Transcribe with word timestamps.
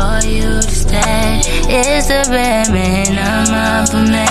for 0.00 0.26
you 0.26 0.48
to 0.60 0.62
stay. 0.62 1.40
It's 1.68 2.08
the 2.08 2.20
bare 2.32 2.64
minimum 2.72 3.86
for 3.92 4.04
me. 4.14 4.26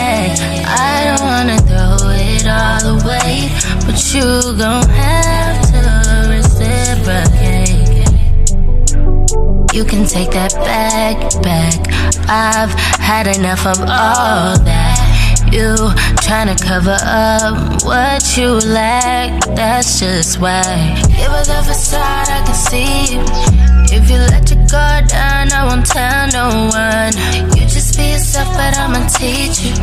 I 0.66 0.96
don't 1.08 1.24
wanna 1.32 1.58
throw 1.70 1.98
it 2.10 2.46
all 2.60 2.84
away, 2.98 3.50
but 3.86 3.98
you 4.14 4.28
gon' 4.58 4.90
have 4.90 5.62
to 5.74 5.82
reciprocate. 6.34 7.78
You 9.76 9.84
can 9.86 10.06
take 10.06 10.32
that 10.32 10.54
back, 10.70 11.18
back. 11.44 11.80
I've 12.28 12.74
had 13.00 13.28
enough 13.28 13.66
of 13.66 13.80
all 13.82 14.58
that. 14.72 14.98
You 15.52 15.76
trying 16.28 16.50
to 16.56 16.64
cover 16.64 16.98
up 17.02 17.84
what 17.84 18.38
you 18.38 18.50
lack, 18.80 19.32
that's 19.56 20.00
just 20.00 20.40
why. 20.40 20.96
Give 21.18 21.32
her 21.38 21.46
the 21.54 21.62
facade, 21.68 22.30
I 22.30 22.44
can 22.46 22.56
see 22.70 23.14
you. 23.14 23.24
If 23.92 24.10
you 24.12 24.18
let 24.18 24.52
your 24.52 24.59
guard 24.72 25.08
down, 25.08 25.52
I 25.52 25.66
won't 25.66 25.86
tell 25.86 26.28
no 26.28 26.70
one. 26.70 27.14
You 27.58 27.68
just 27.68 27.98
be 27.98 28.12
yourself, 28.12 28.48
but 28.54 28.78
I'ma 28.78 29.08
teach 29.08 29.64
you 29.64 29.74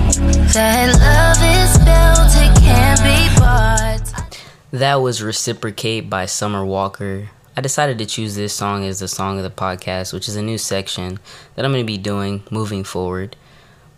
that 0.53 0.95
love 1.01 1.43
is 1.43 1.77
built, 1.79 2.33
it 2.37 2.53
can't 2.63 3.01
be 3.03 3.41
bought. 3.41 4.39
That 4.71 4.97
was 4.97 5.23
Reciprocate 5.23 6.09
by 6.09 6.27
Summer 6.27 6.65
Walker. 6.65 7.31
I 7.57 7.63
decided 7.63 7.99
to 7.99 8.07
choose 8.07 8.37
this 8.37 8.53
song 8.53 8.85
as 8.85 9.01
the 9.01 9.09
song 9.09 9.39
of 9.39 9.45
the 9.45 9.51
podcast, 9.51 10.13
which 10.13 10.29
is 10.29 10.37
a 10.37 10.43
new 10.43 10.59
section 10.59 11.19
that 11.55 11.65
I'm 11.65 11.73
going 11.73 11.85
to 11.85 11.87
be 11.87 11.99
doing 11.99 12.43
moving 12.51 12.85
forward. 12.85 13.35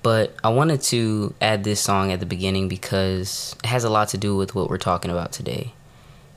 But 0.02 0.34
I 0.44 0.48
wanted 0.50 0.80
to 0.82 1.34
add 1.40 1.64
this 1.64 1.80
song 1.80 2.12
at 2.12 2.20
the 2.20 2.26
beginning 2.26 2.68
because 2.68 3.56
it 3.62 3.66
has 3.66 3.84
a 3.84 3.90
lot 3.90 4.08
to 4.10 4.18
do 4.18 4.36
with 4.36 4.54
what 4.54 4.70
we're 4.70 4.78
talking 4.78 5.10
about 5.10 5.32
today. 5.32 5.74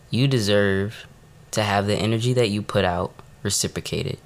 You 0.10 0.28
deserve 0.28 1.06
to 1.52 1.64
have 1.64 1.86
the 1.86 1.96
energy 1.96 2.34
that 2.34 2.50
you 2.50 2.62
put 2.62 2.84
out 2.84 3.14
reciprocated. 3.44 4.18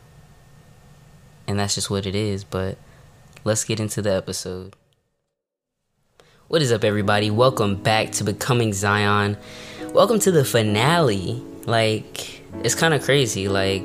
And 1.48 1.59
that's 1.59 1.76
just 1.76 1.90
what 1.90 2.05
it 2.05 2.16
is, 2.16 2.44
but 2.44 2.77
let's 3.43 3.63
get 3.63 3.79
into 3.79 4.01
the 4.01 4.13
episode. 4.13 4.76
What 6.48 6.62
is 6.62 6.71
up, 6.71 6.84
everybody? 6.84 7.29
Welcome 7.29 7.76
back 7.76 8.12
to 8.13 8.24
Becoming 8.24 8.74
Zion. 8.74 9.37
Welcome 9.93 10.20
to 10.20 10.32
the 10.32 10.43
finale. 10.43 11.43
Like, 11.65 12.41
it's 12.63 12.74
kind 12.76 12.93
of 12.93 13.04
crazy. 13.04 13.48
Like, 13.48 13.84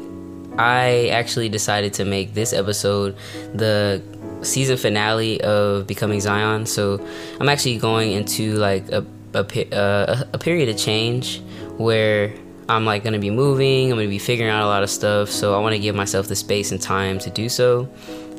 I 0.59 1.09
actually 1.09 1.49
decided 1.49 1.93
to 1.95 2.05
make 2.05 2.33
this 2.33 2.53
episode 2.53 3.17
the 3.53 4.03
season 4.43 4.79
finale 4.79 5.41
of 5.43 5.87
Becoming 5.87 6.21
Zion. 6.21 6.65
So 6.65 7.07
I'm 7.41 7.49
actually 7.49 7.79
going 7.79 8.13
into 8.13 8.55
like 8.55 8.91
a 8.91 9.05
a, 9.33 9.75
uh, 9.75 10.25
a 10.33 10.39
period 10.39 10.69
of 10.69 10.77
change 10.77 11.41
where 11.77 12.35
I'm 12.71 12.85
like 12.85 13.03
gonna 13.03 13.19
be 13.19 13.31
moving. 13.31 13.91
I'm 13.91 13.99
gonna 13.99 14.09
be 14.09 14.19
figuring 14.19 14.51
out 14.51 14.63
a 14.63 14.67
lot 14.67 14.83
of 14.83 14.91
stuff. 14.91 15.29
So 15.29 15.55
I 15.55 15.59
want 15.59 15.75
to 15.75 15.79
give 15.79 15.95
myself 15.95 16.29
the 16.29 16.37
space 16.37 16.71
and 16.71 16.81
time 16.81 17.19
to 17.21 17.31
do 17.31 17.49
so. 17.49 17.89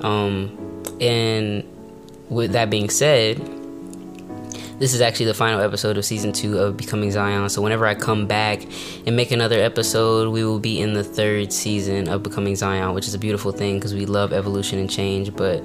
Um, 0.01 0.83
and 1.01 1.63
with 2.29 2.53
that 2.53 2.69
being 2.69 2.89
said, 2.89 3.37
this 4.79 4.93
is 4.93 5.01
actually 5.01 5.27
the 5.27 5.33
final 5.33 5.59
episode 5.59 5.97
of 5.97 6.05
season 6.05 6.31
two 6.31 6.57
of 6.57 6.77
Becoming 6.77 7.11
Zion. 7.11 7.49
So 7.49 7.61
whenever 7.61 7.85
I 7.85 7.93
come 7.93 8.25
back 8.25 8.63
and 9.05 9.15
make 9.15 9.31
another 9.31 9.59
episode, 9.59 10.31
we 10.31 10.43
will 10.43 10.59
be 10.59 10.79
in 10.79 10.93
the 10.93 11.03
third 11.03 11.51
season 11.51 12.07
of 12.07 12.23
Becoming 12.23 12.55
Zion, 12.55 12.95
which 12.95 13.07
is 13.07 13.13
a 13.13 13.19
beautiful 13.19 13.51
thing 13.51 13.75
because 13.75 13.93
we 13.93 14.05
love 14.05 14.31
evolution 14.33 14.79
and 14.79 14.89
change. 14.89 15.35
But 15.35 15.61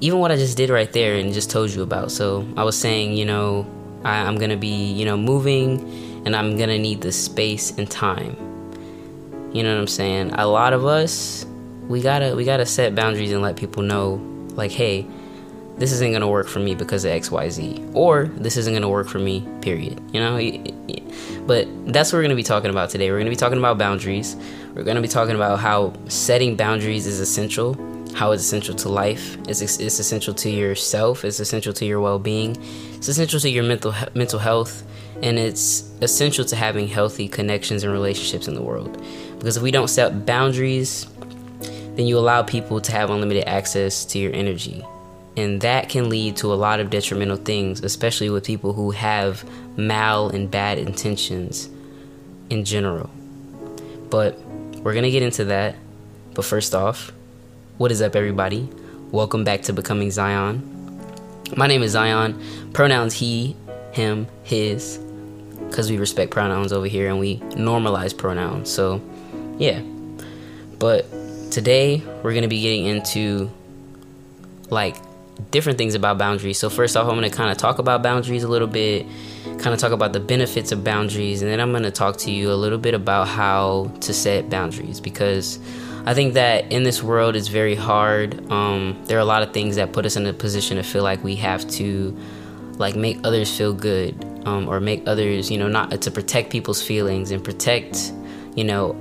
even 0.00 0.18
what 0.18 0.32
I 0.32 0.36
just 0.36 0.56
did 0.56 0.70
right 0.70 0.92
there 0.92 1.14
and 1.16 1.32
just 1.32 1.50
told 1.50 1.70
you 1.70 1.82
about. 1.82 2.10
So 2.10 2.48
I 2.56 2.64
was 2.64 2.76
saying, 2.76 3.12
you 3.12 3.26
know, 3.26 3.66
I, 4.02 4.22
I'm 4.22 4.38
gonna 4.38 4.56
be, 4.56 4.92
you 4.92 5.04
know, 5.04 5.16
moving, 5.16 6.07
and 6.24 6.34
I'm 6.36 6.56
gonna 6.56 6.78
need 6.78 7.00
the 7.00 7.12
space 7.12 7.70
and 7.78 7.90
time. 7.90 8.36
You 9.52 9.62
know 9.62 9.74
what 9.74 9.80
I'm 9.80 9.86
saying? 9.86 10.32
A 10.34 10.46
lot 10.46 10.72
of 10.72 10.84
us, 10.84 11.46
we 11.88 12.02
gotta 12.02 12.34
we 12.36 12.44
gotta 12.44 12.66
set 12.66 12.94
boundaries 12.94 13.32
and 13.32 13.42
let 13.42 13.56
people 13.56 13.82
know, 13.82 14.14
like, 14.54 14.70
hey 14.70 15.06
this 15.78 15.92
isn't 15.92 16.12
to 16.12 16.26
work 16.26 16.48
for 16.48 16.58
me 16.58 16.74
because 16.74 17.04
of 17.04 17.12
XYZ. 17.12 17.94
Or 17.94 18.26
this 18.36 18.56
isn't 18.56 18.80
to 18.80 18.88
work 18.88 19.08
for 19.08 19.20
me, 19.20 19.46
period. 19.60 20.00
You 20.12 20.20
know? 20.20 20.36
But 21.46 21.68
that's 21.92 22.12
what 22.12 22.18
we're 22.18 22.28
to 22.28 22.34
be 22.34 22.42
talking 22.42 22.70
about 22.70 22.90
today. 22.90 23.10
We're 23.10 23.22
to 23.22 23.30
be 23.30 23.36
talking 23.36 23.58
about 23.58 23.78
boundaries. 23.78 24.36
We're 24.74 24.82
to 24.82 25.00
be 25.00 25.08
talking 25.08 25.36
about 25.36 25.60
how 25.60 25.94
setting 26.08 26.56
boundaries 26.56 27.06
is 27.06 27.20
essential, 27.20 27.74
how 28.14 28.32
it's 28.32 28.42
essential 28.42 28.74
to 28.74 28.88
life, 28.88 29.38
it's, 29.48 29.60
it's 29.60 29.98
essential 29.98 30.34
to 30.34 30.50
yourself, 30.50 31.24
it's 31.24 31.40
essential 31.40 31.72
to 31.74 31.84
your 31.84 32.00
well 32.00 32.18
being, 32.18 32.56
it's 32.94 33.08
essential 33.08 33.38
to 33.40 33.48
your 33.48 33.64
mental, 33.64 33.94
mental 34.14 34.38
health, 34.38 34.82
and 35.22 35.38
it's 35.38 35.90
essential 36.00 36.44
to 36.44 36.56
having 36.56 36.88
healthy 36.88 37.28
connections 37.28 37.84
and 37.84 37.92
relationships 37.92 38.48
in 38.48 38.54
the 38.54 38.62
world. 38.62 39.02
Because 39.38 39.56
if 39.56 39.62
we 39.62 39.70
don't 39.70 39.88
set 39.88 40.26
boundaries, 40.26 41.06
then 41.96 42.06
you 42.06 42.18
allow 42.18 42.42
people 42.42 42.80
to 42.80 42.92
have 42.92 43.10
unlimited 43.10 43.44
access 43.46 44.04
to 44.06 44.18
your 44.18 44.32
energy 44.32 44.84
and 45.38 45.60
that 45.60 45.88
can 45.88 46.08
lead 46.08 46.36
to 46.36 46.52
a 46.52 46.56
lot 46.56 46.80
of 46.80 46.90
detrimental 46.90 47.36
things, 47.36 47.84
especially 47.84 48.28
with 48.28 48.44
people 48.44 48.72
who 48.72 48.90
have 48.90 49.48
mal 49.78 50.28
and 50.30 50.50
bad 50.50 50.78
intentions 50.78 51.70
in 52.50 52.64
general. 52.64 53.08
But 54.10 54.36
we're 54.82 54.94
going 54.94 55.04
to 55.04 55.12
get 55.12 55.22
into 55.22 55.44
that. 55.44 55.76
But 56.34 56.44
first 56.44 56.74
off, 56.74 57.12
what 57.76 57.92
is 57.92 58.02
up, 58.02 58.16
everybody? 58.16 58.68
Welcome 59.12 59.44
back 59.44 59.62
to 59.62 59.72
Becoming 59.72 60.10
Zion. 60.10 60.60
My 61.56 61.68
name 61.68 61.84
is 61.84 61.92
Zion. 61.92 62.42
Pronouns 62.72 63.14
he, 63.14 63.54
him, 63.92 64.26
his, 64.42 64.98
because 65.68 65.90
we 65.90 65.98
respect 65.98 66.30
pronouns 66.30 66.72
over 66.72 66.86
here 66.86 67.08
and 67.08 67.18
we 67.18 67.38
normalize 67.38 68.16
pronouns. 68.16 68.70
So, 68.70 69.00
yeah. 69.58 69.80
But 70.78 71.06
today, 71.50 72.02
we're 72.22 72.32
going 72.32 72.42
to 72.42 72.48
be 72.48 72.60
getting 72.60 72.86
into 72.86 73.50
like 74.70 74.96
different 75.50 75.78
things 75.78 75.94
about 75.94 76.18
boundaries. 76.18 76.58
So, 76.58 76.70
first 76.70 76.96
off, 76.96 77.08
I'm 77.08 77.16
going 77.16 77.30
to 77.30 77.36
kind 77.36 77.50
of 77.50 77.58
talk 77.58 77.78
about 77.78 78.02
boundaries 78.02 78.42
a 78.42 78.48
little 78.48 78.68
bit, 78.68 79.06
kind 79.44 79.68
of 79.68 79.78
talk 79.78 79.92
about 79.92 80.12
the 80.12 80.20
benefits 80.20 80.72
of 80.72 80.84
boundaries, 80.84 81.42
and 81.42 81.50
then 81.50 81.60
I'm 81.60 81.70
going 81.70 81.82
to 81.84 81.90
talk 81.90 82.16
to 82.18 82.30
you 82.30 82.52
a 82.52 82.54
little 82.54 82.78
bit 82.78 82.94
about 82.94 83.28
how 83.28 83.90
to 84.00 84.14
set 84.14 84.50
boundaries 84.50 85.00
because 85.00 85.58
I 86.06 86.14
think 86.14 86.34
that 86.34 86.72
in 86.72 86.84
this 86.84 87.02
world 87.02 87.36
it's 87.36 87.48
very 87.48 87.74
hard. 87.74 88.50
Um, 88.50 88.98
there 89.06 89.18
are 89.18 89.20
a 89.20 89.26
lot 89.26 89.42
of 89.42 89.52
things 89.52 89.76
that 89.76 89.92
put 89.92 90.06
us 90.06 90.16
in 90.16 90.26
a 90.26 90.32
position 90.32 90.76
to 90.76 90.82
feel 90.82 91.02
like 91.02 91.22
we 91.22 91.36
have 91.36 91.68
to 91.72 92.16
like 92.78 92.96
make 92.96 93.18
others 93.24 93.56
feel 93.56 93.72
good 93.72 94.14
um, 94.46 94.68
or 94.68 94.80
make 94.80 95.06
others, 95.06 95.50
you 95.50 95.58
know, 95.58 95.68
not 95.68 96.00
to 96.00 96.10
protect 96.10 96.50
people's 96.50 96.82
feelings 96.82 97.30
and 97.30 97.42
protect, 97.42 98.12
you 98.54 98.64
know, 98.64 98.96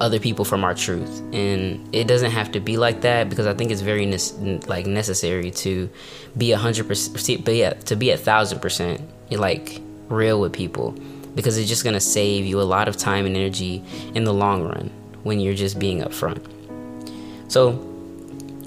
other 0.00 0.18
people 0.18 0.44
from 0.44 0.64
our 0.64 0.74
truth. 0.74 1.20
And 1.32 1.94
it 1.94 2.06
doesn't 2.06 2.30
have 2.30 2.52
to 2.52 2.60
be 2.60 2.76
like 2.78 3.02
that 3.02 3.28
because 3.28 3.46
i 3.46 3.52
think 3.52 3.70
it's 3.70 3.82
very 3.82 4.06
ne- 4.06 4.60
like 4.66 4.86
necessary 4.86 5.50
to 5.50 5.90
be 6.38 6.52
a 6.52 6.58
hundred 6.58 6.88
percent 6.88 7.44
but 7.44 7.54
yeah 7.54 7.74
to 7.74 7.96
be 7.96 8.10
a 8.10 8.16
thousand 8.16 8.60
percent 8.60 9.00
like 9.30 9.80
real 10.08 10.40
with 10.40 10.52
people 10.52 10.94
because 11.34 11.58
it's 11.58 11.68
just 11.68 11.84
gonna 11.84 12.00
save 12.00 12.44
you 12.44 12.60
a 12.60 12.62
lot 12.62 12.88
of 12.88 12.96
time 12.96 13.26
and 13.26 13.36
energy 13.36 13.82
in 14.14 14.24
the 14.24 14.34
long 14.34 14.64
run 14.64 14.90
when 15.22 15.38
you're 15.40 15.54
just 15.54 15.78
being 15.78 16.00
upfront. 16.00 16.44
So 17.48 17.72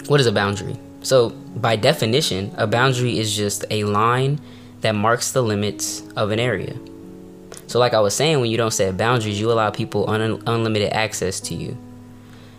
what 0.08 0.20
is 0.20 0.28
a 0.28 0.32
boundary 0.32 0.78
so 1.04 1.30
by 1.30 1.76
definition 1.76 2.52
a 2.58 2.66
boundary 2.66 3.20
is 3.20 3.36
just 3.36 3.64
a 3.70 3.84
line 3.84 4.40
that 4.82 4.94
marks 4.94 5.32
the 5.32 5.42
limits 5.42 6.02
of 6.16 6.32
an 6.32 6.40
area 6.40 6.76
so, 7.68 7.80
like 7.80 7.96
I 7.96 8.02
was 8.02 8.14
saying, 8.14 8.40
when 8.40 8.52
you 8.52 8.58
don't 8.58 8.72
set 8.72 8.98
boundaries, 8.98 9.40
you 9.40 9.52
allow 9.52 9.72
people 9.72 10.08
un- 10.10 10.44
unlimited 10.46 10.94
access 10.94 11.40
to 11.40 11.56
you. 11.56 11.78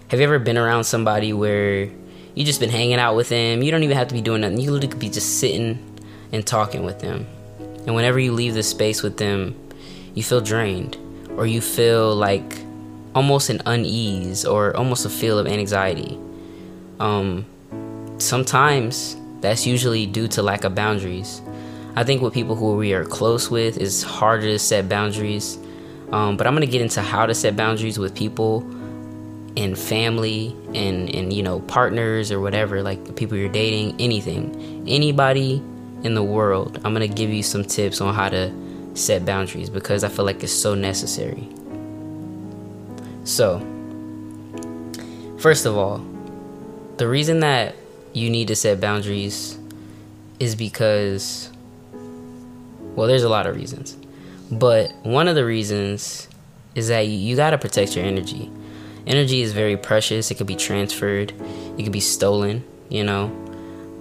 Have 0.08 0.18
you 0.18 0.24
ever 0.24 0.38
been 0.40 0.58
around 0.58 0.82
somebody 0.84 1.32
where 1.32 1.88
you 2.34 2.44
just 2.44 2.58
been 2.58 2.70
hanging 2.70 2.96
out 2.96 3.14
with 3.14 3.28
them? 3.28 3.62
You 3.62 3.70
don't 3.70 3.84
even 3.84 3.96
have 3.96 4.08
to 4.08 4.14
be 4.14 4.20
doing 4.20 4.40
nothing. 4.40 4.58
You 4.58 4.72
literally 4.72 4.88
could 4.88 4.98
be 4.98 5.10
just 5.10 5.38
sitting 5.38 5.78
and 6.32 6.44
talking 6.44 6.84
with 6.84 6.98
them. 6.98 7.26
And 7.86 7.94
whenever 7.94 8.18
you 8.18 8.32
leave 8.32 8.54
the 8.54 8.64
space 8.64 9.04
with 9.04 9.18
them, 9.18 9.54
you 10.14 10.24
feel 10.24 10.40
drained 10.40 10.96
or 11.36 11.46
you 11.46 11.60
feel 11.60 12.14
like 12.16 12.64
almost 13.14 13.50
an 13.50 13.62
unease 13.66 14.44
or 14.44 14.76
almost 14.76 15.06
a 15.06 15.10
feel 15.10 15.38
of 15.38 15.46
anxiety. 15.46 16.18
Um, 16.98 17.46
sometimes 18.24 19.16
that's 19.40 19.66
usually 19.66 20.06
due 20.06 20.26
to 20.28 20.42
lack 20.42 20.64
of 20.64 20.74
boundaries. 20.74 21.42
I 21.96 22.02
think 22.02 22.22
with 22.22 22.34
people 22.34 22.56
who 22.56 22.76
we 22.76 22.92
are 22.92 23.04
close 23.04 23.50
with, 23.50 23.76
it's 23.76 24.02
harder 24.02 24.46
to 24.46 24.58
set 24.58 24.88
boundaries. 24.88 25.58
Um, 26.12 26.36
but 26.36 26.46
I'm 26.46 26.54
gonna 26.54 26.66
get 26.66 26.80
into 26.80 27.02
how 27.02 27.26
to 27.26 27.34
set 27.34 27.56
boundaries 27.56 27.98
with 27.98 28.14
people 28.14 28.60
and 29.56 29.78
family 29.78 30.56
and 30.74 31.08
and 31.14 31.32
you 31.32 31.42
know 31.42 31.60
partners 31.60 32.32
or 32.32 32.40
whatever, 32.40 32.82
like 32.82 33.16
people 33.16 33.36
you're 33.36 33.48
dating, 33.48 34.00
anything, 34.00 34.84
anybody 34.88 35.62
in 36.02 36.14
the 36.14 36.22
world. 36.22 36.80
I'm 36.84 36.92
gonna 36.92 37.06
give 37.06 37.30
you 37.30 37.42
some 37.42 37.64
tips 37.64 38.00
on 38.00 38.14
how 38.14 38.28
to 38.28 38.52
set 38.94 39.24
boundaries 39.24 39.70
because 39.70 40.04
I 40.04 40.08
feel 40.08 40.24
like 40.24 40.42
it's 40.42 40.52
so 40.52 40.74
necessary. 40.74 41.48
So, 43.24 43.60
first 45.38 45.64
of 45.66 45.76
all, 45.76 46.04
the 46.96 47.08
reason 47.08 47.40
that 47.40 47.74
you 48.14 48.30
need 48.30 48.48
to 48.48 48.56
set 48.56 48.80
boundaries 48.80 49.58
is 50.40 50.54
because 50.54 51.50
well, 52.94 53.08
there's 53.08 53.24
a 53.24 53.28
lot 53.28 53.46
of 53.46 53.56
reasons. 53.56 53.96
But 54.50 54.94
one 55.02 55.26
of 55.26 55.34
the 55.34 55.44
reasons 55.44 56.28
is 56.74 56.88
that 56.88 57.02
you, 57.02 57.36
got 57.36 57.50
to 57.50 57.58
protect 57.58 57.96
your 57.96 58.04
energy. 58.04 58.50
Energy 59.06 59.42
is 59.42 59.52
very 59.52 59.76
precious, 59.76 60.30
it 60.30 60.36
could 60.36 60.46
be 60.46 60.56
transferred. 60.56 61.32
it 61.76 61.82
could 61.82 61.92
be 61.92 62.00
stolen, 62.00 62.64
you 62.88 63.04
know. 63.04 63.32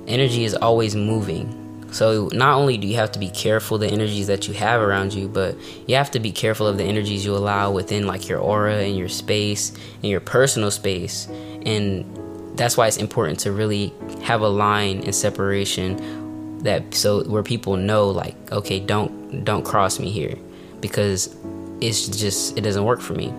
Energy 0.07 0.43
is 0.43 0.53
always 0.53 0.95
moving. 0.95 1.59
So 1.91 2.29
not 2.33 2.57
only 2.57 2.77
do 2.77 2.87
you 2.87 2.95
have 2.95 3.11
to 3.11 3.19
be 3.19 3.29
careful 3.29 3.77
the 3.77 3.87
energies 3.87 4.27
that 4.27 4.47
you 4.47 4.53
have 4.55 4.81
around 4.81 5.13
you, 5.13 5.27
but 5.27 5.55
you 5.87 5.95
have 5.95 6.11
to 6.11 6.19
be 6.19 6.31
careful 6.31 6.65
of 6.65 6.77
the 6.77 6.83
energies 6.83 7.23
you 7.23 7.35
allow 7.35 7.71
within 7.71 8.07
like 8.07 8.27
your 8.27 8.39
aura 8.39 8.77
and 8.77 8.97
your 8.97 9.09
space 9.09 9.71
and 9.95 10.05
your 10.05 10.19
personal 10.19 10.71
space. 10.71 11.27
And 11.65 12.05
that's 12.55 12.77
why 12.77 12.87
it's 12.87 12.97
important 12.97 13.39
to 13.41 13.51
really 13.51 13.93
have 14.23 14.41
a 14.41 14.47
line 14.47 15.03
and 15.03 15.15
separation 15.15 16.59
that 16.59 16.93
so 16.93 17.23
where 17.25 17.43
people 17.43 17.77
know 17.77 18.09
like 18.09 18.35
okay, 18.51 18.79
don't 18.79 19.43
don't 19.43 19.63
cross 19.63 19.99
me 19.99 20.11
here 20.11 20.35
because 20.79 21.35
it's 21.81 22.07
just 22.07 22.57
it 22.57 22.61
doesn't 22.61 22.85
work 22.85 23.01
for 23.01 23.13
me. 23.13 23.33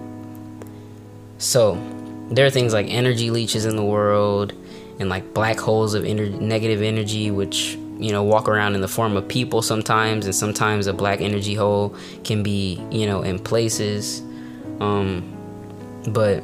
So, 1.39 1.75
there 2.31 2.47
are 2.47 2.51
things 2.51 2.73
like 2.73 2.87
energy 2.89 3.31
leeches 3.31 3.65
in 3.65 3.77
the 3.77 3.85
world 3.85 4.53
and 4.99 5.09
like 5.09 5.35
black 5.35 5.59
holes 5.59 5.95
of 5.95 6.05
ener- 6.05 6.41
negative 6.41 6.81
energy 6.81 7.31
which 7.31 7.77
you 7.99 8.13
know 8.13 8.23
walk 8.23 8.49
around 8.49 8.75
in 8.75 8.81
the 8.81 8.89
form 8.89 9.17
of 9.17 9.27
people 9.29 9.63
sometimes 9.63 10.25
and 10.25 10.35
sometimes 10.35 10.87
a 10.87 10.93
black 10.93 11.21
energy 11.21 11.55
hole 11.55 11.95
can 12.25 12.43
be 12.43 12.83
you 12.91 13.07
know 13.07 13.23
in 13.23 13.39
places 13.39 14.21
um 14.81 15.23
but 16.09 16.43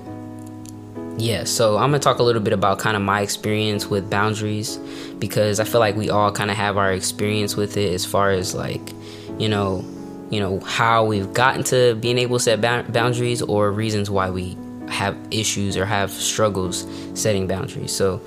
yeah 1.20 1.44
so 1.44 1.76
i'm 1.76 1.90
gonna 1.90 1.98
talk 1.98 2.18
a 2.18 2.22
little 2.22 2.42
bit 2.42 2.52
about 2.52 2.78
kind 2.78 2.96
of 2.96 3.02
my 3.02 3.20
experience 3.20 3.86
with 3.86 4.08
boundaries 4.10 4.76
because 5.18 5.60
i 5.60 5.64
feel 5.64 5.80
like 5.80 5.94
we 5.96 6.08
all 6.08 6.32
kind 6.32 6.50
of 6.50 6.56
have 6.56 6.76
our 6.76 6.92
experience 6.92 7.56
with 7.56 7.76
it 7.76 7.92
as 7.92 8.04
far 8.04 8.30
as 8.30 8.54
like 8.54 8.92
you 9.38 9.48
know 9.48 9.84
you 10.30 10.40
know 10.40 10.60
how 10.60 11.04
we've 11.04 11.32
gotten 11.34 11.62
to 11.62 11.94
being 11.96 12.18
able 12.18 12.38
to 12.38 12.44
set 12.44 12.60
boundaries 12.92 13.42
or 13.42 13.70
reasons 13.70 14.08
why 14.10 14.30
we 14.30 14.56
have 14.88 15.16
issues 15.30 15.76
or 15.76 15.84
have 15.84 16.10
struggles 16.10 16.86
setting 17.14 17.46
boundaries 17.46 17.92
so 17.92 18.20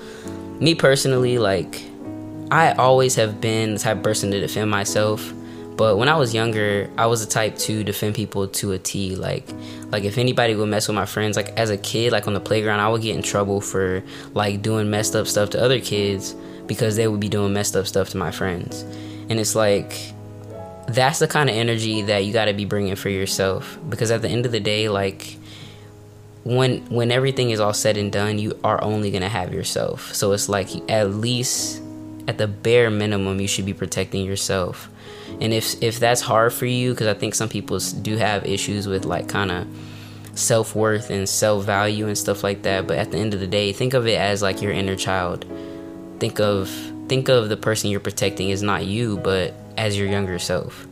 me 0.60 0.74
personally 0.74 1.38
like 1.38 1.82
I 2.50 2.72
always 2.72 3.14
have 3.16 3.40
been 3.40 3.74
the 3.74 3.80
type 3.80 3.96
of 3.96 4.02
person 4.02 4.30
to 4.30 4.40
defend 4.40 4.70
myself. 4.70 5.32
But 5.76 5.96
when 5.98 6.08
I 6.08 6.16
was 6.16 6.32
younger, 6.32 6.88
I 6.96 7.06
was 7.06 7.24
the 7.24 7.30
type 7.30 7.58
to 7.58 7.82
defend 7.82 8.14
people 8.14 8.46
to 8.46 8.72
a 8.72 8.78
T. 8.78 9.16
Like, 9.16 9.48
like 9.90 10.04
if 10.04 10.18
anybody 10.18 10.54
would 10.54 10.68
mess 10.68 10.86
with 10.86 10.94
my 10.94 11.06
friends, 11.06 11.36
like 11.36 11.48
as 11.58 11.70
a 11.70 11.76
kid, 11.76 12.12
like 12.12 12.28
on 12.28 12.34
the 12.34 12.40
playground, 12.40 12.80
I 12.80 12.88
would 12.88 13.02
get 13.02 13.16
in 13.16 13.22
trouble 13.22 13.60
for 13.60 14.02
like 14.34 14.62
doing 14.62 14.88
messed 14.88 15.16
up 15.16 15.26
stuff 15.26 15.50
to 15.50 15.62
other 15.62 15.80
kids 15.80 16.34
because 16.66 16.96
they 16.96 17.08
would 17.08 17.20
be 17.20 17.28
doing 17.28 17.52
messed 17.52 17.74
up 17.74 17.86
stuff 17.86 18.10
to 18.10 18.16
my 18.16 18.30
friends. 18.30 18.82
And 19.28 19.40
it's 19.40 19.56
like 19.56 20.12
that's 20.86 21.18
the 21.18 21.26
kind 21.26 21.50
of 21.50 21.56
energy 21.56 22.02
that 22.02 22.24
you 22.24 22.32
got 22.32 22.44
to 22.44 22.52
be 22.52 22.66
bringing 22.66 22.94
for 22.94 23.08
yourself 23.08 23.78
because 23.88 24.10
at 24.10 24.22
the 24.22 24.28
end 24.28 24.46
of 24.46 24.52
the 24.52 24.60
day, 24.60 24.88
like 24.88 25.36
when 26.44 26.86
when 26.86 27.10
everything 27.10 27.50
is 27.50 27.58
all 27.58 27.74
said 27.74 27.96
and 27.96 28.12
done, 28.12 28.38
you 28.38 28.56
are 28.62 28.82
only 28.84 29.10
gonna 29.10 29.28
have 29.28 29.52
yourself. 29.52 30.14
So 30.14 30.30
it's 30.32 30.48
like 30.48 30.68
at 30.88 31.10
least 31.10 31.82
at 32.28 32.38
the 32.38 32.46
bare 32.46 32.90
minimum 32.90 33.40
you 33.40 33.48
should 33.48 33.66
be 33.66 33.74
protecting 33.74 34.24
yourself 34.24 34.88
and 35.40 35.52
if 35.52 35.82
if 35.82 35.98
that's 35.98 36.20
hard 36.20 36.52
for 36.52 36.66
you 36.66 36.92
because 36.92 37.06
i 37.06 37.14
think 37.14 37.34
some 37.34 37.48
people 37.48 37.78
do 38.02 38.16
have 38.16 38.44
issues 38.44 38.86
with 38.86 39.04
like 39.04 39.28
kind 39.28 39.50
of 39.50 39.66
self-worth 40.34 41.10
and 41.10 41.28
self-value 41.28 42.06
and 42.06 42.18
stuff 42.18 42.42
like 42.42 42.62
that 42.62 42.86
but 42.86 42.98
at 42.98 43.12
the 43.12 43.18
end 43.18 43.34
of 43.34 43.40
the 43.40 43.46
day 43.46 43.72
think 43.72 43.94
of 43.94 44.06
it 44.06 44.18
as 44.18 44.42
like 44.42 44.60
your 44.60 44.72
inner 44.72 44.96
child 44.96 45.44
think 46.18 46.40
of 46.40 46.68
think 47.08 47.28
of 47.28 47.48
the 47.48 47.56
person 47.56 47.90
you're 47.90 48.00
protecting 48.00 48.50
is 48.50 48.62
not 48.62 48.84
you 48.84 49.16
but 49.18 49.54
as 49.76 49.96
your 49.96 50.08
younger 50.08 50.38
self 50.38 50.86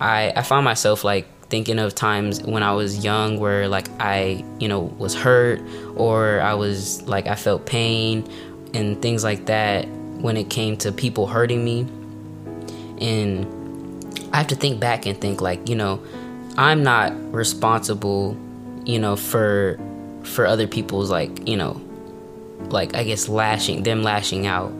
i 0.00 0.32
i 0.36 0.42
found 0.42 0.64
myself 0.64 1.02
like 1.02 1.26
thinking 1.48 1.78
of 1.78 1.94
times 1.94 2.42
when 2.42 2.62
i 2.62 2.72
was 2.72 3.02
young 3.04 3.38
where 3.38 3.68
like 3.68 3.88
i 4.00 4.44
you 4.58 4.68
know 4.68 4.80
was 4.80 5.14
hurt 5.14 5.60
or 5.96 6.40
i 6.40 6.52
was 6.52 7.00
like 7.02 7.26
i 7.26 7.34
felt 7.34 7.64
pain 7.64 8.28
and 8.74 9.00
things 9.00 9.24
like 9.24 9.46
that 9.46 9.86
when 10.20 10.36
it 10.36 10.50
came 10.50 10.76
to 10.78 10.92
people 10.92 11.26
hurting 11.26 11.64
me. 11.64 11.80
And 13.00 13.46
I 14.34 14.38
have 14.38 14.48
to 14.48 14.56
think 14.56 14.80
back 14.80 15.06
and 15.06 15.16
think 15.16 15.40
like, 15.40 15.68
you 15.68 15.76
know, 15.76 16.02
I'm 16.58 16.82
not 16.82 17.12
responsible, 17.32 18.36
you 18.84 18.98
know, 18.98 19.14
for 19.14 19.78
for 20.24 20.44
other 20.44 20.66
people's 20.66 21.08
like, 21.08 21.46
you 21.46 21.56
know, 21.56 21.80
like 22.68 22.96
I 22.96 23.04
guess 23.04 23.28
lashing 23.28 23.84
them 23.84 24.02
lashing 24.02 24.48
out. 24.48 24.72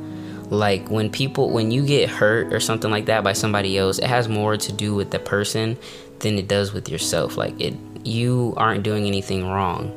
Like 0.51 0.91
when 0.91 1.09
people 1.09 1.51
when 1.51 1.71
you 1.71 1.87
get 1.87 2.11
hurt 2.11 2.53
or 2.53 2.59
something 2.59 2.91
like 2.91 3.07
that 3.07 3.23
by 3.23 3.33
somebody 3.33 3.79
else, 3.79 4.01
it 4.01 4.07
has 4.07 4.29
more 4.29 4.57
to 4.57 4.73
do 4.73 4.93
with 4.93 5.13
the 5.13 5.21
person 5.21 5.79
than 6.19 6.37
it 6.37 6.49
does 6.49 6.73
with 6.73 6.89
yourself. 6.89 7.37
Like 7.37 7.59
it 7.61 7.75
you 8.03 8.55
aren't 8.57 8.83
doing 8.83 9.07
anything 9.07 9.47
wrong. 9.47 9.95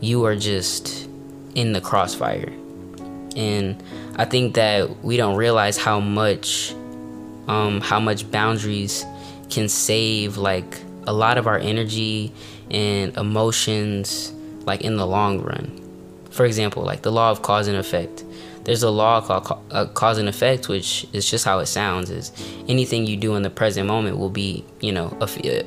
You 0.00 0.24
are 0.24 0.34
just 0.34 1.08
in 1.54 1.74
the 1.74 1.80
crossfire. 1.80 2.52
And 3.36 3.80
I 4.16 4.24
think 4.24 4.54
that 4.56 5.04
we 5.04 5.16
don't 5.16 5.36
realize 5.36 5.76
how 5.76 6.00
much 6.00 6.74
um, 7.48 7.80
how 7.80 8.00
much 8.00 8.30
boundaries 8.30 9.04
can 9.50 9.68
save 9.68 10.36
like 10.36 10.80
a 11.06 11.12
lot 11.12 11.38
of 11.38 11.46
our 11.46 11.58
energy 11.58 12.32
and 12.70 13.16
emotions 13.16 14.32
like 14.64 14.80
in 14.82 14.96
the 14.96 15.06
long 15.06 15.40
run. 15.40 15.82
For 16.30 16.44
example, 16.44 16.82
like 16.82 17.02
the 17.02 17.12
law 17.12 17.30
of 17.30 17.42
cause 17.42 17.68
and 17.68 17.76
effect. 17.76 18.24
There's 18.64 18.82
a 18.82 18.90
law 18.90 19.20
called 19.20 19.62
uh, 19.70 19.86
cause 19.86 20.18
and 20.18 20.28
effect, 20.28 20.68
which 20.68 21.06
is 21.12 21.30
just 21.30 21.44
how 21.44 21.60
it 21.60 21.66
sounds. 21.66 22.10
Is 22.10 22.32
anything 22.68 23.06
you 23.06 23.16
do 23.16 23.36
in 23.36 23.42
the 23.42 23.50
present 23.50 23.86
moment 23.86 24.18
will 24.18 24.28
be, 24.28 24.64
you 24.80 24.90
know, 24.90 25.16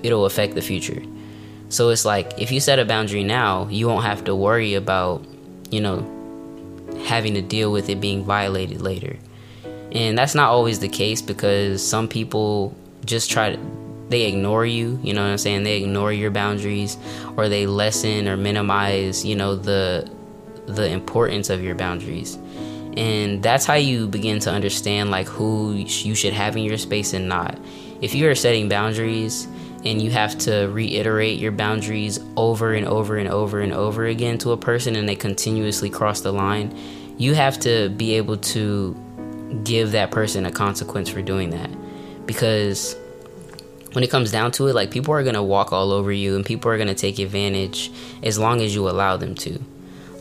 it'll 0.03 0.25
affect 0.25 0.55
the 0.55 0.61
future. 0.61 1.01
So 1.69 1.89
it's 1.89 2.03
like 2.03 2.33
if 2.37 2.51
you 2.51 2.59
set 2.59 2.77
a 2.77 2.85
boundary 2.85 3.23
now, 3.23 3.67
you 3.69 3.87
won't 3.87 4.03
have 4.03 4.25
to 4.25 4.35
worry 4.35 4.73
about, 4.73 5.25
you 5.71 5.79
know, 5.79 6.03
having 7.05 7.35
to 7.35 7.41
deal 7.41 7.71
with 7.71 7.89
it 7.89 8.01
being 8.01 8.25
violated 8.25 8.81
later. 8.81 9.17
And 9.91 10.17
that's 10.17 10.35
not 10.35 10.49
always 10.49 10.79
the 10.79 10.89
case 10.89 11.21
because 11.21 11.85
some 11.85 12.07
people 12.07 12.75
just 13.05 13.31
try 13.31 13.55
to 13.55 13.59
they 14.09 14.23
ignore 14.23 14.65
you, 14.65 14.99
you 15.03 15.13
know 15.13 15.21
what 15.21 15.29
I'm 15.29 15.37
saying? 15.37 15.63
They 15.63 15.83
ignore 15.83 16.11
your 16.11 16.31
boundaries 16.31 16.97
or 17.37 17.47
they 17.47 17.67
lessen 17.67 18.27
or 18.27 18.35
minimize, 18.35 19.23
you 19.23 19.35
know, 19.35 19.55
the 19.55 20.09
the 20.65 20.89
importance 20.89 21.49
of 21.49 21.63
your 21.63 21.75
boundaries. 21.75 22.37
And 22.97 23.41
that's 23.41 23.65
how 23.65 23.75
you 23.75 24.07
begin 24.07 24.39
to 24.39 24.51
understand 24.51 25.11
like 25.11 25.27
who 25.27 25.73
you 25.73 26.15
should 26.15 26.33
have 26.33 26.57
in 26.57 26.63
your 26.63 26.77
space 26.77 27.13
and 27.13 27.29
not. 27.29 27.57
If 28.01 28.15
you 28.15 28.29
are 28.29 28.35
setting 28.35 28.67
boundaries 28.67 29.47
and 29.85 30.01
you 30.01 30.11
have 30.11 30.37
to 30.39 30.67
reiterate 30.67 31.39
your 31.39 31.51
boundaries 31.51 32.19
over 32.35 32.73
and 32.73 32.87
over 32.87 33.17
and 33.17 33.29
over 33.29 33.61
and 33.61 33.73
over 33.73 34.05
again 34.05 34.37
to 34.39 34.51
a 34.51 34.57
person 34.57 34.95
and 34.95 35.07
they 35.07 35.15
continuously 35.15 35.89
cross 35.89 36.21
the 36.21 36.31
line, 36.31 36.75
you 37.17 37.35
have 37.35 37.59
to 37.59 37.89
be 37.89 38.15
able 38.15 38.37
to 38.37 38.95
give 39.63 39.91
that 39.91 40.11
person 40.11 40.45
a 40.45 40.51
consequence 40.51 41.09
for 41.09 41.21
doing 41.21 41.49
that. 41.51 41.69
Because 42.25 42.95
when 43.93 44.03
it 44.03 44.09
comes 44.09 44.31
down 44.31 44.51
to 44.53 44.67
it, 44.67 44.75
like 44.75 44.91
people 44.91 45.13
are 45.13 45.23
gonna 45.23 45.43
walk 45.43 45.73
all 45.73 45.91
over 45.91 46.11
you 46.11 46.35
and 46.35 46.45
people 46.45 46.71
are 46.71 46.77
gonna 46.77 46.95
take 46.95 47.19
advantage 47.19 47.91
as 48.23 48.37
long 48.37 48.61
as 48.61 48.75
you 48.75 48.87
allow 48.89 49.17
them 49.17 49.35
to. 49.35 49.59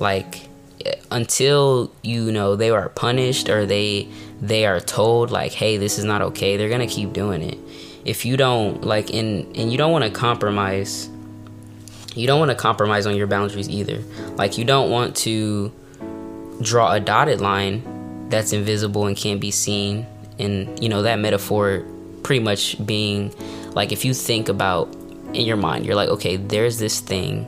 Like 0.01 0.49
until 1.11 1.93
you 2.03 2.33
know 2.33 2.57
they 2.57 2.71
are 2.71 2.89
punished 2.89 3.49
or 3.49 3.67
they 3.67 4.09
they 4.41 4.65
are 4.67 4.81
told 4.81 5.31
like, 5.31 5.53
hey, 5.53 5.77
this 5.77 5.99
is 5.99 6.05
not 6.05 6.23
okay, 6.23 6.57
they're 6.57 6.71
gonna 6.71 6.87
keep 6.87 7.13
doing 7.13 7.43
it 7.43 7.59
if 8.09 8.25
you 8.25 8.39
don't 8.39 8.85
like 8.85 9.11
and 9.11 9.55
and 9.55 9.71
you 9.71 9.77
don't 9.77 9.93
want 9.93 10.03
to 10.03 10.11
compromise 10.11 11.11
you 12.15 12.27
don't 12.27 12.39
want 12.39 12.51
to 12.51 12.55
compromise 12.55 13.05
on 13.05 13.15
your 13.15 13.27
boundaries 13.27 13.69
either 13.69 13.99
like 14.37 14.57
you 14.57 14.65
don't 14.65 14.91
want 14.91 15.15
to 15.15 15.71
draw 16.63 16.93
a 16.93 17.01
dotted 17.01 17.41
line 17.41 17.83
that's 18.29 18.53
invisible 18.53 19.07
and 19.07 19.17
can't 19.17 19.41
be 19.41 19.51
seen. 19.51 20.07
And 20.39 20.83
you 20.83 20.89
know 20.89 21.03
that 21.03 21.19
metaphor 21.19 21.85
pretty 22.23 22.43
much 22.43 22.85
being 22.85 23.35
like 23.73 23.93
if 23.93 24.05
you 24.05 24.15
think 24.15 24.49
about 24.49 24.93
in 25.33 25.47
your 25.47 25.57
mind 25.57 25.87
you're 25.87 25.95
like 25.95 26.09
okay 26.09 26.37
there's 26.37 26.79
this 26.79 27.01
thing 27.01 27.47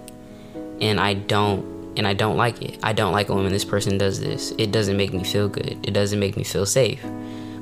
and 0.81 1.01
i 1.01 1.13
don't 1.13 1.65
and 1.97 2.07
i 2.07 2.15
don't 2.15 2.37
like 2.37 2.63
it. 2.63 2.79
I 2.83 2.93
don't 2.93 3.13
like 3.13 3.29
it 3.29 3.35
when 3.35 3.49
this 3.49 3.65
person 3.65 3.99
does 3.99 4.21
this. 4.21 4.53
It 4.59 4.73
doesn't 4.73 4.97
make 4.97 5.13
me 5.13 5.25
feel 5.25 5.49
good. 5.49 5.79
It 5.87 5.93
doesn't 5.93 6.19
make 6.19 6.37
me 6.37 6.45
feel 6.45 6.67
safe. 6.67 7.05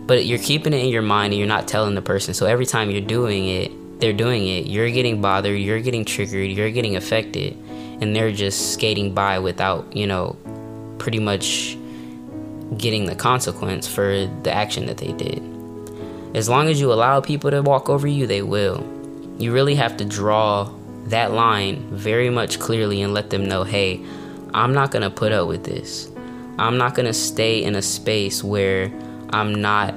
But 0.07 0.27
you're 0.27 0.39
keeping 0.39 0.73
it 0.73 0.85
in 0.85 0.91
your 0.91 1.03
mind 1.03 1.33
and 1.33 1.39
you're 1.39 1.49
not 1.49 1.67
telling 1.67 1.95
the 1.95 2.03
person. 2.03 2.35
So 2.35 2.47
every 2.47 2.67
time 2.67 2.91
you're 2.91 3.01
doing 3.01 3.49
it, 3.49 4.01
they're 4.01 4.13
doing 4.13 4.47
it, 4.47 4.67
you're 4.67 4.91
getting 4.91 5.21
bothered, 5.21 5.59
you're 5.59 5.81
getting 5.81 6.05
triggered, 6.05 6.51
you're 6.51 6.71
getting 6.71 6.97
affected, 6.97 7.57
and 8.01 8.15
they're 8.15 8.33
just 8.33 8.73
skating 8.73 9.13
by 9.13 9.39
without, 9.39 9.95
you 9.95 10.07
know, 10.07 10.37
pretty 10.99 11.19
much 11.19 11.77
getting 12.77 13.07
the 13.07 13.15
consequence 13.15 13.89
for 13.89 14.27
the 14.43 14.53
action 14.53 14.87
that 14.87 14.99
they 14.99 15.13
did. 15.13 15.43
As 16.35 16.49
long 16.49 16.69
as 16.69 16.81
you 16.81 16.93
allow 16.93 17.21
people 17.21 17.51
to 17.51 17.63
walk 17.63 17.89
over 17.89 18.07
you, 18.07 18.27
they 18.27 18.43
will. 18.43 18.87
You 19.39 19.53
really 19.53 19.75
have 19.77 19.97
to 19.97 20.05
draw 20.05 20.71
that 21.07 21.33
line 21.33 21.89
very 21.91 22.29
much 22.29 22.59
clearly 22.59 23.01
and 23.01 23.15
let 23.15 23.31
them 23.31 23.45
know 23.47 23.65
hey, 23.65 24.05
I'm 24.53 24.75
not 24.75 24.91
going 24.91 25.03
to 25.03 25.11
put 25.11 25.33
up 25.33 25.49
with 25.49 25.65
this. 25.65 26.11
I'm 26.59 26.77
not 26.77 26.95
going 26.95 27.07
to 27.07 27.15
stay 27.15 27.63
in 27.63 27.77
a 27.77 27.83
space 27.83 28.43
where 28.43 28.93
I'm 29.31 29.55
not 29.55 29.95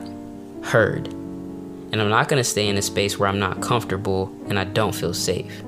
heard. 0.63 1.07
And 1.07 2.01
I'm 2.01 2.09
not 2.09 2.29
going 2.29 2.39
to 2.39 2.43
stay 2.47 2.67
in 2.67 2.77
a 2.77 2.81
space 2.81 3.19
where 3.19 3.27
I'm 3.27 3.39
not 3.39 3.61
comfortable 3.61 4.33
and 4.47 4.57
I 4.57 4.63
don't 4.63 4.95
feel 4.95 5.13
safe. 5.13 5.61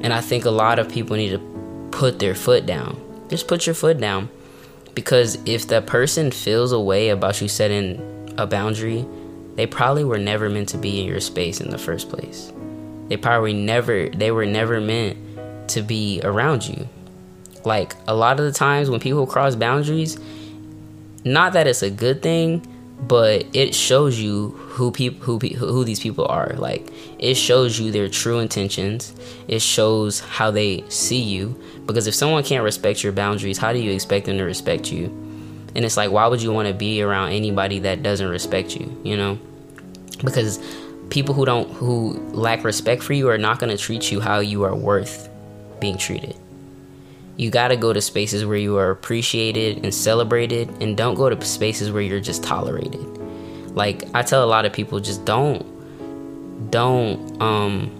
And 0.00 0.12
I 0.12 0.20
think 0.20 0.44
a 0.44 0.50
lot 0.50 0.78
of 0.78 0.90
people 0.90 1.16
need 1.16 1.30
to 1.30 1.88
put 1.90 2.18
their 2.18 2.34
foot 2.34 2.66
down. 2.66 3.00
Just 3.28 3.48
put 3.48 3.66
your 3.66 3.74
foot 3.74 3.98
down. 3.98 4.28
Because 4.94 5.38
if 5.44 5.66
the 5.66 5.82
person 5.82 6.30
feels 6.30 6.72
a 6.72 6.80
way 6.80 7.08
about 7.08 7.40
you 7.40 7.48
setting 7.48 8.00
a 8.38 8.46
boundary, 8.46 9.04
they 9.56 9.66
probably 9.66 10.04
were 10.04 10.18
never 10.18 10.48
meant 10.48 10.68
to 10.70 10.78
be 10.78 11.00
in 11.00 11.06
your 11.06 11.20
space 11.20 11.60
in 11.60 11.70
the 11.70 11.78
first 11.78 12.08
place. 12.08 12.52
They 13.08 13.16
probably 13.16 13.52
never 13.52 14.08
they 14.08 14.30
were 14.30 14.46
never 14.46 14.80
meant 14.80 15.18
to 15.68 15.82
be 15.82 16.20
around 16.22 16.66
you. 16.66 16.88
Like 17.64 17.94
a 18.06 18.14
lot 18.14 18.38
of 18.38 18.46
the 18.46 18.52
times 18.52 18.90
when 18.90 19.00
people 19.00 19.26
cross 19.26 19.54
boundaries, 19.54 20.18
not 21.24 21.52
that 21.54 21.66
it's 21.66 21.82
a 21.82 21.90
good 21.90 22.22
thing, 22.22 22.66
but 23.00 23.46
it 23.52 23.74
shows 23.74 24.18
you 24.18 24.50
who 24.50 24.90
people 24.90 25.20
who 25.20 25.38
who 25.38 25.84
these 25.84 26.00
people 26.00 26.26
are. 26.26 26.54
Like 26.56 26.90
it 27.18 27.34
shows 27.34 27.78
you 27.78 27.90
their 27.90 28.08
true 28.08 28.38
intentions. 28.38 29.14
It 29.48 29.62
shows 29.62 30.20
how 30.20 30.50
they 30.50 30.84
see 30.88 31.22
you. 31.22 31.60
Because 31.86 32.06
if 32.06 32.14
someone 32.14 32.42
can't 32.42 32.64
respect 32.64 33.02
your 33.02 33.12
boundaries, 33.12 33.58
how 33.58 33.72
do 33.72 33.78
you 33.78 33.92
expect 33.92 34.26
them 34.26 34.38
to 34.38 34.44
respect 34.44 34.90
you? 34.90 35.06
And 35.74 35.84
it's 35.84 35.96
like, 35.96 36.10
why 36.10 36.26
would 36.26 36.40
you 36.40 36.52
want 36.52 36.68
to 36.68 36.74
be 36.74 37.02
around 37.02 37.32
anybody 37.32 37.80
that 37.80 38.02
doesn't 38.02 38.28
respect 38.28 38.76
you? 38.76 39.00
You 39.02 39.16
know, 39.16 39.38
because 40.24 40.58
people 41.10 41.34
who 41.34 41.44
don't 41.44 41.70
who 41.72 42.12
lack 42.32 42.64
respect 42.64 43.02
for 43.02 43.12
you 43.12 43.28
are 43.28 43.38
not 43.38 43.58
going 43.58 43.70
to 43.70 43.76
treat 43.76 44.10
you 44.10 44.20
how 44.20 44.38
you 44.38 44.62
are 44.62 44.74
worth 44.74 45.28
being 45.80 45.98
treated. 45.98 46.36
You 47.36 47.50
got 47.50 47.68
to 47.68 47.76
go 47.76 47.92
to 47.92 48.00
spaces 48.00 48.44
where 48.46 48.56
you 48.56 48.78
are 48.78 48.90
appreciated 48.90 49.84
and 49.84 49.92
celebrated 49.92 50.68
and 50.80 50.96
don't 50.96 51.16
go 51.16 51.28
to 51.28 51.44
spaces 51.44 51.90
where 51.90 52.02
you're 52.02 52.20
just 52.20 52.44
tolerated. 52.44 53.00
Like 53.74 54.04
I 54.14 54.22
tell 54.22 54.44
a 54.44 54.46
lot 54.46 54.64
of 54.64 54.72
people 54.72 55.00
just 55.00 55.24
don't 55.24 55.70
don't 56.70 57.42
um 57.42 57.90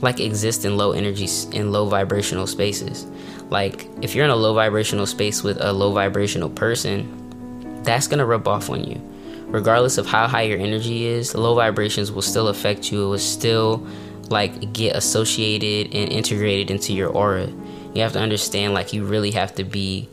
like 0.00 0.20
exist 0.20 0.64
in 0.64 0.76
low 0.76 0.92
energy 0.92 1.28
in 1.52 1.72
low 1.72 1.86
vibrational 1.86 2.46
spaces. 2.46 3.06
Like 3.50 3.88
if 4.02 4.14
you're 4.14 4.24
in 4.24 4.30
a 4.30 4.36
low 4.36 4.54
vibrational 4.54 5.06
space 5.06 5.42
with 5.42 5.60
a 5.60 5.72
low 5.72 5.92
vibrational 5.92 6.50
person, 6.50 7.82
that's 7.82 8.08
to 8.08 8.26
rub 8.26 8.48
off 8.48 8.68
on 8.70 8.84
you. 8.84 9.00
Regardless 9.46 9.96
of 9.96 10.06
how 10.06 10.26
high 10.26 10.42
your 10.42 10.58
energy 10.58 11.06
is, 11.06 11.34
low 11.34 11.54
vibrations 11.54 12.10
will 12.10 12.22
still 12.22 12.48
affect 12.48 12.90
you. 12.90 13.04
It 13.04 13.08
will 13.08 13.18
still 13.18 13.86
like 14.28 14.72
get 14.72 14.96
associated 14.96 15.94
and 15.94 16.10
integrated 16.10 16.70
into 16.70 16.92
your 16.92 17.08
aura. 17.10 17.46
You 17.94 18.02
have 18.02 18.12
to 18.14 18.18
understand 18.18 18.74
like 18.74 18.92
you 18.92 19.04
really 19.04 19.30
have 19.30 19.54
to 19.54 19.64
be 19.64 20.08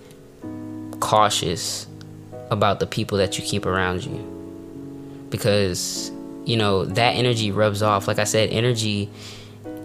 cautious 1.00 1.88
about 2.52 2.80
the 2.80 2.86
people 2.86 3.18
that 3.18 3.38
you 3.40 3.44
keep 3.44 3.66
around 3.66 4.06
you. 4.06 5.28
Because 5.30 6.12
you 6.46 6.58
know, 6.58 6.86
that 6.86 7.12
energy 7.12 7.52
rubs 7.52 7.82
off. 7.82 8.08
Like 8.08 8.20
I 8.20 8.26
said, 8.26 8.50
energy 8.50 9.10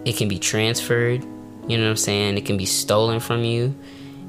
it 0.04 0.16
can 0.16 0.28
be 0.28 0.38
transferred, 0.38 1.24
you 1.68 1.76
know 1.76 1.84
what 1.84 1.90
I'm 1.90 1.96
saying? 1.96 2.38
It 2.38 2.46
can 2.46 2.56
be 2.56 2.66
stolen 2.66 3.20
from 3.20 3.44
you. 3.44 3.74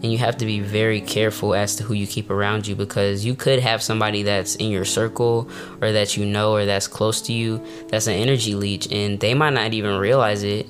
And 0.02 0.12
you 0.12 0.18
have 0.20 0.38
to 0.38 0.46
be 0.46 0.62
very 0.62 1.02
careful 1.02 1.54
as 1.54 1.76
to 1.76 1.84
who 1.84 1.94
you 1.94 2.08
keep 2.08 2.30
around 2.30 2.68
you 2.68 2.76
because 2.76 3.26
you 3.26 3.36
could 3.36 3.60
have 3.60 3.84
somebody 3.84 4.24
that's 4.24 4.56
in 4.56 4.72
your 4.72 4.86
circle 4.86 5.50
or 5.82 5.92
that 5.92 6.16
you 6.16 6.26
know 6.26 6.54
or 6.54 6.66
that's 6.66 6.88
close 6.88 7.22
to 7.24 7.34
you 7.34 7.62
that's 7.90 8.08
an 8.08 8.14
energy 8.14 8.56
leech 8.56 8.90
and 8.94 9.20
they 9.20 9.34
might 9.34 9.50
not 9.50 9.74
even 9.74 9.98
realize 9.98 10.44
it. 10.44 10.70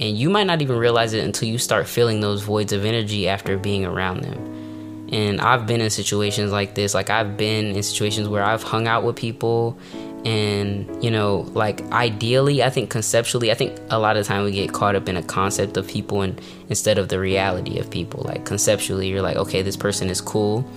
And 0.00 0.16
you 0.16 0.30
might 0.30 0.46
not 0.46 0.62
even 0.62 0.78
realize 0.78 1.12
it 1.12 1.24
until 1.24 1.48
you 1.48 1.58
start 1.58 1.86
feeling 1.86 2.20
those 2.20 2.42
voids 2.42 2.72
of 2.72 2.84
energy 2.84 3.28
after 3.28 3.58
being 3.58 3.84
around 3.84 4.22
them. 4.22 5.08
And 5.12 5.40
I've 5.40 5.66
been 5.66 5.80
in 5.80 5.90
situations 5.90 6.50
like 6.50 6.74
this. 6.74 6.92
Like, 6.92 7.10
I've 7.10 7.36
been 7.36 7.76
in 7.76 7.82
situations 7.82 8.28
where 8.28 8.42
I've 8.42 8.62
hung 8.62 8.88
out 8.88 9.04
with 9.04 9.16
people 9.16 9.78
and 10.26 11.04
you 11.04 11.08
know 11.08 11.48
like 11.54 11.80
ideally 11.92 12.60
i 12.60 12.68
think 12.68 12.90
conceptually 12.90 13.52
i 13.52 13.54
think 13.54 13.78
a 13.90 13.98
lot 13.98 14.16
of 14.16 14.26
time 14.26 14.42
we 14.42 14.50
get 14.50 14.72
caught 14.72 14.96
up 14.96 15.08
in 15.08 15.16
a 15.16 15.22
concept 15.22 15.76
of 15.76 15.86
people 15.86 16.20
and 16.22 16.40
instead 16.68 16.98
of 16.98 17.08
the 17.08 17.18
reality 17.18 17.78
of 17.78 17.90
people. 17.90 18.22
Like 18.24 18.44
conceptually 18.44 19.08
you're 19.08 19.22
like 19.22 19.36
okay 19.36 19.62
this 19.62 19.76
person 19.76 20.10
is 20.10 20.20
cool. 20.20 20.68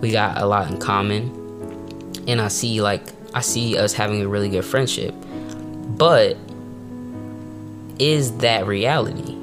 We 0.00 0.10
got 0.10 0.38
a 0.38 0.46
lot 0.46 0.70
in 0.70 0.78
common. 0.78 1.36
And 2.28 2.40
i 2.40 2.48
see 2.48 2.80
like 2.80 3.02
i 3.34 3.40
see 3.40 3.78
us 3.78 3.92
having 3.92 4.22
a 4.22 4.28
really 4.28 4.48
good 4.48 4.64
friendship. 4.64 5.14
But 5.96 6.36
is 7.98 8.38
that 8.38 8.66
reality? 8.66 9.36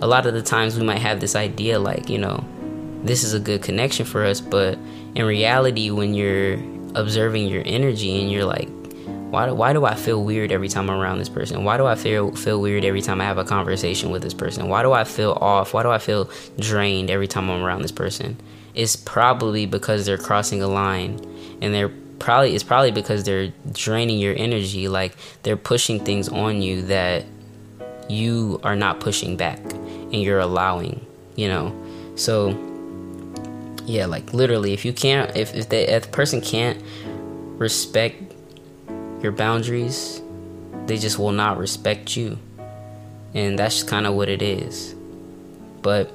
A 0.00 0.06
lot 0.06 0.26
of 0.26 0.34
the 0.34 0.42
times 0.42 0.78
we 0.78 0.84
might 0.84 0.98
have 0.98 1.20
this 1.20 1.36
idea 1.36 1.78
like 1.78 2.08
you 2.08 2.18
know 2.18 2.44
this 3.04 3.24
is 3.24 3.34
a 3.34 3.40
good 3.40 3.62
connection 3.62 4.06
for 4.06 4.24
us 4.24 4.40
but 4.40 4.78
in 5.16 5.24
reality 5.24 5.90
when 5.90 6.14
you're 6.14 6.54
observing 6.94 7.48
your 7.48 7.62
energy 7.66 8.20
and 8.20 8.30
you're 8.30 8.44
like 8.44 8.68
why 9.32 9.46
do, 9.46 9.54
why 9.54 9.72
do 9.72 9.86
I 9.86 9.94
feel 9.94 10.22
weird 10.22 10.52
every 10.52 10.68
time 10.68 10.90
I'm 10.90 11.00
around 11.00 11.16
this 11.16 11.30
person? 11.30 11.64
Why 11.64 11.78
do 11.78 11.86
I 11.86 11.94
feel 11.94 12.32
feel 12.32 12.60
weird 12.60 12.84
every 12.84 13.00
time 13.00 13.18
I 13.18 13.24
have 13.24 13.38
a 13.38 13.44
conversation 13.44 14.10
with 14.10 14.20
this 14.20 14.34
person? 14.34 14.68
Why 14.68 14.82
do 14.82 14.92
I 14.92 15.04
feel 15.04 15.38
off? 15.40 15.72
Why 15.72 15.82
do 15.82 15.88
I 15.88 15.96
feel 15.96 16.28
drained 16.58 17.10
every 17.10 17.26
time 17.26 17.48
I'm 17.48 17.62
around 17.62 17.80
this 17.80 17.92
person? 17.92 18.36
It's 18.74 18.94
probably 18.94 19.64
because 19.64 20.04
they're 20.04 20.18
crossing 20.18 20.60
a 20.60 20.68
line 20.68 21.18
and 21.62 21.72
they're 21.72 21.88
probably 22.18 22.54
it's 22.54 22.62
probably 22.62 22.90
because 22.90 23.24
they're 23.24 23.50
draining 23.72 24.18
your 24.18 24.34
energy 24.36 24.86
like 24.86 25.16
they're 25.44 25.56
pushing 25.56 26.04
things 26.04 26.28
on 26.28 26.60
you 26.60 26.82
that 26.82 27.24
you 28.10 28.60
are 28.62 28.76
not 28.76 29.00
pushing 29.00 29.38
back 29.38 29.60
and 29.72 30.16
you're 30.16 30.40
allowing, 30.40 31.06
you 31.36 31.48
know. 31.48 31.74
So 32.16 32.50
yeah, 33.86 34.04
like 34.04 34.34
literally 34.34 34.74
if 34.74 34.84
you 34.84 34.92
can't 34.92 35.34
if 35.34 35.54
if, 35.54 35.72
if 35.72 36.02
the 36.02 36.08
person 36.10 36.42
can't 36.42 36.82
respect 37.56 38.31
your 39.22 39.32
boundaries, 39.32 40.20
they 40.86 40.96
just 40.98 41.18
will 41.18 41.32
not 41.32 41.58
respect 41.58 42.16
you. 42.16 42.38
And 43.34 43.58
that's 43.58 43.82
kind 43.82 44.06
of 44.06 44.14
what 44.14 44.28
it 44.28 44.42
is. 44.42 44.94
But 45.80 46.10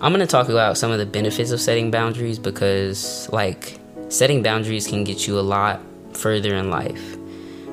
I'm 0.00 0.12
going 0.12 0.20
to 0.20 0.26
talk 0.26 0.48
about 0.48 0.78
some 0.78 0.92
of 0.92 0.98
the 0.98 1.06
benefits 1.06 1.50
of 1.50 1.60
setting 1.60 1.90
boundaries 1.90 2.38
because, 2.38 3.28
like, 3.32 3.78
setting 4.08 4.42
boundaries 4.42 4.86
can 4.86 5.04
get 5.04 5.26
you 5.26 5.38
a 5.38 5.42
lot 5.42 5.80
further 6.12 6.54
in 6.54 6.70
life. 6.70 7.16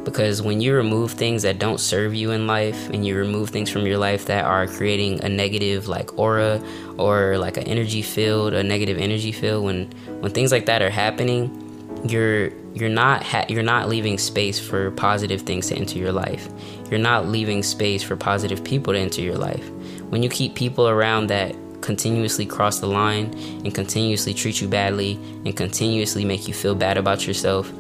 Because 0.04 0.42
when 0.42 0.62
you 0.62 0.76
remove 0.76 1.12
things 1.12 1.44
that 1.44 1.58
don't 1.58 1.80
serve 1.80 2.14
you 2.14 2.32
in 2.32 2.46
life 2.46 2.90
and 2.90 3.06
you 3.06 3.16
remove 3.16 3.50
things 3.50 3.72
from 3.72 3.88
your 3.88 3.98
life 3.98 4.26
that 4.26 4.46
are 4.46 4.68
creating 4.68 5.24
a 5.24 5.30
negative, 5.30 5.88
like, 5.88 6.18
aura 6.18 6.64
or 6.98 7.38
like 7.38 7.58
an 7.58 7.64
energy 7.64 8.02
field, 8.02 8.54
a 8.54 8.64
negative 8.64 8.98
energy 8.98 9.32
field, 9.32 9.64
when, 9.64 9.92
when 10.20 10.32
things 10.32 10.52
like 10.52 10.68
that 10.68 10.82
are 10.82 10.92
happening, 10.92 11.65
you're 12.06 12.52
you're 12.74 12.90
not 12.90 13.24
ha- 13.24 13.46
you're 13.50 13.64
not 13.64 13.90
leaving 13.90 14.18
space 14.18 14.60
for 14.60 14.92
positive 14.92 15.42
things 15.42 15.68
to 15.68 15.76
enter 15.76 15.98
your 15.98 16.12
life. 16.12 16.50
You're 16.90 17.00
not 17.00 17.28
leaving 17.28 17.64
space 17.64 18.04
for 18.04 18.16
positive 18.16 18.64
people 18.64 18.94
to 18.94 19.00
enter 19.00 19.22
your 19.22 19.38
life. 19.38 19.70
When 20.10 20.22
you 20.22 20.30
keep 20.30 20.56
people 20.56 20.88
around 20.88 21.28
that 21.28 21.56
continuously 21.82 22.46
cross 22.46 22.80
the 22.80 22.88
line 22.88 23.34
and 23.64 23.74
continuously 23.74 24.34
treat 24.34 24.60
you 24.60 24.68
badly 24.68 25.14
and 25.46 25.56
continuously 25.56 26.26
make 26.26 26.48
you 26.48 26.54
feel 26.54 26.76
bad 26.76 26.98
about 26.98 27.26
yourself, 27.26 27.72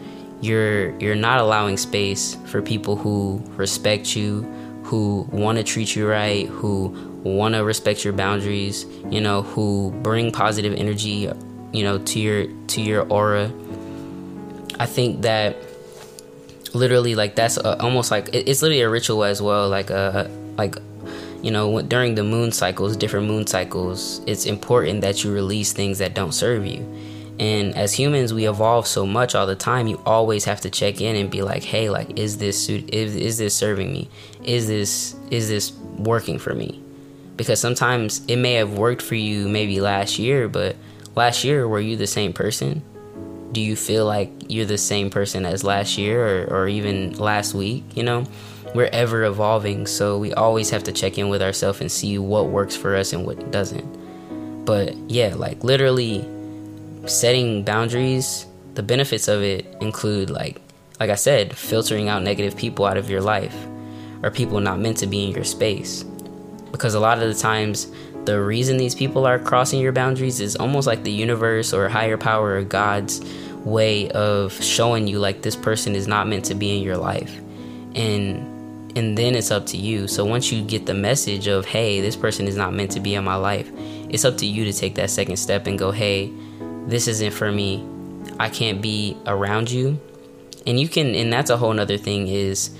you're 0.41 0.97
you're 0.99 1.15
not 1.15 1.39
allowing 1.39 1.77
space 1.77 2.35
for 2.45 2.61
people 2.61 2.95
who 2.95 3.41
respect 3.57 4.15
you, 4.15 4.41
who 4.83 5.27
want 5.31 5.57
to 5.57 5.63
treat 5.63 5.95
you 5.95 6.07
right, 6.07 6.47
who 6.47 6.89
want 7.23 7.55
to 7.55 7.63
respect 7.63 8.03
your 8.03 8.13
boundaries, 8.13 8.85
you 9.09 9.19
know, 9.21 9.41
who 9.41 9.91
bring 10.01 10.31
positive 10.31 10.73
energy, 10.75 11.29
you 11.73 11.83
know, 11.83 11.97
to 11.99 12.19
your 12.19 12.47
to 12.67 12.81
your 12.81 13.07
aura 13.11 13.51
I 14.79 14.85
think 14.85 15.21
that 15.21 15.55
literally 16.75 17.15
like 17.15 17.35
that's 17.35 17.57
a, 17.57 17.81
almost 17.81 18.11
like 18.11 18.29
it's 18.33 18.61
literally 18.61 18.81
a 18.81 18.89
ritual 18.89 19.23
as 19.23 19.41
well 19.41 19.69
like 19.69 19.89
uh 19.89 20.27
like 20.57 20.75
you 21.41 21.49
know 21.49 21.81
during 21.81 22.15
the 22.15 22.23
moon 22.23 22.51
cycles 22.51 22.97
different 22.97 23.27
moon 23.27 23.47
cycles 23.47 24.21
it's 24.27 24.45
important 24.45 25.01
that 25.01 25.23
you 25.23 25.33
release 25.33 25.73
things 25.73 25.97
that 25.99 26.13
don't 26.13 26.33
serve 26.33 26.65
you. 26.65 26.79
And 27.37 27.75
as 27.75 27.91
humans 27.91 28.33
we 28.33 28.47
evolve 28.47 28.87
so 28.87 29.05
much 29.05 29.35
all 29.35 29.45
the 29.45 29.57
time 29.57 29.87
you 29.87 30.01
always 30.05 30.45
have 30.45 30.61
to 30.61 30.69
check 30.69 31.01
in 31.01 31.15
and 31.15 31.29
be 31.29 31.41
like 31.41 31.63
hey 31.63 31.89
like 31.89 32.17
is 32.17 32.37
this 32.37 32.69
is, 32.69 33.15
is 33.15 33.37
this 33.37 33.55
serving 33.55 33.91
me? 33.91 34.09
Is 34.43 34.67
this 34.67 35.15
is 35.31 35.49
this 35.49 35.73
working 35.97 36.39
for 36.39 36.53
me? 36.53 36.81
Because 37.35 37.59
sometimes 37.59 38.25
it 38.27 38.37
may 38.37 38.53
have 38.53 38.77
worked 38.77 39.01
for 39.01 39.15
you 39.15 39.49
maybe 39.49 39.81
last 39.81 40.17
year 40.17 40.47
but 40.47 40.75
last 41.15 41.43
year 41.43 41.67
were 41.67 41.81
you 41.81 41.97
the 41.97 42.07
same 42.07 42.31
person 42.31 42.81
do 43.55 43.61
you 43.61 43.77
feel 43.77 44.05
like 44.05 44.29
you're 44.49 44.65
the 44.65 44.77
same 44.77 45.09
person 45.09 45.45
as 45.45 45.63
last 45.63 45.97
year 45.97 46.43
or, 46.43 46.53
or 46.53 46.67
even 46.67 47.13
last 47.13 47.53
week? 47.53 47.85
You 47.95 48.03
know, 48.03 48.25
we're 48.75 48.89
ever 48.91 49.23
evolving, 49.23 49.87
so 49.87 50.17
we 50.17 50.33
always 50.33 50.69
have 50.71 50.83
to 50.83 50.91
check 50.91 51.17
in 51.17 51.29
with 51.29 51.41
ourselves 51.41 51.79
and 51.79 51.89
see 51.89 52.17
what 52.17 52.49
works 52.49 52.75
for 52.75 52.97
us 52.97 53.13
and 53.13 53.25
what 53.25 53.51
doesn't. 53.51 54.65
But 54.65 54.93
yeah, 55.09 55.33
like 55.35 55.63
literally 55.63 56.27
setting 57.07 57.63
boundaries, 57.63 58.45
the 58.73 58.83
benefits 58.83 59.29
of 59.29 59.41
it 59.41 59.65
include 59.79 60.29
like 60.29 60.61
like 60.99 61.09
I 61.09 61.15
said, 61.15 61.55
filtering 61.55 62.09
out 62.09 62.23
negative 62.23 62.57
people 62.57 62.85
out 62.85 62.97
of 62.97 63.09
your 63.09 63.21
life 63.21 63.55
or 64.21 64.31
people 64.31 64.59
not 64.59 64.79
meant 64.79 64.97
to 64.97 65.07
be 65.07 65.25
in 65.25 65.31
your 65.31 65.43
space. 65.45 66.03
Because 66.71 66.93
a 66.93 66.99
lot 66.99 67.21
of 67.21 67.33
the 67.33 67.39
times 67.39 67.87
the 68.25 68.41
reason 68.41 68.77
these 68.77 68.95
people 68.95 69.25
are 69.25 69.39
crossing 69.39 69.79
your 69.79 69.91
boundaries 69.91 70.39
is 70.41 70.55
almost 70.55 70.87
like 70.87 71.03
the 71.03 71.11
universe 71.11 71.73
or 71.73 71.87
higher 71.87 72.17
power 72.17 72.55
or 72.55 72.63
God's 72.63 73.21
way 73.65 74.09
of 74.11 74.53
showing 74.63 75.07
you 75.07 75.19
like 75.19 75.41
this 75.41 75.55
person 75.55 75.95
is 75.95 76.07
not 76.07 76.27
meant 76.27 76.45
to 76.45 76.55
be 76.55 76.77
in 76.77 76.83
your 76.83 76.97
life. 76.97 77.41
And 77.95 78.53
and 78.97 79.17
then 79.17 79.35
it's 79.35 79.51
up 79.51 79.65
to 79.67 79.77
you. 79.77 80.07
So 80.07 80.23
once 80.23 80.53
you 80.53 80.63
get 80.63 80.85
the 80.85 80.93
message 80.93 81.47
of, 81.47 81.65
hey, 81.65 81.99
this 81.99 82.15
person 82.15 82.47
is 82.47 82.55
not 82.55 82.73
meant 82.73 82.91
to 82.91 83.01
be 83.01 83.15
in 83.15 83.25
my 83.25 83.35
life, 83.35 83.69
it's 84.09 84.23
up 84.23 84.37
to 84.37 84.45
you 84.45 84.63
to 84.63 84.71
take 84.71 84.95
that 84.95 85.09
second 85.09 85.35
step 85.35 85.67
and 85.67 85.77
go, 85.77 85.91
hey, 85.91 86.31
this 86.87 87.09
isn't 87.09 87.33
for 87.33 87.51
me. 87.51 87.85
I 88.39 88.47
can't 88.47 88.81
be 88.81 89.17
around 89.25 89.69
you. 89.69 89.99
And 90.65 90.79
you 90.79 90.87
can 90.87 91.13
and 91.13 91.31
that's 91.31 91.49
a 91.49 91.57
whole 91.57 91.73
nother 91.73 91.97
thing 91.97 92.27
is 92.27 92.75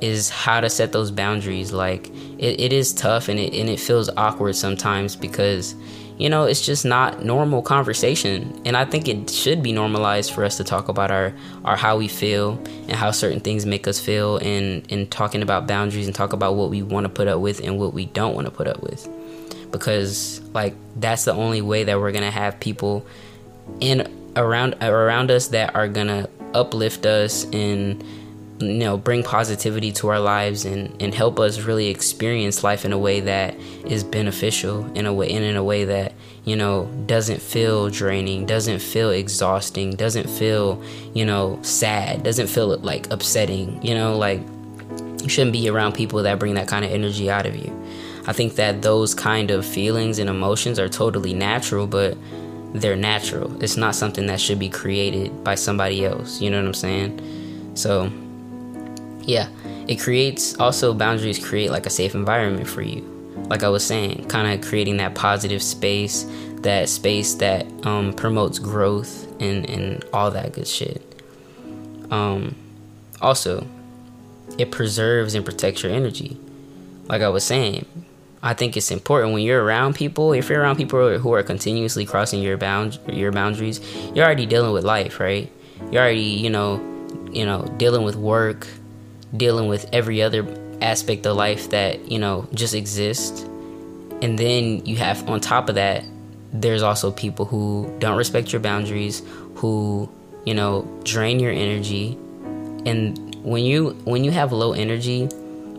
is 0.00 0.30
how 0.30 0.60
to 0.60 0.70
set 0.70 0.92
those 0.92 1.10
boundaries. 1.10 1.72
Like 1.72 2.08
it, 2.38 2.60
it 2.60 2.72
is 2.72 2.92
tough 2.92 3.28
and 3.28 3.38
it 3.38 3.52
and 3.54 3.68
it 3.68 3.80
feels 3.80 4.08
awkward 4.16 4.54
sometimes 4.54 5.16
because 5.16 5.74
you 6.18 6.28
know 6.28 6.44
it's 6.44 6.64
just 6.64 6.84
not 6.84 7.24
normal 7.24 7.62
conversation. 7.62 8.60
And 8.64 8.76
i 8.76 8.84
think 8.84 9.08
it 9.08 9.30
should 9.30 9.62
be 9.62 9.72
normalized 9.72 10.32
for 10.32 10.44
us 10.44 10.56
to 10.58 10.64
talk 10.64 10.88
about 10.88 11.10
our 11.10 11.32
our 11.64 11.76
how 11.76 11.96
we 11.96 12.08
feel 12.08 12.58
and 12.88 12.92
how 12.92 13.10
certain 13.10 13.40
things 13.40 13.64
make 13.64 13.86
us 13.86 14.00
feel 14.00 14.38
and 14.38 14.86
and 14.90 15.10
talking 15.10 15.42
about 15.42 15.66
boundaries 15.66 16.06
and 16.06 16.14
talk 16.14 16.32
about 16.32 16.56
what 16.56 16.70
we 16.70 16.82
want 16.82 17.04
to 17.04 17.08
put 17.08 17.28
up 17.28 17.40
with 17.40 17.60
and 17.60 17.78
what 17.78 17.94
we 17.94 18.06
don't 18.06 18.34
want 18.34 18.46
to 18.46 18.50
put 18.50 18.66
up 18.66 18.82
with. 18.82 19.08
Because 19.70 20.40
like 20.52 20.74
that's 20.96 21.24
the 21.24 21.32
only 21.32 21.62
way 21.62 21.84
that 21.84 21.98
we're 22.00 22.12
gonna 22.12 22.30
have 22.30 22.58
people 22.60 23.06
in 23.80 24.12
around 24.36 24.74
around 24.82 25.30
us 25.30 25.48
that 25.48 25.74
are 25.74 25.88
gonna 25.88 26.28
uplift 26.54 27.06
us 27.06 27.44
and 27.52 28.02
you 28.60 28.78
know 28.78 28.96
bring 28.96 29.22
positivity 29.22 29.92
to 29.92 30.08
our 30.08 30.20
lives 30.20 30.64
and 30.64 31.00
and 31.00 31.14
help 31.14 31.38
us 31.38 31.60
really 31.60 31.88
experience 31.88 32.64
life 32.64 32.84
in 32.84 32.92
a 32.92 32.98
way 32.98 33.20
that 33.20 33.54
is 33.86 34.02
beneficial 34.02 34.84
in 34.96 35.06
a 35.06 35.12
way 35.12 35.30
and 35.30 35.44
in 35.44 35.56
a 35.56 35.62
way 35.62 35.84
that 35.84 36.12
you 36.44 36.56
know 36.56 36.86
doesn't 37.06 37.40
feel 37.40 37.88
draining 37.88 38.46
doesn't 38.46 38.80
feel 38.80 39.10
exhausting 39.10 39.90
doesn't 39.90 40.28
feel 40.28 40.82
you 41.14 41.24
know 41.24 41.58
sad 41.62 42.22
doesn't 42.22 42.48
feel 42.48 42.76
like 42.78 43.10
upsetting 43.12 43.80
you 43.84 43.94
know 43.94 44.16
like 44.16 44.40
you 45.22 45.28
shouldn't 45.28 45.52
be 45.52 45.68
around 45.68 45.94
people 45.94 46.22
that 46.22 46.38
bring 46.38 46.54
that 46.54 46.68
kind 46.68 46.84
of 46.84 46.90
energy 46.90 47.30
out 47.30 47.46
of 47.46 47.56
you. 47.56 47.74
I 48.26 48.32
think 48.32 48.56
that 48.56 48.82
those 48.82 49.14
kind 49.14 49.50
of 49.50 49.64
feelings 49.64 50.18
and 50.18 50.28
emotions 50.28 50.78
are 50.78 50.88
totally 50.88 51.34
natural 51.34 51.86
but 51.86 52.16
they're 52.74 52.96
natural. 52.96 53.62
It's 53.62 53.76
not 53.76 53.94
something 53.94 54.26
that 54.26 54.40
should 54.40 54.58
be 54.58 54.68
created 54.68 55.42
by 55.42 55.54
somebody 55.54 56.04
else 56.04 56.40
you 56.40 56.50
know 56.50 56.58
what 56.58 56.66
i'm 56.66 56.74
saying? 56.74 57.72
So 57.74 58.10
yeah, 59.28 59.50
it 59.86 59.96
creates 60.00 60.58
also 60.58 60.94
boundaries 60.94 61.38
create 61.38 61.70
like 61.70 61.84
a 61.84 61.90
safe 61.90 62.14
environment 62.14 62.66
for 62.66 62.80
you. 62.80 63.02
Like 63.50 63.62
I 63.62 63.68
was 63.68 63.84
saying, 63.84 64.26
kind 64.28 64.50
of 64.50 64.66
creating 64.66 64.96
that 64.96 65.14
positive 65.14 65.62
space, 65.62 66.26
that 66.62 66.88
space 66.88 67.34
that 67.34 67.66
um, 67.86 68.14
promotes 68.14 68.58
growth 68.58 69.30
and, 69.38 69.68
and 69.68 70.02
all 70.14 70.30
that 70.30 70.54
good 70.54 70.66
shit. 70.66 71.02
Um, 72.10 72.56
also, 73.20 73.66
it 74.56 74.70
preserves 74.70 75.34
and 75.34 75.44
protects 75.44 75.82
your 75.82 75.92
energy. 75.92 76.38
Like 77.06 77.20
I 77.20 77.28
was 77.28 77.44
saying, 77.44 77.84
I 78.42 78.54
think 78.54 78.78
it's 78.78 78.90
important 78.90 79.34
when 79.34 79.42
you're 79.42 79.62
around 79.62 79.94
people. 79.94 80.32
If 80.32 80.48
you're 80.48 80.62
around 80.62 80.76
people 80.76 81.18
who 81.18 81.34
are 81.34 81.42
continuously 81.42 82.06
crossing 82.06 82.40
your 82.42 82.56
bound 82.56 82.98
your 83.06 83.30
boundaries, 83.30 83.78
you're 84.14 84.24
already 84.24 84.46
dealing 84.46 84.72
with 84.72 84.84
life, 84.84 85.20
right? 85.20 85.52
You're 85.90 86.02
already, 86.02 86.20
you 86.20 86.48
know, 86.48 86.76
you 87.30 87.44
know, 87.44 87.62
dealing 87.76 88.04
with 88.04 88.16
work, 88.16 88.66
dealing 89.36 89.68
with 89.68 89.88
every 89.92 90.22
other 90.22 90.46
aspect 90.80 91.26
of 91.26 91.36
life 91.36 91.70
that 91.70 92.10
you 92.10 92.18
know 92.18 92.46
just 92.54 92.74
exists 92.74 93.42
and 94.22 94.38
then 94.38 94.84
you 94.86 94.96
have 94.96 95.28
on 95.28 95.40
top 95.40 95.68
of 95.68 95.74
that 95.74 96.04
there's 96.52 96.82
also 96.82 97.10
people 97.10 97.44
who 97.44 97.92
don't 97.98 98.16
respect 98.16 98.52
your 98.52 98.60
boundaries 98.60 99.22
who 99.54 100.08
you 100.44 100.54
know 100.54 100.86
drain 101.04 101.38
your 101.38 101.52
energy. 101.52 102.16
And 102.86 103.34
when 103.44 103.64
you 103.64 103.90
when 104.04 104.24
you 104.24 104.30
have 104.30 104.52
low 104.52 104.72
energy 104.72 105.28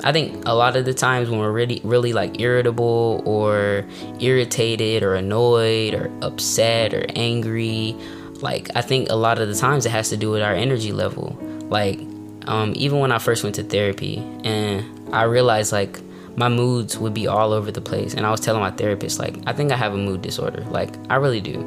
i 0.03 0.13
think 0.13 0.45
a 0.45 0.55
lot 0.55 0.77
of 0.77 0.85
the 0.85 0.93
times 0.93 1.29
when 1.29 1.39
we're 1.39 1.51
really 1.51 1.81
really 1.83 2.13
like 2.13 2.39
irritable 2.39 3.21
or 3.25 3.85
irritated 4.21 5.03
or 5.03 5.15
annoyed 5.15 5.93
or 5.93 6.09
upset 6.21 6.93
or 6.93 7.05
angry 7.15 7.93
like 8.41 8.69
i 8.75 8.81
think 8.81 9.09
a 9.09 9.15
lot 9.15 9.39
of 9.39 9.49
the 9.49 9.55
times 9.55 9.85
it 9.85 9.89
has 9.89 10.07
to 10.07 10.15
do 10.15 10.31
with 10.31 10.41
our 10.41 10.53
energy 10.53 10.93
level. 10.93 11.37
Like 11.69 11.99
um, 12.49 12.73
even 12.75 12.99
when 12.99 13.11
I 13.11 13.19
first 13.19 13.43
went 13.43 13.55
to 13.55 13.63
therapy, 13.63 14.17
and 14.43 15.13
I 15.13 15.23
realized 15.23 15.71
like 15.71 15.99
my 16.35 16.49
moods 16.49 16.97
would 16.97 17.13
be 17.13 17.27
all 17.27 17.53
over 17.53 17.71
the 17.71 17.81
place. 17.81 18.15
And 18.15 18.25
I 18.25 18.31
was 18.31 18.39
telling 18.39 18.61
my 18.61 18.71
therapist, 18.71 19.19
like, 19.19 19.35
I 19.45 19.53
think 19.53 19.71
I 19.71 19.75
have 19.75 19.93
a 19.93 19.97
mood 19.97 20.21
disorder. 20.21 20.61
Like, 20.69 20.95
I 21.09 21.15
really 21.17 21.41
do. 21.41 21.59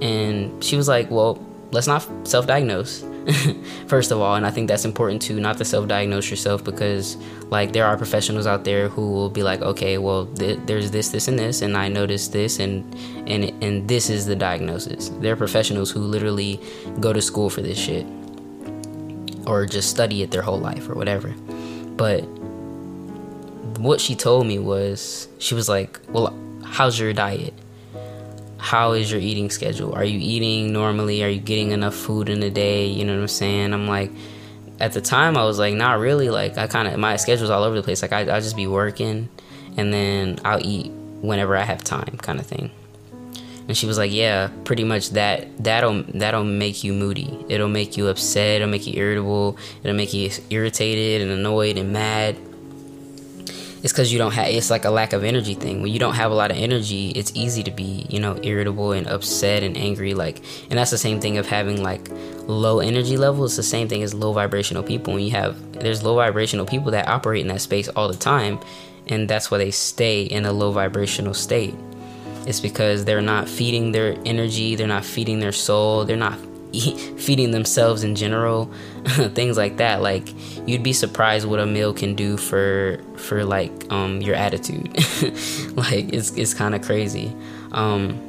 And 0.00 0.62
she 0.64 0.76
was 0.76 0.88
like, 0.88 1.10
well, 1.10 1.44
let's 1.72 1.86
not 1.86 2.08
self 2.26 2.46
diagnose, 2.46 3.04
first 3.86 4.12
of 4.12 4.20
all. 4.20 4.36
And 4.36 4.46
I 4.46 4.50
think 4.50 4.68
that's 4.68 4.86
important 4.86 5.20
too, 5.20 5.40
not 5.40 5.58
to 5.58 5.64
self 5.64 5.88
diagnose 5.88 6.30
yourself 6.30 6.64
because, 6.64 7.16
like, 7.50 7.74
there 7.74 7.84
are 7.84 7.96
professionals 7.98 8.46
out 8.46 8.64
there 8.64 8.88
who 8.88 9.10
will 9.10 9.30
be 9.30 9.42
like, 9.42 9.60
okay, 9.60 9.98
well, 9.98 10.24
th- 10.24 10.60
there's 10.64 10.90
this, 10.90 11.10
this, 11.10 11.28
and 11.28 11.38
this, 11.38 11.60
and 11.60 11.76
I 11.76 11.88
noticed 11.88 12.32
this, 12.32 12.60
and, 12.60 12.94
and, 13.28 13.44
and 13.62 13.88
this 13.88 14.08
is 14.08 14.24
the 14.24 14.36
diagnosis. 14.36 15.10
There 15.20 15.34
are 15.34 15.36
professionals 15.36 15.90
who 15.90 16.00
literally 16.00 16.60
go 17.00 17.12
to 17.12 17.20
school 17.20 17.50
for 17.50 17.60
this 17.60 17.78
shit 17.78 18.06
or 19.46 19.66
just 19.66 19.90
study 19.90 20.22
it 20.22 20.30
their 20.30 20.42
whole 20.42 20.58
life 20.58 20.88
or 20.88 20.94
whatever. 20.94 21.28
But 21.96 22.20
what 23.78 24.00
she 24.00 24.14
told 24.14 24.46
me 24.46 24.58
was 24.58 25.28
she 25.38 25.54
was 25.54 25.68
like, 25.68 26.00
"Well, 26.08 26.34
how's 26.64 26.98
your 26.98 27.12
diet? 27.12 27.54
How 28.58 28.92
is 28.92 29.10
your 29.10 29.20
eating 29.20 29.50
schedule? 29.50 29.92
Are 29.94 30.04
you 30.04 30.18
eating 30.18 30.72
normally? 30.72 31.22
Are 31.22 31.28
you 31.28 31.40
getting 31.40 31.72
enough 31.72 31.94
food 31.94 32.28
in 32.28 32.42
a 32.42 32.50
day? 32.50 32.86
You 32.86 33.04
know 33.04 33.14
what 33.14 33.22
I'm 33.22 33.28
saying?" 33.28 33.72
I'm 33.72 33.88
like, 33.88 34.10
at 34.80 34.92
the 34.92 35.00
time 35.00 35.36
I 35.36 35.44
was 35.44 35.58
like, 35.58 35.74
"Not 35.74 35.98
really. 35.98 36.30
Like 36.30 36.58
I 36.58 36.66
kind 36.66 36.88
of 36.88 36.98
my 36.98 37.16
schedule's 37.16 37.50
all 37.50 37.62
over 37.62 37.76
the 37.76 37.82
place. 37.82 38.02
Like 38.02 38.12
I 38.12 38.20
I 38.22 38.40
just 38.40 38.56
be 38.56 38.66
working, 38.66 39.28
and 39.76 39.92
then 39.92 40.38
I'll 40.44 40.64
eat 40.64 40.90
whenever 41.20 41.56
I 41.56 41.62
have 41.62 41.84
time, 41.84 42.18
kind 42.22 42.40
of 42.40 42.46
thing." 42.46 42.70
And 43.66 43.76
she 43.76 43.86
was 43.86 43.98
like 43.98 44.12
yeah 44.12 44.50
pretty 44.64 44.84
much 44.84 45.10
that 45.10 45.46
that'll 45.62 46.02
that'll 46.14 46.44
make 46.44 46.84
you 46.84 46.92
moody. 46.92 47.44
It'll 47.48 47.68
make 47.68 47.96
you 47.96 48.08
upset. 48.08 48.56
It'll 48.56 48.68
make 48.68 48.86
you 48.86 48.94
irritable. 48.96 49.58
It'll 49.82 49.96
make 49.96 50.12
you 50.12 50.30
irritated 50.50 51.22
and 51.22 51.30
annoyed 51.30 51.78
and 51.78 51.92
mad. 51.92 52.36
It's 53.82 53.92
because 53.92 54.10
you 54.10 54.18
don't 54.18 54.32
have 54.32 54.48
it's 54.48 54.70
like 54.70 54.86
a 54.86 54.90
lack 54.90 55.12
of 55.12 55.24
energy 55.24 55.54
thing. 55.54 55.82
When 55.82 55.92
you 55.92 55.98
don't 55.98 56.14
have 56.14 56.30
a 56.30 56.34
lot 56.34 56.50
of 56.50 56.56
energy 56.56 57.10
it's 57.10 57.32
easy 57.34 57.62
to 57.64 57.70
be 57.70 58.06
you 58.08 58.20
know 58.20 58.38
irritable 58.42 58.92
and 58.92 59.06
upset 59.06 59.62
and 59.62 59.76
angry 59.76 60.14
like 60.14 60.42
and 60.70 60.78
that's 60.78 60.90
the 60.90 60.98
same 60.98 61.20
thing 61.20 61.38
of 61.38 61.46
having 61.46 61.82
like 61.82 62.08
low 62.46 62.80
energy 62.80 63.16
levels. 63.16 63.52
It's 63.52 63.56
the 63.56 63.62
same 63.62 63.88
thing 63.88 64.02
as 64.02 64.14
low 64.14 64.32
vibrational 64.32 64.82
people. 64.82 65.14
When 65.14 65.22
you 65.22 65.32
have 65.32 65.72
there's 65.72 66.02
low 66.02 66.16
vibrational 66.16 66.66
people 66.66 66.90
that 66.92 67.08
operate 67.08 67.42
in 67.42 67.48
that 67.48 67.60
space 67.60 67.88
all 67.88 68.08
the 68.08 68.16
time 68.16 68.58
and 69.06 69.28
that's 69.28 69.50
why 69.50 69.58
they 69.58 69.70
stay 69.70 70.22
in 70.22 70.46
a 70.46 70.52
low 70.52 70.70
vibrational 70.72 71.34
state 71.34 71.74
it's 72.46 72.60
because 72.60 73.04
they're 73.04 73.22
not 73.22 73.48
feeding 73.48 73.92
their 73.92 74.16
energy, 74.24 74.74
they're 74.76 74.86
not 74.86 75.04
feeding 75.04 75.40
their 75.40 75.52
soul, 75.52 76.04
they're 76.04 76.16
not 76.16 76.38
feeding 77.18 77.50
themselves 77.52 78.02
in 78.02 78.14
general, 78.14 78.66
things 79.34 79.56
like 79.56 79.76
that. 79.78 80.02
Like 80.02 80.28
you'd 80.66 80.82
be 80.82 80.92
surprised 80.92 81.46
what 81.46 81.60
a 81.60 81.66
meal 81.66 81.94
can 81.94 82.14
do 82.14 82.36
for 82.36 83.00
for 83.16 83.44
like 83.44 83.72
um, 83.90 84.20
your 84.20 84.34
attitude. 84.34 84.88
like 85.76 86.12
it's 86.12 86.30
it's 86.36 86.54
kind 86.54 86.74
of 86.74 86.82
crazy. 86.82 87.34
Um, 87.72 88.20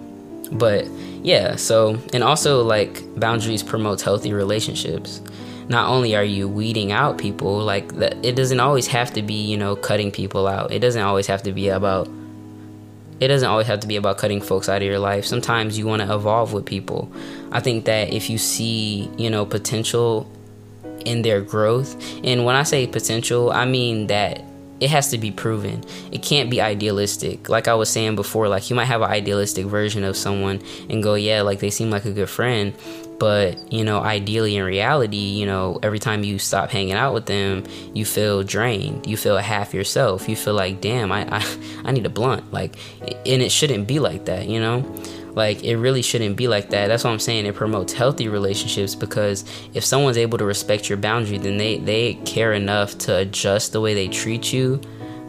but 0.51 0.85
yeah, 1.23 1.55
so 1.55 1.97
and 2.13 2.23
also 2.23 2.63
like 2.63 3.01
boundaries 3.19 3.63
promotes 3.63 4.03
healthy 4.03 4.33
relationships. 4.33 5.21
Not 5.67 5.89
only 5.89 6.15
are 6.15 6.23
you 6.23 6.47
weeding 6.47 6.91
out 6.91 7.17
people, 7.17 7.57
like 7.57 7.95
that, 7.95 8.23
it 8.23 8.35
doesn't 8.35 8.59
always 8.59 8.85
have 8.87 9.11
to 9.13 9.23
be 9.23 9.33
you 9.33 9.57
know 9.57 9.75
cutting 9.75 10.11
people 10.11 10.47
out. 10.47 10.71
It 10.71 10.79
doesn't 10.79 11.01
always 11.01 11.27
have 11.27 11.41
to 11.43 11.51
be 11.51 11.69
about 11.69 12.07
it 13.19 13.27
doesn't 13.29 13.47
always 13.47 13.67
have 13.67 13.79
to 13.81 13.87
be 13.87 13.95
about 13.95 14.17
cutting 14.17 14.41
folks 14.41 14.67
out 14.67 14.81
of 14.81 14.87
your 14.87 14.99
life. 14.99 15.25
Sometimes 15.25 15.77
you 15.77 15.87
want 15.87 16.01
to 16.01 16.13
evolve 16.13 16.53
with 16.53 16.65
people. 16.65 17.11
I 17.51 17.59
think 17.61 17.85
that 17.85 18.11
if 18.11 18.29
you 18.29 18.37
see, 18.37 19.09
you 19.17 19.29
know, 19.29 19.45
potential 19.45 20.29
in 21.05 21.21
their 21.21 21.41
growth, 21.41 21.95
and 22.23 22.45
when 22.45 22.55
I 22.55 22.63
say 22.63 22.87
potential, 22.87 23.51
I 23.51 23.65
mean 23.65 24.07
that 24.07 24.41
it 24.79 24.89
has 24.89 25.09
to 25.11 25.17
be 25.17 25.31
proven. 25.31 25.83
It 26.11 26.21
can't 26.21 26.49
be 26.49 26.59
idealistic. 26.59 27.47
Like 27.47 27.67
I 27.67 27.75
was 27.75 27.89
saying 27.89 28.15
before, 28.17 28.49
like 28.49 28.69
you 28.69 28.75
might 28.75 28.85
have 28.85 29.01
an 29.01 29.09
idealistic 29.09 29.65
version 29.67 30.03
of 30.03 30.17
someone 30.17 30.61
and 30.89 31.01
go, 31.01 31.15
yeah, 31.15 31.41
like 31.41 31.59
they 31.59 31.69
seem 31.69 31.89
like 31.89 32.03
a 32.03 32.11
good 32.11 32.29
friend, 32.29 32.73
but 33.17 33.71
you 33.71 33.83
know 33.83 34.01
ideally 34.01 34.57
in 34.57 34.63
reality 34.63 35.17
you 35.17 35.45
know 35.45 35.79
every 35.81 35.99
time 35.99 36.23
you 36.23 36.37
stop 36.37 36.69
hanging 36.69 36.93
out 36.93 37.13
with 37.13 37.25
them 37.25 37.63
you 37.93 38.05
feel 38.05 38.43
drained. 38.43 39.07
You 39.07 39.17
feel 39.17 39.37
half 39.37 39.73
yourself. 39.73 40.27
You 40.27 40.35
feel 40.35 40.53
like 40.53 40.81
damn 40.81 41.11
i 41.11 41.27
i, 41.31 41.57
I 41.85 41.91
need 41.91 42.05
a 42.05 42.09
blunt. 42.09 42.51
Like 42.51 42.75
and 43.01 43.41
it 43.41 43.51
shouldn't 43.51 43.87
be 43.87 43.99
like 43.99 44.25
that 44.25 44.47
you 44.47 44.59
know? 44.59 44.79
Like 45.33 45.63
it 45.63 45.77
really 45.77 46.01
shouldn't 46.01 46.37
be 46.37 46.47
like 46.47 46.69
that. 46.69 46.87
That's 46.87 47.03
what 47.03 47.11
i'm 47.11 47.19
saying. 47.19 47.45
It 47.45 47.55
promotes 47.55 47.93
healthy 47.93 48.27
relationships 48.27 48.95
because 48.95 49.45
if 49.73 49.83
someone's 49.83 50.17
able 50.17 50.37
to 50.37 50.45
respect 50.45 50.89
your 50.89 50.97
boundary 50.97 51.37
then 51.37 51.57
they 51.57 51.77
they 51.77 52.15
care 52.25 52.53
enough 52.53 52.97
to 52.99 53.17
adjust 53.17 53.71
the 53.71 53.81
way 53.81 53.93
they 53.93 54.07
treat 54.07 54.51
you 54.51 54.81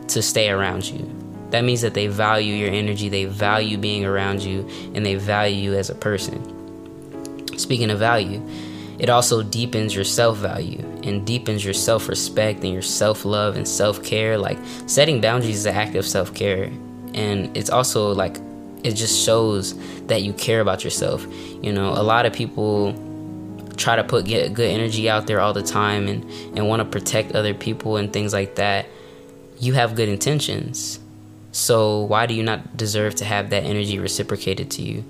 to 0.09 0.23
stay 0.23 0.51
around 0.51 0.87
you. 0.87 1.11
That 1.51 1.63
means 1.63 1.81
that 1.83 1.95
they 1.95 2.09
value 2.09 2.55
your 2.55 2.71
energy. 2.71 3.09
They 3.09 3.25
value 3.25 3.79
being 3.79 4.05
around 4.05 4.43
you 4.43 4.69
and 4.95 5.07
they 5.07 5.15
value 5.15 5.71
you 5.71 5.79
as 5.79 5.91
a 5.91 5.95
person 5.95 6.56
Speaking 7.57 7.91
of 7.91 7.99
value, 7.99 8.43
it 8.99 9.11
also 9.11 9.43
deepens 9.43 9.95
your 9.95 10.05
self 10.05 10.39
value 10.39 10.81
and 11.03 11.27
deepens 11.27 11.65
your 11.65 11.75
self 11.75 12.09
respect 12.09 12.65
and 12.65 12.73
your 12.73 12.83
self 12.83 13.25
love 13.25 13.57
and 13.57 13.67
self 13.67 14.03
care. 14.03 14.39
Like 14.39 14.59
setting 14.87 15.21
boundaries 15.21 15.57
is 15.57 15.67
an 15.67 15.75
act 15.75 15.95
of 15.97 16.07
self 16.07 16.35
care, 16.35 16.71
and 17.15 17.55
it's 17.57 17.71
also 17.71 18.13
like 18.13 18.39
it 18.85 18.93
just 18.93 19.25
shows 19.25 19.75
that 20.07 20.23
you 20.23 20.33
care 20.33 20.61
about 20.61 20.85
yourself. 20.85 21.27
You 21.63 21.73
know, 21.73 21.91
a 21.91 22.03
lot 22.03 22.27
of 22.27 22.33
people 22.33 22.95
try 23.77 23.97
to 23.97 24.05
put 24.05 24.25
get 24.25 24.55
good 24.55 24.71
energy 24.71 25.09
out 25.11 25.27
there 25.27 25.41
all 25.41 25.53
the 25.53 25.63
time 25.63 26.09
and 26.09 26.25
and 26.57 26.67
want 26.69 26.81
to 26.81 26.85
protect 26.85 27.33
other 27.33 27.53
people 27.53 27.97
and 27.97 28.13
things 28.13 28.33
like 28.33 28.55
that. 28.57 28.87
You 29.59 29.75
have 29.75 29.95
good 29.95 30.09
intentions. 30.09 31.01
So 31.53 32.01
why 32.03 32.27
do 32.27 32.35
you 32.35 32.43
not 32.43 32.77
deserve 32.77 33.15
to 33.17 33.25
have 33.25 33.51
that 33.51 33.65
energy 33.65 33.99
reciprocated 33.99 34.71
to 34.73 34.83
you? 34.83 35.05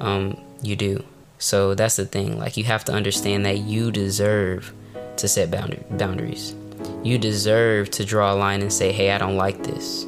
Um, 0.00 0.40
you 0.62 0.76
do. 0.76 1.04
So 1.40 1.74
that's 1.74 1.96
the 1.96 2.04
thing. 2.04 2.38
Like 2.38 2.58
you 2.58 2.64
have 2.64 2.84
to 2.84 2.92
understand 2.92 3.46
that 3.46 3.58
you 3.58 3.90
deserve 3.90 4.72
to 5.16 5.26
set 5.26 5.50
boundaries. 5.50 6.54
You 7.02 7.18
deserve 7.18 7.90
to 7.92 8.04
draw 8.04 8.34
a 8.34 8.36
line 8.36 8.60
and 8.60 8.72
say, 8.72 8.92
"Hey, 8.92 9.10
I 9.10 9.18
don't 9.18 9.36
like 9.36 9.64
this," 9.64 10.06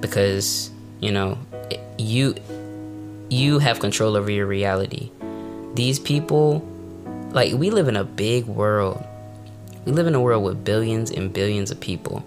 because 0.00 0.70
you 1.00 1.12
know 1.12 1.38
you 1.96 2.34
you 3.30 3.60
have 3.60 3.78
control 3.78 4.16
over 4.16 4.30
your 4.30 4.46
reality. 4.46 5.10
These 5.74 6.00
people, 6.00 6.66
like 7.30 7.54
we 7.54 7.70
live 7.70 7.86
in 7.86 7.96
a 7.96 8.04
big 8.04 8.46
world. 8.46 9.04
We 9.84 9.92
live 9.92 10.08
in 10.08 10.14
a 10.16 10.20
world 10.20 10.42
with 10.42 10.64
billions 10.64 11.12
and 11.12 11.32
billions 11.32 11.70
of 11.70 11.78
people. 11.78 12.24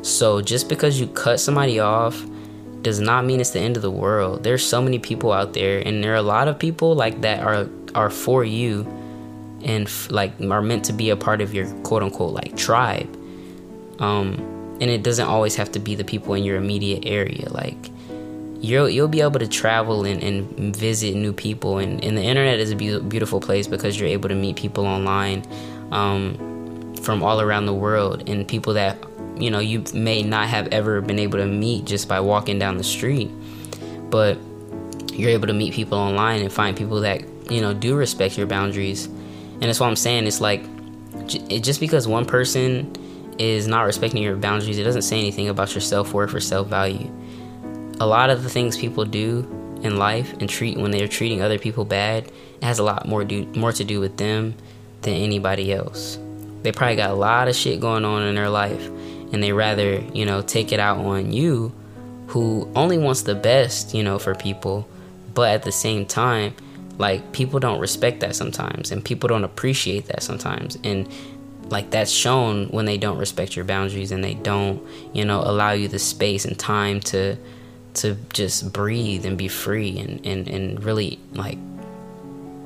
So 0.00 0.40
just 0.40 0.68
because 0.68 0.98
you 0.98 1.08
cut 1.08 1.40
somebody 1.40 1.78
off 1.78 2.24
does 2.82 3.00
not 3.00 3.24
mean 3.24 3.40
it's 3.40 3.50
the 3.50 3.60
end 3.60 3.76
of 3.76 3.82
the 3.82 3.90
world. 3.90 4.42
There's 4.42 4.64
so 4.64 4.80
many 4.80 4.98
people 4.98 5.32
out 5.32 5.52
there, 5.52 5.80
and 5.86 6.02
there 6.02 6.12
are 6.12 6.16
a 6.16 6.22
lot 6.22 6.48
of 6.48 6.58
people 6.58 6.94
like 6.94 7.20
that 7.22 7.42
are 7.42 7.68
are 7.94 8.10
for 8.10 8.44
you, 8.44 8.86
and 9.62 9.86
f- 9.86 10.10
like 10.10 10.32
are 10.40 10.62
meant 10.62 10.84
to 10.86 10.92
be 10.92 11.10
a 11.10 11.16
part 11.16 11.40
of 11.40 11.52
your 11.52 11.66
quote 11.82 12.02
unquote 12.02 12.32
like 12.32 12.56
tribe. 12.56 13.08
Um, 13.98 14.46
and 14.80 14.90
it 14.90 15.02
doesn't 15.02 15.26
always 15.26 15.54
have 15.56 15.70
to 15.72 15.78
be 15.78 15.94
the 15.94 16.04
people 16.04 16.32
in 16.34 16.42
your 16.42 16.56
immediate 16.56 17.04
area. 17.04 17.48
Like 17.50 17.90
you'll 18.60 18.88
you'll 18.88 19.08
be 19.08 19.20
able 19.20 19.40
to 19.40 19.48
travel 19.48 20.04
and, 20.04 20.22
and 20.22 20.74
visit 20.74 21.14
new 21.14 21.32
people, 21.32 21.78
and, 21.78 22.02
and 22.02 22.16
the 22.16 22.22
internet 22.22 22.60
is 22.60 22.70
a 22.70 22.76
be- 22.76 23.00
beautiful 23.00 23.40
place 23.40 23.66
because 23.66 23.98
you're 23.98 24.08
able 24.08 24.28
to 24.28 24.34
meet 24.34 24.56
people 24.56 24.86
online 24.86 25.44
um, 25.92 26.94
from 27.02 27.22
all 27.22 27.40
around 27.40 27.66
the 27.66 27.74
world 27.74 28.28
and 28.28 28.46
people 28.46 28.74
that 28.74 28.96
you 29.40 29.50
know 29.50 29.58
you 29.58 29.82
may 29.94 30.22
not 30.22 30.48
have 30.48 30.68
ever 30.68 31.00
been 31.00 31.18
able 31.18 31.38
to 31.38 31.46
meet 31.46 31.84
just 31.84 32.08
by 32.08 32.20
walking 32.20 32.58
down 32.58 32.76
the 32.76 32.84
street 32.84 33.30
but 34.10 34.38
you're 35.12 35.30
able 35.30 35.46
to 35.46 35.52
meet 35.52 35.74
people 35.74 35.98
online 35.98 36.40
and 36.40 36.52
find 36.52 36.76
people 36.76 37.00
that 37.00 37.22
you 37.50 37.60
know 37.60 37.74
do 37.74 37.94
respect 37.96 38.36
your 38.36 38.46
boundaries. 38.46 39.06
And 39.06 39.64
that's 39.64 39.78
what 39.78 39.88
i'm 39.88 39.96
saying 39.96 40.26
it's 40.26 40.40
like 40.40 40.62
just 41.26 41.80
because 41.80 42.08
one 42.08 42.24
person 42.24 42.92
is 43.38 43.66
not 43.66 43.82
respecting 43.82 44.22
your 44.22 44.36
boundaries 44.36 44.78
it 44.78 44.84
doesn't 44.84 45.02
say 45.02 45.18
anything 45.18 45.48
about 45.48 45.74
your 45.74 45.80
self-worth 45.80 46.34
or 46.34 46.40
self-value. 46.40 47.10
A 48.00 48.06
lot 48.06 48.30
of 48.30 48.42
the 48.42 48.48
things 48.48 48.76
people 48.76 49.04
do 49.04 49.40
in 49.82 49.96
life 49.96 50.32
and 50.34 50.48
treat 50.48 50.78
when 50.78 50.90
they're 50.90 51.08
treating 51.08 51.42
other 51.42 51.58
people 51.58 51.84
bad 51.84 52.24
it 52.26 52.64
has 52.64 52.78
a 52.78 52.82
lot 52.82 53.06
more 53.06 53.24
do 53.24 53.46
more 53.54 53.72
to 53.72 53.84
do 53.84 54.00
with 54.00 54.16
them 54.16 54.54
than 55.02 55.14
anybody 55.14 55.72
else. 55.72 56.18
They 56.62 56.72
probably 56.72 56.96
got 56.96 57.10
a 57.10 57.14
lot 57.14 57.48
of 57.48 57.54
shit 57.54 57.80
going 57.80 58.04
on 58.04 58.22
in 58.22 58.34
their 58.34 58.50
life 58.50 58.90
and 59.32 59.42
they 59.42 59.52
rather, 59.52 60.00
you 60.12 60.24
know, 60.24 60.42
take 60.42 60.72
it 60.72 60.80
out 60.80 60.98
on 60.98 61.32
you 61.32 61.72
who 62.28 62.70
only 62.76 62.98
wants 62.98 63.22
the 63.22 63.34
best, 63.34 63.94
you 63.94 64.02
know, 64.02 64.18
for 64.18 64.34
people, 64.34 64.88
but 65.34 65.50
at 65.50 65.62
the 65.64 65.72
same 65.72 66.06
time, 66.06 66.54
like 66.98 67.32
people 67.32 67.58
don't 67.58 67.80
respect 67.80 68.20
that 68.20 68.36
sometimes 68.36 68.92
and 68.92 69.04
people 69.04 69.28
don't 69.28 69.44
appreciate 69.44 70.06
that 70.06 70.22
sometimes. 70.22 70.78
And 70.84 71.08
like 71.70 71.90
that's 71.90 72.10
shown 72.10 72.66
when 72.68 72.84
they 72.84 72.98
don't 72.98 73.18
respect 73.18 73.56
your 73.56 73.64
boundaries 73.64 74.12
and 74.12 74.22
they 74.22 74.34
don't, 74.34 74.82
you 75.12 75.24
know, 75.24 75.40
allow 75.40 75.72
you 75.72 75.88
the 75.88 75.98
space 75.98 76.44
and 76.44 76.58
time 76.58 77.00
to 77.00 77.36
to 77.92 78.16
just 78.32 78.72
breathe 78.72 79.26
and 79.26 79.36
be 79.36 79.48
free 79.48 79.98
and, 79.98 80.24
and, 80.24 80.46
and 80.46 80.84
really 80.84 81.18
like 81.32 81.58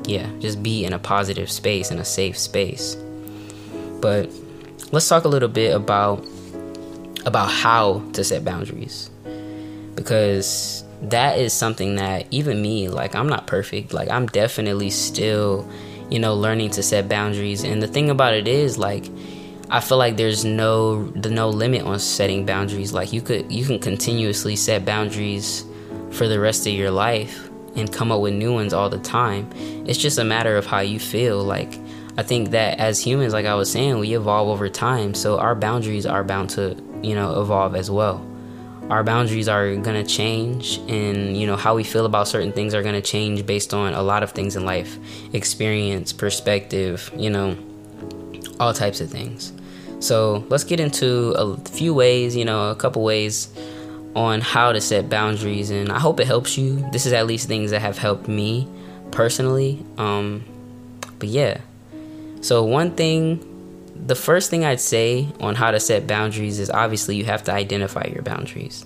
yeah, 0.06 0.28
just 0.38 0.62
be 0.62 0.84
in 0.84 0.92
a 0.92 0.98
positive 0.98 1.50
space 1.50 1.90
in 1.90 1.98
a 1.98 2.04
safe 2.04 2.36
space. 2.38 2.96
But 4.00 4.30
let's 4.92 5.08
talk 5.08 5.24
a 5.24 5.28
little 5.28 5.48
bit 5.48 5.74
about 5.74 6.26
about 7.24 7.50
how 7.50 8.02
to 8.12 8.24
set 8.24 8.44
boundaries. 8.44 9.10
Because 9.94 10.84
that 11.02 11.38
is 11.38 11.52
something 11.52 11.96
that 11.96 12.26
even 12.30 12.62
me 12.62 12.88
like 12.88 13.14
i'm 13.14 13.28
not 13.28 13.46
perfect. 13.46 13.92
Like 13.92 14.10
i'm 14.10 14.26
definitely 14.26 14.90
still 14.90 15.68
you 16.10 16.18
know 16.18 16.34
learning 16.34 16.70
to 16.70 16.82
set 16.82 17.08
boundaries. 17.08 17.62
And 17.64 17.82
the 17.82 17.88
thing 17.88 18.10
about 18.10 18.34
it 18.34 18.48
is 18.48 18.78
like 18.78 19.06
i 19.70 19.80
feel 19.80 19.98
like 19.98 20.16
there's 20.16 20.44
no 20.44 21.04
the 21.10 21.30
no 21.30 21.48
limit 21.48 21.82
on 21.82 21.98
setting 21.98 22.46
boundaries. 22.46 22.92
Like 22.92 23.12
you 23.12 23.20
could 23.20 23.50
you 23.50 23.64
can 23.64 23.78
continuously 23.78 24.56
set 24.56 24.84
boundaries 24.84 25.64
for 26.10 26.28
the 26.28 26.38
rest 26.38 26.66
of 26.66 26.72
your 26.72 26.90
life 26.90 27.48
and 27.76 27.92
come 27.92 28.12
up 28.12 28.20
with 28.20 28.34
new 28.34 28.52
ones 28.52 28.72
all 28.72 28.88
the 28.88 28.98
time. 28.98 29.50
It's 29.86 29.98
just 29.98 30.18
a 30.18 30.24
matter 30.24 30.56
of 30.56 30.64
how 30.66 30.80
you 30.80 31.00
feel. 31.00 31.42
Like 31.42 31.78
i 32.16 32.22
think 32.22 32.50
that 32.50 32.78
as 32.78 33.00
humans 33.00 33.32
like 33.32 33.46
i 33.46 33.54
was 33.54 33.70
saying 33.70 33.98
we 33.98 34.14
evolve 34.14 34.48
over 34.48 34.68
time 34.68 35.14
so 35.14 35.38
our 35.38 35.54
boundaries 35.54 36.06
are 36.06 36.24
bound 36.24 36.50
to 36.50 36.76
you 37.04 37.14
know, 37.14 37.40
evolve 37.40 37.76
as 37.76 37.90
well. 37.90 38.24
Our 38.90 39.04
boundaries 39.04 39.48
are 39.48 39.76
going 39.76 40.04
to 40.04 40.04
change, 40.04 40.78
and 40.88 41.36
you 41.36 41.46
know, 41.46 41.56
how 41.56 41.74
we 41.74 41.84
feel 41.84 42.06
about 42.06 42.28
certain 42.28 42.52
things 42.52 42.74
are 42.74 42.82
going 42.82 42.94
to 42.94 43.02
change 43.02 43.46
based 43.46 43.72
on 43.72 43.94
a 43.94 44.02
lot 44.02 44.22
of 44.22 44.32
things 44.32 44.56
in 44.56 44.64
life 44.64 44.98
experience, 45.32 46.12
perspective, 46.12 47.10
you 47.16 47.30
know, 47.30 47.56
all 48.60 48.74
types 48.74 49.00
of 49.00 49.10
things. 49.10 49.52
So, 50.00 50.44
let's 50.48 50.64
get 50.64 50.80
into 50.80 51.32
a 51.32 51.56
few 51.68 51.94
ways, 51.94 52.36
you 52.36 52.44
know, 52.44 52.70
a 52.70 52.74
couple 52.74 53.02
ways 53.02 53.48
on 54.14 54.42
how 54.42 54.72
to 54.72 54.80
set 54.80 55.08
boundaries, 55.08 55.70
and 55.70 55.90
I 55.90 55.98
hope 55.98 56.20
it 56.20 56.26
helps 56.26 56.58
you. 56.58 56.86
This 56.90 57.06
is 57.06 57.12
at 57.14 57.26
least 57.26 57.48
things 57.48 57.70
that 57.70 57.80
have 57.80 57.96
helped 57.96 58.28
me 58.28 58.68
personally. 59.12 59.84
Um, 59.96 60.44
but 61.18 61.28
yeah. 61.28 61.60
So, 62.44 62.62
one 62.62 62.94
thing 62.94 63.40
the 63.96 64.14
first 64.14 64.50
thing 64.50 64.66
I'd 64.66 64.80
say 64.80 65.28
on 65.40 65.54
how 65.54 65.70
to 65.70 65.80
set 65.80 66.06
boundaries 66.06 66.58
is 66.58 66.68
obviously 66.68 67.16
you 67.16 67.24
have 67.24 67.42
to 67.44 67.52
identify 67.52 68.04
your 68.12 68.22
boundaries. 68.22 68.84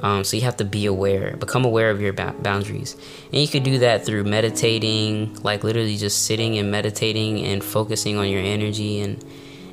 Um, 0.00 0.24
so 0.24 0.36
you 0.36 0.42
have 0.42 0.58
to 0.58 0.64
be 0.64 0.84
aware, 0.84 1.34
become 1.38 1.64
aware 1.64 1.90
of 1.90 2.02
your 2.02 2.12
ba- 2.12 2.34
boundaries. 2.40 2.96
And 3.32 3.40
you 3.40 3.48
could 3.48 3.62
do 3.62 3.78
that 3.78 4.04
through 4.04 4.24
meditating, 4.24 5.42
like 5.42 5.64
literally 5.64 5.96
just 5.96 6.26
sitting 6.26 6.58
and 6.58 6.70
meditating 6.70 7.46
and 7.46 7.64
focusing 7.64 8.18
on 8.18 8.28
your 8.28 8.42
energy 8.42 9.00
and 9.00 9.24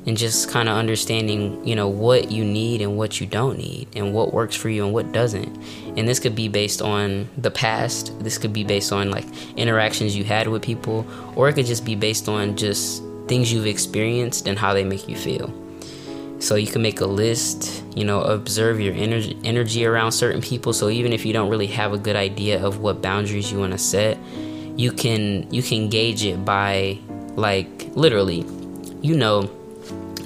and 0.06 0.16
just 0.16 0.48
kind 0.50 0.68
of 0.68 0.76
understanding, 0.76 1.66
you 1.66 1.74
know, 1.74 1.88
what 1.88 2.30
you 2.30 2.44
need 2.44 2.80
and 2.80 2.96
what 2.96 3.20
you 3.20 3.26
don't 3.26 3.58
need 3.58 3.88
and 3.96 4.14
what 4.14 4.32
works 4.32 4.54
for 4.54 4.68
you 4.70 4.84
and 4.84 4.94
what 4.94 5.10
doesn't. 5.10 5.48
And 5.98 6.08
this 6.08 6.20
could 6.20 6.36
be 6.36 6.46
based 6.46 6.80
on 6.80 7.28
the 7.36 7.50
past. 7.50 8.16
This 8.20 8.38
could 8.38 8.52
be 8.52 8.62
based 8.62 8.92
on 8.92 9.10
like 9.10 9.26
interactions 9.56 10.16
you 10.16 10.22
had 10.22 10.46
with 10.46 10.62
people 10.62 11.04
or 11.34 11.48
it 11.48 11.54
could 11.54 11.66
just 11.66 11.84
be 11.84 11.96
based 11.96 12.28
on 12.28 12.56
just 12.56 13.02
things 13.28 13.52
you've 13.52 13.66
experienced 13.66 14.46
and 14.46 14.58
how 14.58 14.72
they 14.74 14.84
make 14.84 15.08
you 15.08 15.16
feel. 15.16 15.52
So 16.38 16.54
you 16.54 16.66
can 16.66 16.82
make 16.82 17.00
a 17.00 17.06
list, 17.06 17.82
you 17.94 18.04
know, 18.04 18.20
observe 18.22 18.80
your 18.80 18.94
energy 18.94 19.38
energy 19.44 19.86
around 19.86 20.12
certain 20.12 20.42
people. 20.42 20.72
So 20.72 20.90
even 20.90 21.12
if 21.12 21.24
you 21.24 21.32
don't 21.32 21.48
really 21.48 21.66
have 21.68 21.92
a 21.92 21.98
good 21.98 22.16
idea 22.16 22.64
of 22.64 22.80
what 22.80 23.00
boundaries 23.00 23.50
you 23.50 23.58
want 23.58 23.72
to 23.72 23.78
set, 23.78 24.18
you 24.76 24.92
can 24.92 25.52
you 25.52 25.62
can 25.62 25.88
gauge 25.88 26.24
it 26.24 26.44
by 26.44 26.98
like 27.36 27.90
literally, 27.94 28.44
you 29.00 29.16
know 29.16 29.50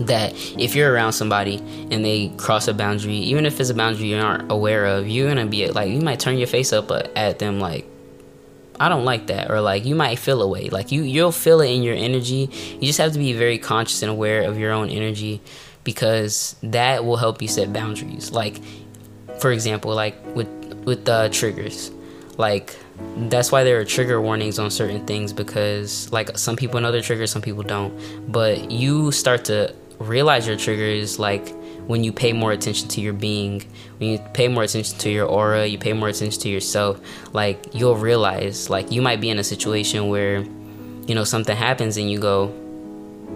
that 0.00 0.32
if 0.58 0.74
you're 0.74 0.92
around 0.92 1.12
somebody 1.12 1.58
and 1.90 2.04
they 2.04 2.28
cross 2.36 2.66
a 2.68 2.74
boundary, 2.74 3.14
even 3.14 3.46
if 3.46 3.60
it's 3.60 3.70
a 3.70 3.74
boundary 3.74 4.06
you 4.08 4.18
aren't 4.18 4.50
aware 4.50 4.86
of, 4.86 5.06
you're 5.06 5.28
gonna 5.28 5.46
be 5.46 5.68
like 5.68 5.90
you 5.90 6.00
might 6.00 6.18
turn 6.18 6.38
your 6.38 6.46
face 6.48 6.72
up 6.72 6.90
uh, 6.90 7.02
at 7.14 7.38
them 7.38 7.60
like 7.60 7.86
I 8.80 8.88
don't 8.88 9.04
like 9.04 9.26
that 9.26 9.50
or 9.50 9.60
like 9.60 9.84
you 9.84 9.94
might 9.94 10.18
feel 10.18 10.40
away 10.40 10.70
like 10.70 10.90
you 10.90 11.02
you'll 11.02 11.32
feel 11.32 11.60
it 11.60 11.68
in 11.68 11.82
your 11.82 11.94
energy. 11.94 12.48
You 12.80 12.86
just 12.86 12.98
have 12.98 13.12
to 13.12 13.18
be 13.18 13.34
very 13.34 13.58
conscious 13.58 14.02
and 14.02 14.10
aware 14.10 14.42
of 14.42 14.58
your 14.58 14.72
own 14.72 14.88
energy 14.88 15.42
because 15.84 16.56
that 16.62 17.04
will 17.04 17.18
help 17.18 17.42
you 17.42 17.48
set 17.48 17.74
boundaries. 17.74 18.32
Like 18.32 18.58
for 19.38 19.52
example 19.52 19.94
like 19.94 20.16
with 20.34 20.48
with 20.86 21.04
the 21.04 21.12
uh, 21.12 21.28
triggers. 21.28 21.90
Like 22.38 22.74
that's 23.28 23.52
why 23.52 23.64
there 23.64 23.78
are 23.78 23.84
trigger 23.84 24.18
warnings 24.18 24.58
on 24.58 24.70
certain 24.70 25.06
things 25.06 25.34
because 25.34 26.10
like 26.10 26.38
some 26.38 26.56
people 26.56 26.80
know 26.80 26.90
their 26.90 27.02
triggers 27.02 27.30
some 27.30 27.42
people 27.42 27.62
don't. 27.62 27.92
But 28.32 28.70
you 28.70 29.12
start 29.12 29.44
to 29.46 29.74
realize 29.98 30.46
your 30.46 30.56
triggers 30.56 31.18
like 31.18 31.54
when 31.90 32.04
you 32.04 32.12
pay 32.12 32.32
more 32.32 32.52
attention 32.52 32.86
to 32.86 33.00
your 33.00 33.12
being, 33.12 33.64
when 33.98 34.10
you 34.10 34.18
pay 34.32 34.46
more 34.46 34.62
attention 34.62 34.96
to 34.96 35.10
your 35.10 35.26
aura, 35.26 35.66
you 35.66 35.76
pay 35.76 35.92
more 35.92 36.08
attention 36.08 36.40
to 36.40 36.48
yourself, 36.48 37.00
like 37.32 37.74
you'll 37.74 37.96
realize 37.96 38.70
like 38.70 38.92
you 38.92 39.02
might 39.02 39.20
be 39.20 39.28
in 39.28 39.40
a 39.40 39.44
situation 39.44 40.08
where 40.08 40.38
you 41.08 41.16
know 41.16 41.24
something 41.24 41.56
happens 41.56 41.96
and 41.96 42.08
you 42.08 42.20
go 42.20 42.54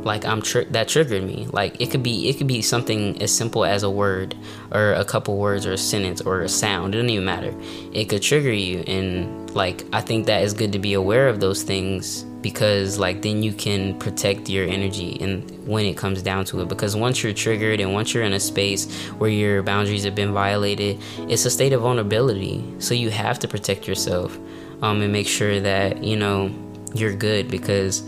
like 0.04 0.24
I'm 0.24 0.40
tr- 0.40 0.70
that 0.70 0.86
triggered 0.86 1.24
me. 1.24 1.48
Like 1.50 1.80
it 1.80 1.90
could 1.90 2.04
be 2.04 2.28
it 2.28 2.38
could 2.38 2.46
be 2.46 2.62
something 2.62 3.20
as 3.20 3.36
simple 3.36 3.64
as 3.64 3.82
a 3.82 3.90
word 3.90 4.36
or 4.70 4.92
a 4.92 5.04
couple 5.04 5.36
words 5.36 5.66
or 5.66 5.72
a 5.72 5.78
sentence 5.78 6.20
or 6.20 6.42
a 6.42 6.48
sound. 6.48 6.94
It 6.94 6.98
doesn't 6.98 7.10
even 7.10 7.24
matter. 7.24 7.52
It 7.92 8.04
could 8.04 8.22
trigger 8.22 8.52
you 8.52 8.84
and 8.86 9.43
like 9.54 9.84
I 9.92 10.00
think 10.00 10.26
that 10.26 10.42
is 10.42 10.54
good 10.54 10.72
to 10.72 10.78
be 10.78 10.94
aware 10.94 11.28
of 11.28 11.40
those 11.40 11.62
things 11.62 12.24
because 12.42 12.98
like 12.98 13.22
then 13.22 13.42
you 13.42 13.52
can 13.52 13.98
protect 13.98 14.50
your 14.50 14.66
energy 14.66 15.16
and 15.20 15.66
when 15.66 15.86
it 15.86 15.96
comes 15.96 16.20
down 16.22 16.44
to 16.46 16.60
it. 16.60 16.68
Because 16.68 16.94
once 16.94 17.22
you're 17.22 17.32
triggered 17.32 17.80
and 17.80 17.94
once 17.94 18.12
you're 18.12 18.22
in 18.22 18.34
a 18.34 18.40
space 18.40 18.92
where 19.12 19.30
your 19.30 19.62
boundaries 19.62 20.04
have 20.04 20.14
been 20.14 20.32
violated 20.32 21.00
it's 21.20 21.44
a 21.44 21.50
state 21.50 21.72
of 21.72 21.80
vulnerability. 21.80 22.62
So 22.78 22.94
you 22.94 23.10
have 23.10 23.38
to 23.40 23.48
protect 23.48 23.88
yourself 23.88 24.38
um, 24.82 25.00
and 25.00 25.12
make 25.12 25.26
sure 25.26 25.60
that 25.60 26.02
you 26.04 26.16
know 26.16 26.54
you're 26.94 27.14
good 27.14 27.50
because 27.50 28.02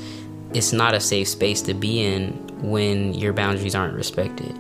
it's 0.53 0.73
not 0.73 0.95
a 0.95 1.01
safe 1.01 1.29
space 1.29 1.63
to 1.63 1.75
be 1.75 2.05
in 2.05 2.33
when 2.61 3.15
your 3.15 3.33
boundaries 3.33 3.75
aren't 3.75 3.95
respected. 3.95 4.55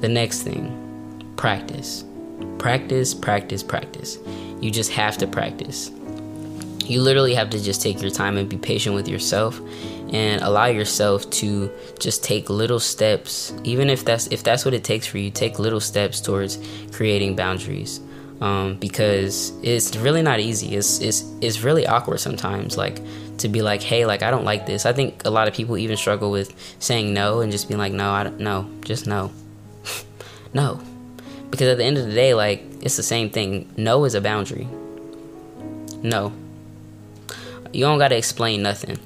The 0.00 0.08
next 0.08 0.42
thing 0.42 1.32
practice. 1.36 2.04
Practice 2.58 3.14
practice 3.14 3.62
practice 3.62 4.18
you 4.60 4.70
just 4.70 4.90
have 4.92 5.16
to 5.18 5.26
practice. 5.26 5.90
You 6.84 7.02
literally 7.02 7.34
have 7.34 7.50
to 7.50 7.62
just 7.62 7.82
take 7.82 8.00
your 8.00 8.10
time 8.10 8.38
and 8.38 8.48
be 8.48 8.56
patient 8.56 8.94
with 8.94 9.08
yourself 9.08 9.60
and 10.10 10.40
allow 10.40 10.66
yourself 10.66 11.28
to 11.30 11.70
just 11.98 12.24
take 12.24 12.48
little 12.48 12.80
steps. 12.80 13.52
Even 13.64 13.90
if 13.90 14.04
that's 14.04 14.26
if 14.28 14.42
that's 14.42 14.64
what 14.64 14.72
it 14.72 14.84
takes 14.84 15.06
for 15.06 15.18
you 15.18 15.30
take 15.30 15.58
little 15.58 15.80
steps 15.80 16.20
towards 16.20 16.58
creating 16.92 17.36
boundaries 17.36 18.00
um, 18.40 18.76
because 18.76 19.52
it's 19.62 19.96
really 19.96 20.22
not 20.22 20.40
easy. 20.40 20.76
It's, 20.76 21.00
it's 21.00 21.24
it's 21.40 21.62
really 21.62 21.86
awkward 21.86 22.20
sometimes 22.20 22.76
like 22.76 23.00
to 23.38 23.48
be 23.48 23.62
like 23.62 23.82
hey 23.82 24.04
like 24.04 24.22
i 24.22 24.30
don't 24.30 24.44
like 24.44 24.66
this. 24.66 24.86
I 24.86 24.92
think 24.92 25.22
a 25.24 25.30
lot 25.30 25.46
of 25.48 25.54
people 25.54 25.76
even 25.76 25.96
struggle 25.96 26.30
with 26.30 26.54
saying 26.78 27.12
no 27.12 27.40
and 27.40 27.52
just 27.52 27.68
being 27.68 27.78
like 27.78 27.92
no 27.92 28.10
i 28.10 28.24
don't 28.24 28.40
no 28.40 28.68
just 28.82 29.06
no. 29.06 29.30
No 30.54 30.80
because 31.50 31.68
at 31.68 31.78
the 31.78 31.84
end 31.84 31.98
of 31.98 32.06
the 32.06 32.14
day 32.14 32.34
like 32.34 32.62
it's 32.80 32.96
the 32.96 33.02
same 33.02 33.30
thing 33.30 33.68
no 33.76 34.04
is 34.04 34.14
a 34.14 34.20
boundary 34.20 34.68
no 36.02 36.32
you 37.72 37.84
don't 37.84 37.98
got 37.98 38.08
to 38.08 38.16
explain 38.16 38.62
nothing. 38.62 38.98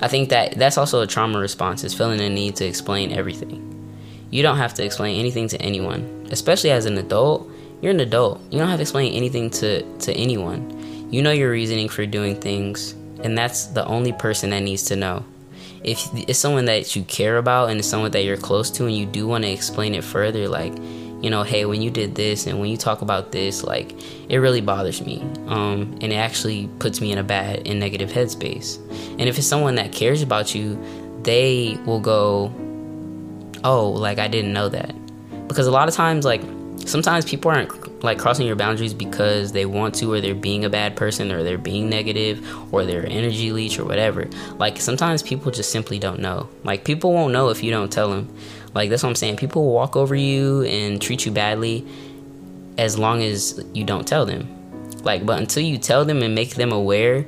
I 0.00 0.08
think 0.08 0.30
that 0.30 0.52
that's 0.56 0.78
also 0.78 1.02
a 1.02 1.06
trauma 1.06 1.38
response 1.38 1.84
is 1.84 1.94
feeling 1.94 2.18
the 2.18 2.28
need 2.28 2.56
to 2.56 2.64
explain 2.64 3.12
everything. 3.12 3.66
You 4.30 4.42
don't 4.42 4.56
have 4.56 4.74
to 4.74 4.84
explain 4.84 5.18
anything 5.18 5.48
to 5.48 5.60
anyone, 5.60 6.28
especially 6.30 6.70
as 6.70 6.86
an 6.86 6.96
adult. 6.98 7.48
You're 7.82 7.92
an 7.92 8.00
adult. 8.00 8.40
You 8.50 8.58
don't 8.58 8.68
have 8.68 8.78
to 8.78 8.82
explain 8.82 9.12
anything 9.12 9.50
to 9.50 9.82
to 9.98 10.12
anyone. 10.14 11.08
You 11.10 11.22
know 11.22 11.32
your 11.32 11.50
reasoning 11.50 11.88
for 11.88 12.06
doing 12.06 12.40
things, 12.40 12.92
and 13.22 13.36
that's 13.36 13.66
the 13.66 13.84
only 13.86 14.12
person 14.12 14.50
that 14.50 14.60
needs 14.60 14.84
to 14.84 14.96
know. 14.96 15.24
If 15.82 16.06
it's 16.28 16.38
someone 16.38 16.66
that 16.66 16.94
you 16.94 17.02
care 17.04 17.38
about 17.38 17.70
and 17.70 17.78
it's 17.78 17.88
someone 17.88 18.10
that 18.10 18.24
you're 18.24 18.36
close 18.36 18.70
to 18.72 18.86
and 18.86 18.94
you 18.94 19.06
do 19.06 19.26
want 19.26 19.44
to 19.44 19.50
explain 19.50 19.94
it 19.94 20.04
further 20.04 20.46
like 20.46 20.74
you 21.20 21.30
know, 21.30 21.42
hey, 21.42 21.64
when 21.66 21.82
you 21.82 21.90
did 21.90 22.14
this 22.14 22.46
and 22.46 22.60
when 22.60 22.70
you 22.70 22.76
talk 22.76 23.02
about 23.02 23.32
this, 23.32 23.62
like, 23.62 23.92
it 24.28 24.38
really 24.38 24.60
bothers 24.60 25.04
me. 25.04 25.20
Um, 25.46 25.98
and 26.00 26.04
it 26.04 26.16
actually 26.16 26.68
puts 26.78 27.00
me 27.00 27.12
in 27.12 27.18
a 27.18 27.22
bad 27.22 27.66
and 27.66 27.78
negative 27.78 28.10
headspace. 28.10 28.78
And 29.18 29.22
if 29.22 29.36
it's 29.36 29.46
someone 29.46 29.74
that 29.74 29.92
cares 29.92 30.22
about 30.22 30.54
you, 30.54 30.82
they 31.22 31.78
will 31.84 32.00
go, 32.00 32.52
oh, 33.64 33.90
like, 33.90 34.18
I 34.18 34.28
didn't 34.28 34.52
know 34.52 34.68
that. 34.70 34.94
Because 35.48 35.66
a 35.66 35.70
lot 35.70 35.88
of 35.88 35.94
times, 35.94 36.24
like, 36.24 36.42
sometimes 36.86 37.24
people 37.24 37.50
aren't 37.50 38.02
like 38.02 38.18
crossing 38.18 38.46
your 38.46 38.56
boundaries 38.56 38.94
because 38.94 39.52
they 39.52 39.66
want 39.66 39.94
to 39.96 40.12
or 40.12 40.20
they're 40.20 40.34
being 40.34 40.64
a 40.64 40.70
bad 40.70 40.96
person 40.96 41.30
or 41.30 41.42
they're 41.42 41.58
being 41.58 41.88
negative 41.88 42.42
or 42.72 42.84
they're 42.84 43.06
energy 43.06 43.52
leech 43.52 43.78
or 43.78 43.84
whatever 43.84 44.26
like 44.56 44.80
sometimes 44.80 45.22
people 45.22 45.52
just 45.52 45.70
simply 45.70 45.98
don't 45.98 46.20
know 46.20 46.48
like 46.64 46.84
people 46.84 47.12
won't 47.12 47.32
know 47.32 47.50
if 47.50 47.62
you 47.62 47.70
don't 47.70 47.92
tell 47.92 48.10
them 48.10 48.34
like 48.74 48.90
that's 48.90 49.02
what 49.02 49.08
I'm 49.08 49.14
saying. 49.14 49.36
People 49.36 49.64
will 49.64 49.72
walk 49.72 49.96
over 49.96 50.14
you 50.14 50.62
and 50.62 51.00
treat 51.00 51.26
you 51.26 51.32
badly 51.32 51.86
as 52.78 52.98
long 52.98 53.22
as 53.22 53.62
you 53.74 53.84
don't 53.84 54.06
tell 54.06 54.24
them. 54.24 54.56
Like, 55.02 55.24
but 55.24 55.38
until 55.38 55.62
you 55.62 55.78
tell 55.78 56.04
them 56.04 56.22
and 56.22 56.34
make 56.34 56.54
them 56.54 56.72
aware, 56.72 57.26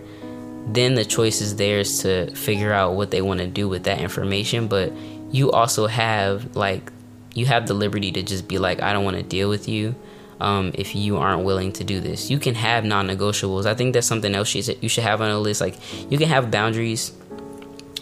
then 0.66 0.94
the 0.94 1.04
choice 1.04 1.40
is 1.40 1.56
theirs 1.56 2.02
to 2.02 2.34
figure 2.34 2.72
out 2.72 2.94
what 2.94 3.10
they 3.10 3.22
want 3.22 3.40
to 3.40 3.46
do 3.46 3.68
with 3.68 3.84
that 3.84 4.00
information. 4.00 4.68
But 4.68 4.92
you 5.30 5.50
also 5.50 5.86
have 5.86 6.54
like 6.54 6.92
you 7.34 7.46
have 7.46 7.66
the 7.66 7.74
liberty 7.74 8.12
to 8.12 8.22
just 8.22 8.46
be 8.46 8.58
like, 8.58 8.82
I 8.82 8.92
don't 8.92 9.04
want 9.04 9.16
to 9.16 9.22
deal 9.22 9.48
with 9.48 9.68
you. 9.68 9.94
Um, 10.40 10.72
if 10.74 10.94
you 10.96 11.18
aren't 11.18 11.44
willing 11.44 11.72
to 11.74 11.84
do 11.84 12.00
this, 12.00 12.28
you 12.28 12.38
can 12.38 12.56
have 12.56 12.84
non-negotiables. 12.84 13.64
I 13.64 13.74
think 13.74 13.94
that's 13.94 14.08
something 14.08 14.34
else 14.34 14.52
you 14.54 14.88
should 14.88 15.04
have 15.04 15.20
on 15.20 15.30
a 15.30 15.38
list. 15.38 15.60
Like 15.60 15.76
you 16.10 16.18
can 16.18 16.28
have 16.28 16.50
boundaries 16.50 17.12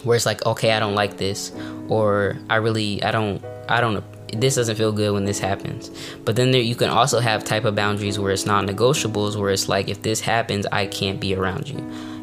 where 0.04 0.16
it's 0.16 0.26
like 0.26 0.44
okay 0.46 0.72
i 0.72 0.80
don't 0.80 0.94
like 0.94 1.16
this 1.16 1.52
or 1.88 2.36
i 2.48 2.56
really 2.56 3.02
i 3.02 3.10
don't 3.10 3.44
i 3.68 3.80
don't 3.80 4.02
this 4.32 4.54
doesn't 4.56 4.76
feel 4.76 4.92
good 4.92 5.12
when 5.12 5.24
this 5.24 5.38
happens. 5.38 5.90
But 6.24 6.36
then 6.36 6.50
there 6.50 6.60
you 6.60 6.74
can 6.74 6.90
also 6.90 7.20
have 7.20 7.44
type 7.44 7.64
of 7.64 7.74
boundaries 7.74 8.18
where 8.18 8.32
it's 8.32 8.46
non-negotiables 8.46 9.36
where 9.36 9.50
it's 9.50 9.68
like 9.68 9.88
if 9.88 10.02
this 10.02 10.20
happens 10.20 10.66
i 10.72 10.86
can't 10.86 11.20
be 11.20 11.34
around 11.34 11.68
you. 11.68 11.78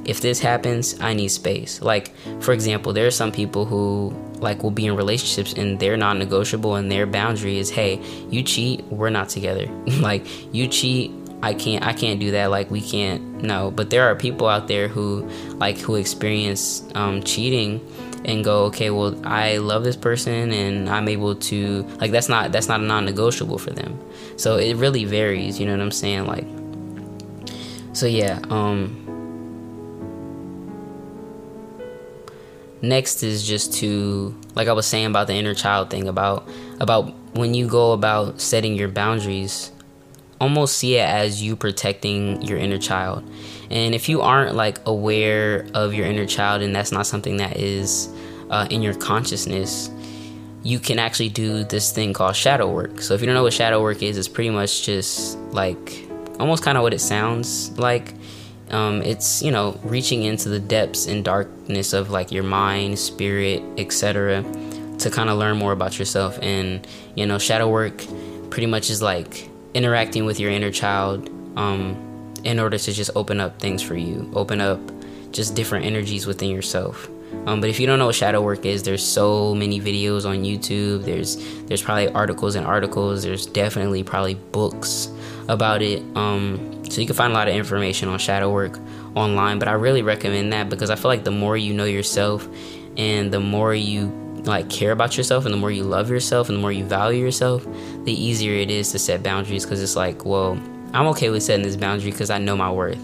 If 0.06 0.22
this 0.22 0.40
happens 0.40 1.00
i 1.02 1.14
need 1.14 1.30
space. 1.30 1.82
Like 1.82 2.16
for 2.40 2.54
example 2.54 2.94
there 2.94 3.08
are 3.08 3.12
some 3.12 3.32
people 3.32 3.66
who 3.66 4.16
like 4.40 4.64
will 4.64 4.72
be 4.72 4.86
in 4.86 4.96
relationships 4.96 5.54
and 5.54 5.80
they're 5.80 5.98
non-negotiable 5.98 6.76
and 6.76 6.92
their 6.92 7.08
boundary 7.08 7.58
is 7.58 7.72
hey 7.72 8.00
you 8.30 8.44
cheat 8.44 8.84
we're 8.86 9.10
not 9.10 9.30
together. 9.30 9.68
Like 10.08 10.26
you 10.54 10.68
cheat 10.68 11.12
I 11.42 11.54
can't 11.54 11.86
I 11.86 11.94
can't 11.94 12.20
do 12.20 12.32
that 12.32 12.50
like 12.50 12.72
we 12.72 12.82
can't 12.82 13.44
no. 13.44 13.72
But 13.72 13.90
there 13.90 14.04
are 14.10 14.16
people 14.16 14.48
out 14.48 14.68
there 14.68 14.88
who 14.88 15.30
like 15.56 15.78
who 15.78 15.96
experience 15.96 16.84
um, 16.96 17.22
cheating 17.24 17.86
and 18.26 18.44
go 18.44 18.64
okay 18.66 18.90
well 18.90 19.16
I 19.26 19.58
love 19.58 19.84
this 19.84 19.96
person 19.96 20.52
and 20.52 20.90
I'm 20.90 21.08
able 21.08 21.36
to 21.36 21.84
like 22.00 22.12
that's 22.12 22.28
not 22.28 22.52
that's 22.52 22.68
not 22.68 22.80
a 22.80 22.84
non-negotiable 22.84 23.60
for 23.60 23.70
them. 23.70 24.00
So 24.38 24.58
it 24.58 24.76
really 24.76 25.06
varies 25.06 25.60
you 25.60 25.66
know 25.66 25.74
what 25.74 25.82
I'm 25.82 25.92
saying? 25.92 26.26
Like 26.26 26.48
so 27.94 28.08
yeah 28.08 28.40
um 28.50 29.04
next 32.82 33.24
is 33.24 33.48
just 33.48 33.74
to 33.76 34.36
like 34.56 34.68
I 34.68 34.74
was 34.74 34.88
saying 34.88 35.06
about 35.06 35.28
the 35.28 35.34
inner 35.34 35.54
child 35.54 35.92
thing 35.92 36.08
about 36.08 36.48
about 36.80 37.14
when 37.34 37.54
you 37.54 37.68
go 37.68 37.92
about 37.92 38.42
setting 38.42 38.76
your 38.76 38.88
boundaries 38.88 39.72
almost 40.40 40.78
see 40.78 40.98
it 40.98 41.08
as 41.08 41.42
you 41.42 41.56
protecting 41.56 42.42
your 42.42 42.58
inner 42.58 42.78
child. 42.78 43.24
And 43.70 43.94
if 43.96 44.08
you 44.08 44.22
aren't 44.22 44.56
like 44.56 44.80
aware 44.86 45.68
of 45.74 45.94
your 45.94 46.06
inner 46.06 46.26
child 46.26 46.62
and 46.62 46.76
that's 46.76 46.92
not 46.92 47.08
something 47.08 47.38
that 47.38 47.58
is 47.58 48.14
uh, 48.50 48.68
in 48.70 48.82
your 48.82 48.94
consciousness, 48.94 49.90
you 50.64 50.80
can 50.80 51.00
actually 51.00 51.30
do 51.30 51.64
this 51.64 51.92
thing 51.92 52.14
called 52.14 52.36
shadow 52.36 52.72
work. 52.72 53.02
So 53.02 53.14
if 53.14 53.22
you 53.22 53.26
don't 53.26 53.36
know 53.36 53.44
what 53.44 53.54
shadow 53.54 53.82
work 53.82 54.02
is, 54.02 54.18
it's 54.18 54.28
pretty 54.28 54.50
much 54.50 54.84
just 54.84 55.38
like 55.52 56.08
almost 56.40 56.64
kind 56.64 56.78
of 56.78 56.84
what 56.84 56.94
it 56.94 57.02
sounds 57.02 57.78
like. 57.78 58.14
Um, 58.70 59.02
it's 59.02 59.42
you 59.42 59.50
know 59.50 59.80
reaching 59.84 60.24
into 60.24 60.50
the 60.50 60.60
depths 60.60 61.08
and 61.08 61.24
darkness 61.24 61.94
of 61.94 62.10
like 62.10 62.32
your 62.32 62.44
mind, 62.44 63.00
spirit, 63.00 63.64
etc. 63.78 64.44
to 65.00 65.10
kind 65.10 65.30
of 65.30 65.38
learn 65.38 65.58
more 65.58 65.72
about 65.72 65.98
yourself. 65.98 66.38
And 66.42 66.86
you 67.16 67.26
know, 67.26 67.40
shadow 67.40 67.70
work 67.70 68.04
pretty 68.50 68.68
much 68.68 68.90
is 68.90 69.02
like 69.02 69.50
interacting 69.78 70.26
with 70.26 70.40
your 70.40 70.50
inner 70.50 70.72
child 70.72 71.30
um, 71.56 72.34
in 72.44 72.60
order 72.60 72.80
to 72.80 72.92
just 72.92 73.12
open 73.16 73.40
up 73.40 73.60
things 73.60 73.84
for 73.84 73.96
you, 73.96 74.30
open 74.34 74.60
up 74.60 74.80
just 75.32 75.54
different 75.54 75.86
energies 75.86 76.26
within 76.26 76.50
yourself. 76.50 77.08
Um, 77.46 77.62
but 77.62 77.70
if 77.70 77.80
you 77.80 77.86
don't 77.86 78.00
know 78.00 78.08
what 78.08 78.16
shadow 78.16 78.42
work 78.42 78.66
is, 78.66 78.84
there's 78.84 79.06
so 79.06 79.54
many 79.54 79.80
videos 79.80 80.26
on 80.26 80.44
YouTube. 80.44 81.04
There's 81.04 81.36
there's 81.66 81.82
probably 81.82 82.10
articles 82.10 82.56
and 82.56 82.66
articles. 82.66 83.24
There's 83.24 83.46
definitely 83.46 84.04
probably 84.04 84.34
books 84.36 85.10
about 85.48 85.82
it. 85.82 86.02
Um, 86.16 86.84
so 86.90 87.00
you 87.00 87.06
can 87.06 87.16
find 87.16 87.32
a 87.32 87.36
lot 87.36 87.48
of 87.48 87.54
information 87.54 88.10
on 88.10 88.18
shadow 88.18 88.52
work 88.52 88.80
online. 89.16 89.60
But 89.60 89.68
I 89.68 89.74
really 89.74 90.02
recommend 90.02 90.52
that 90.54 90.70
because 90.70 90.90
I 90.90 90.96
feel 90.96 91.10
like 91.10 91.24
the 91.24 91.32
more 91.32 91.56
you 91.56 91.74
know 91.74 91.86
yourself 91.86 92.48
and 92.98 93.32
the 93.32 93.40
more 93.40 93.76
you 93.76 94.08
like 94.48 94.70
care 94.70 94.92
about 94.92 95.18
yourself 95.18 95.46
and 95.46 95.54
the 95.54 95.58
more 95.58 95.72
you 95.72 95.84
love 95.84 96.10
yourself 96.10 96.50
and 96.50 96.58
the 96.58 96.62
more 96.62 96.72
you 96.72 96.86
value 96.86 97.24
yourself, 97.24 97.66
the 98.06 98.14
easier 98.14 98.54
it 98.54 98.72
is 98.72 98.92
to 98.92 99.00
set 99.00 99.24
boundaries 99.24 99.66
because 99.66 99.82
it's 99.82 99.96
like, 99.96 100.26
well, 100.26 100.60
I'm 100.94 101.08
okay 101.08 101.30
with 101.30 101.44
setting 101.44 101.64
this 101.64 101.76
boundary 101.76 102.12
because 102.12 102.30
I 102.30 102.38
know 102.38 102.56
my 102.56 102.72
worth. 102.72 103.00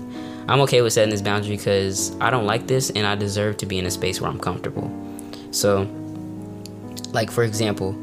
I'm 0.48 0.60
okay 0.62 0.82
with 0.82 0.94
setting 0.94 1.10
this 1.10 1.22
boundary 1.22 1.58
because 1.58 2.16
I 2.20 2.30
don't 2.30 2.46
like 2.46 2.68
this 2.68 2.90
and 2.92 3.06
I 3.06 3.16
deserve 3.16 3.58
to 3.58 3.66
be 3.66 3.78
in 3.78 3.86
a 3.86 3.92
space 3.92 4.20
where 4.20 4.30
I'm 4.30 4.40
comfortable. 4.40 4.92
So, 5.52 5.88
like 7.12 7.32
for 7.32 7.44
example, 7.44 7.96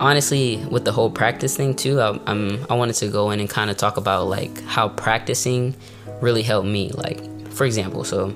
honestly, 0.00 0.64
with 0.70 0.84
the 0.84 0.92
whole 0.92 1.10
practice 1.10 1.56
thing 1.56 1.74
too, 1.74 2.00
I, 2.00 2.18
I'm 2.26 2.64
I 2.70 2.74
wanted 2.74 2.94
to 2.96 3.08
go 3.08 3.30
in 3.30 3.40
and 3.40 3.48
kind 3.48 3.70
of 3.70 3.76
talk 3.76 3.96
about 3.96 4.26
like 4.26 4.62
how 4.64 4.88
practicing 4.88 5.74
really 6.20 6.42
helped 6.42 6.68
me. 6.68 6.90
Like 6.90 7.48
for 7.52 7.64
example, 7.64 8.04
so 8.04 8.34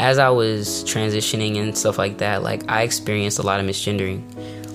as 0.00 0.18
I 0.18 0.30
was 0.30 0.82
transitioning 0.84 1.58
and 1.58 1.76
stuff 1.76 1.98
like 1.98 2.18
that, 2.18 2.42
like 2.42 2.68
I 2.70 2.82
experienced 2.82 3.38
a 3.38 3.42
lot 3.42 3.60
of 3.60 3.66
misgendering, 3.66 4.22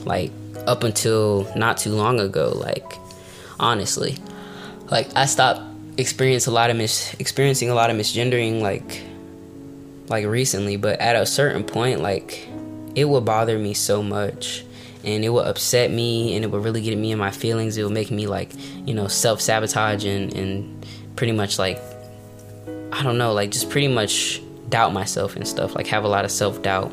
like 0.05 0.31
up 0.67 0.83
until 0.83 1.51
not 1.55 1.79
too 1.79 1.89
long 1.89 2.19
ago. 2.19 2.51
Like 2.55 2.93
honestly, 3.59 4.19
like 4.91 5.09
I 5.15 5.25
stopped 5.25 5.61
experiencing 5.97 6.51
a 6.51 6.53
lot 6.53 6.69
of 6.69 6.77
mis 6.77 7.15
experiencing 7.15 7.71
a 7.71 7.73
lot 7.73 7.89
of 7.89 7.97
misgendering 7.97 8.61
like 8.61 9.01
like 10.09 10.27
recently, 10.27 10.77
but 10.77 10.99
at 11.01 11.15
a 11.15 11.25
certain 11.25 11.63
point, 11.63 12.01
like 12.01 12.47
it 12.93 13.05
would 13.05 13.25
bother 13.25 13.57
me 13.57 13.73
so 13.73 14.03
much 14.03 14.63
and 15.03 15.25
it 15.25 15.29
would 15.29 15.47
upset 15.47 15.89
me 15.89 16.35
and 16.35 16.45
it 16.45 16.51
would 16.51 16.63
really 16.63 16.81
get 16.81 16.95
me 16.95 17.11
in 17.11 17.17
my 17.17 17.31
feelings. 17.31 17.77
It 17.77 17.83
would 17.83 17.93
make 17.93 18.11
me 18.11 18.27
like, 18.27 18.51
you 18.85 18.93
know, 18.93 19.07
self 19.07 19.41
sabotage 19.41 20.05
and, 20.05 20.31
and 20.35 20.85
pretty 21.15 21.33
much 21.33 21.57
like 21.57 21.81
I 22.91 23.01
don't 23.01 23.17
know, 23.17 23.33
like 23.33 23.49
just 23.49 23.71
pretty 23.71 23.87
much 23.87 24.39
doubt 24.69 24.93
myself 24.93 25.35
and 25.35 25.47
stuff. 25.47 25.75
Like 25.75 25.87
have 25.87 26.03
a 26.03 26.07
lot 26.07 26.25
of 26.25 26.31
self 26.31 26.61
doubt 26.61 26.91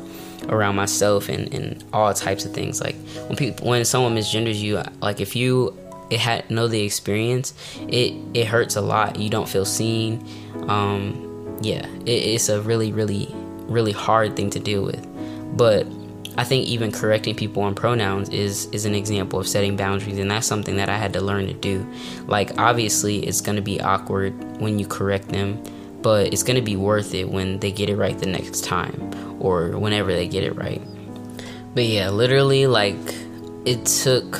around 0.49 0.75
myself 0.75 1.29
and, 1.29 1.53
and 1.53 1.83
all 1.93 2.13
types 2.13 2.45
of 2.45 2.53
things. 2.53 2.81
Like 2.81 2.95
when 3.27 3.35
people 3.35 3.67
when 3.67 3.83
someone 3.85 4.15
misgenders 4.15 4.59
you, 4.59 4.81
like 5.01 5.19
if 5.19 5.35
you 5.35 5.77
it 6.09 6.19
had 6.19 6.49
know 6.49 6.67
the 6.67 6.81
experience, 6.81 7.53
it 7.87 8.13
it 8.33 8.47
hurts 8.47 8.75
a 8.75 8.81
lot. 8.81 9.17
You 9.17 9.29
don't 9.29 9.47
feel 9.47 9.65
seen. 9.65 10.25
Um, 10.67 11.57
yeah, 11.61 11.85
it, 12.05 12.09
it's 12.09 12.49
a 12.49 12.61
really 12.61 12.91
really 12.91 13.33
really 13.67 13.91
hard 13.91 14.35
thing 14.35 14.49
to 14.51 14.59
deal 14.59 14.83
with. 14.83 15.07
But 15.57 15.87
I 16.35 16.43
think 16.43 16.65
even 16.67 16.91
correcting 16.91 17.35
people 17.35 17.63
on 17.63 17.75
pronouns 17.75 18.29
is 18.29 18.65
is 18.67 18.85
an 18.85 18.95
example 18.95 19.39
of 19.39 19.47
setting 19.47 19.77
boundaries, 19.77 20.17
and 20.17 20.31
that's 20.31 20.47
something 20.47 20.77
that 20.77 20.89
I 20.89 20.97
had 20.97 21.13
to 21.13 21.21
learn 21.21 21.47
to 21.47 21.53
do. 21.53 21.87
Like 22.27 22.57
obviously, 22.59 23.25
it's 23.25 23.41
gonna 23.41 23.61
be 23.61 23.79
awkward 23.81 24.33
when 24.59 24.79
you 24.79 24.87
correct 24.87 25.29
them, 25.29 25.63
but 26.03 26.33
it's 26.33 26.43
gonna 26.43 26.61
be 26.61 26.75
worth 26.75 27.13
it 27.13 27.29
when 27.29 27.59
they 27.59 27.71
get 27.71 27.89
it 27.89 27.95
right 27.95 28.19
the 28.19 28.27
next 28.27 28.63
time 28.63 29.39
or 29.39 29.69
whenever 29.77 30.11
they 30.11 30.27
get 30.27 30.43
it 30.43 30.55
right. 30.55 30.81
But 31.73 31.85
yeah, 31.85 32.09
literally, 32.09 32.67
like 32.67 32.95
it 33.65 33.85
took 33.85 34.39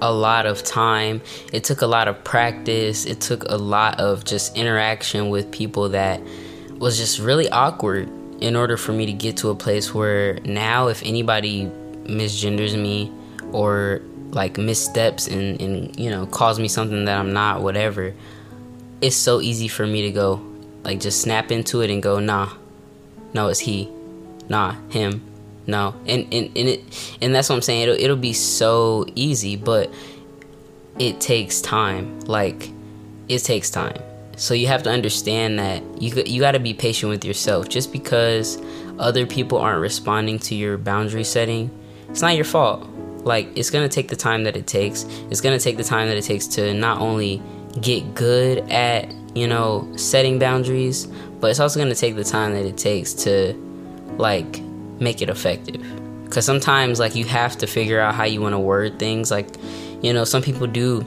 a 0.00 0.12
lot 0.12 0.46
of 0.46 0.62
time. 0.62 1.20
It 1.52 1.64
took 1.64 1.82
a 1.82 1.86
lot 1.86 2.08
of 2.08 2.22
practice. 2.24 3.04
It 3.04 3.20
took 3.20 3.44
a 3.44 3.56
lot 3.56 4.00
of 4.00 4.24
just 4.24 4.56
interaction 4.56 5.28
with 5.28 5.50
people 5.50 5.90
that 5.90 6.22
was 6.78 6.96
just 6.96 7.18
really 7.18 7.48
awkward 7.50 8.08
in 8.40 8.56
order 8.56 8.76
for 8.76 8.92
me 8.92 9.04
to 9.04 9.12
get 9.12 9.36
to 9.38 9.50
a 9.50 9.54
place 9.54 9.92
where 9.92 10.38
now 10.44 10.88
if 10.88 11.02
anybody 11.02 11.66
misgenders 12.04 12.80
me 12.80 13.12
or 13.52 14.00
like 14.30 14.56
missteps 14.56 15.26
and, 15.26 15.60
and 15.60 15.98
you 15.98 16.08
know 16.08 16.24
calls 16.26 16.58
me 16.58 16.68
something 16.68 17.04
that 17.04 17.18
I'm 17.18 17.32
not, 17.32 17.62
whatever, 17.62 18.14
it's 19.02 19.16
so 19.16 19.40
easy 19.40 19.68
for 19.68 19.86
me 19.86 20.02
to 20.02 20.10
go 20.10 20.36
like 20.82 21.00
just 21.00 21.20
snap 21.20 21.50
into 21.50 21.80
it 21.82 21.90
and 21.90 22.02
go, 22.02 22.18
nah, 22.18 22.50
no, 23.32 23.48
it's 23.48 23.60
he, 23.60 23.88
nah, 24.48 24.74
him, 24.88 25.22
no, 25.66 25.94
and 26.06 26.24
and, 26.32 26.46
and 26.56 26.68
it 26.68 27.16
and 27.20 27.34
that's 27.34 27.48
what 27.48 27.56
I'm 27.56 27.62
saying. 27.62 27.82
It'll 27.82 27.94
it'll 27.94 28.16
be 28.16 28.32
so 28.32 29.06
easy, 29.14 29.56
but 29.56 29.92
it 30.98 31.20
takes 31.20 31.60
time. 31.60 32.20
Like 32.20 32.70
it 33.28 33.40
takes 33.40 33.70
time. 33.70 34.00
So 34.36 34.54
you 34.54 34.68
have 34.68 34.82
to 34.84 34.90
understand 34.90 35.58
that 35.58 35.82
you 36.00 36.22
you 36.26 36.40
got 36.40 36.52
to 36.52 36.58
be 36.58 36.74
patient 36.74 37.10
with 37.10 37.24
yourself. 37.24 37.68
Just 37.68 37.92
because 37.92 38.60
other 38.98 39.26
people 39.26 39.58
aren't 39.58 39.80
responding 39.80 40.38
to 40.40 40.54
your 40.54 40.78
boundary 40.78 41.24
setting, 41.24 41.70
it's 42.08 42.22
not 42.22 42.36
your 42.36 42.44
fault. 42.44 42.88
Like 43.24 43.48
it's 43.54 43.70
gonna 43.70 43.88
take 43.88 44.08
the 44.08 44.16
time 44.16 44.44
that 44.44 44.56
it 44.56 44.66
takes. 44.66 45.04
It's 45.30 45.40
gonna 45.40 45.58
take 45.58 45.76
the 45.76 45.84
time 45.84 46.08
that 46.08 46.16
it 46.16 46.24
takes 46.24 46.46
to 46.48 46.72
not 46.72 47.00
only 47.00 47.42
get 47.80 48.14
good 48.14 48.58
at 48.70 49.12
you 49.34 49.46
know 49.46 49.88
setting 49.96 50.38
boundaries, 50.38 51.06
but 51.40 51.50
it's 51.50 51.60
also 51.60 51.78
gonna 51.78 51.94
take 51.94 52.16
the 52.16 52.24
time 52.24 52.52
that 52.54 52.64
it 52.64 52.76
takes 52.76 53.12
to 53.14 53.54
like 54.18 54.60
make 55.00 55.22
it 55.22 55.28
effective. 55.28 55.82
Because 56.24 56.44
sometimes 56.44 57.00
like 57.00 57.14
you 57.14 57.24
have 57.24 57.58
to 57.58 57.66
figure 57.66 58.00
out 58.00 58.14
how 58.14 58.24
you 58.24 58.40
want 58.40 58.54
to 58.54 58.58
word 58.58 58.98
things. 58.98 59.30
Like 59.30 59.48
you 60.02 60.12
know 60.12 60.24
some 60.24 60.42
people 60.42 60.66
do 60.66 61.04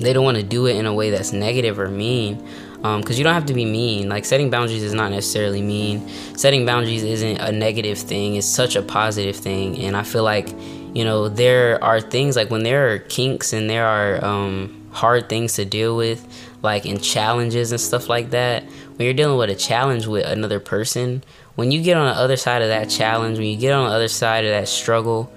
they 0.00 0.12
don't 0.12 0.24
want 0.24 0.36
to 0.36 0.42
do 0.42 0.66
it 0.66 0.76
in 0.76 0.86
a 0.86 0.94
way 0.94 1.10
that's 1.10 1.32
negative 1.32 1.78
or 1.78 1.88
mean 1.88 2.36
because 2.76 3.10
um, 3.10 3.18
you 3.18 3.24
don't 3.24 3.34
have 3.34 3.46
to 3.46 3.54
be 3.54 3.64
mean 3.64 4.08
like 4.08 4.24
setting 4.24 4.50
boundaries 4.50 4.82
is 4.82 4.94
not 4.94 5.10
necessarily 5.10 5.60
mean 5.60 6.06
setting 6.36 6.64
boundaries 6.64 7.02
isn't 7.02 7.38
a 7.38 7.50
negative 7.50 7.98
thing 7.98 8.36
it's 8.36 8.46
such 8.46 8.76
a 8.76 8.82
positive 8.82 9.34
thing 9.34 9.76
and 9.78 9.96
i 9.96 10.02
feel 10.02 10.22
like 10.22 10.48
you 10.94 11.04
know 11.04 11.28
there 11.28 11.82
are 11.82 12.00
things 12.00 12.36
like 12.36 12.50
when 12.50 12.62
there 12.62 12.92
are 12.92 12.98
kinks 12.98 13.52
and 13.52 13.68
there 13.68 13.84
are 13.84 14.24
um, 14.24 14.88
hard 14.92 15.28
things 15.28 15.54
to 15.54 15.64
deal 15.64 15.96
with 15.96 16.24
like 16.62 16.86
in 16.86 16.98
challenges 16.98 17.72
and 17.72 17.80
stuff 17.80 18.08
like 18.08 18.30
that 18.30 18.64
when 18.64 19.04
you're 19.06 19.14
dealing 19.14 19.38
with 19.38 19.50
a 19.50 19.54
challenge 19.54 20.06
with 20.06 20.26
another 20.26 20.60
person 20.60 21.22
when 21.54 21.70
you 21.70 21.82
get 21.82 21.96
on 21.96 22.06
the 22.06 22.20
other 22.20 22.36
side 22.36 22.62
of 22.62 22.68
that 22.68 22.88
challenge 22.88 23.38
when 23.38 23.46
you 23.46 23.56
get 23.56 23.72
on 23.72 23.88
the 23.88 23.94
other 23.94 24.08
side 24.08 24.44
of 24.44 24.50
that 24.50 24.68
struggle 24.68 25.32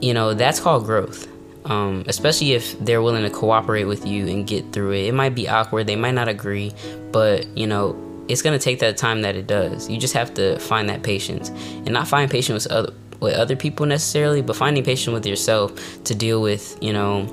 you 0.00 0.12
know 0.12 0.34
that's 0.34 0.60
called 0.60 0.84
growth 0.84 1.28
um, 1.64 2.04
especially 2.08 2.52
if 2.52 2.78
they're 2.80 3.02
willing 3.02 3.22
to 3.22 3.30
cooperate 3.30 3.84
with 3.84 4.06
you 4.06 4.26
and 4.26 4.46
get 4.46 4.72
through 4.72 4.92
it. 4.92 5.06
It 5.06 5.14
might 5.14 5.34
be 5.34 5.48
awkward, 5.48 5.86
they 5.86 5.96
might 5.96 6.14
not 6.14 6.28
agree, 6.28 6.72
but 7.12 7.46
you 7.56 7.66
know, 7.66 7.96
it's 8.28 8.42
gonna 8.42 8.58
take 8.58 8.78
that 8.80 8.96
time 8.96 9.22
that 9.22 9.36
it 9.36 9.46
does. 9.46 9.88
You 9.88 9.98
just 9.98 10.14
have 10.14 10.34
to 10.34 10.58
find 10.58 10.88
that 10.88 11.02
patience 11.02 11.50
and 11.50 11.90
not 11.90 12.08
find 12.08 12.30
patience 12.30 12.64
with 12.64 12.72
other 12.72 12.92
with 13.20 13.34
other 13.34 13.54
people 13.54 13.86
necessarily, 13.86 14.42
but 14.42 14.56
finding 14.56 14.82
patience 14.82 15.12
with 15.12 15.26
yourself 15.26 16.02
to 16.04 16.14
deal 16.14 16.42
with 16.42 16.76
you 16.80 16.92
know 16.92 17.26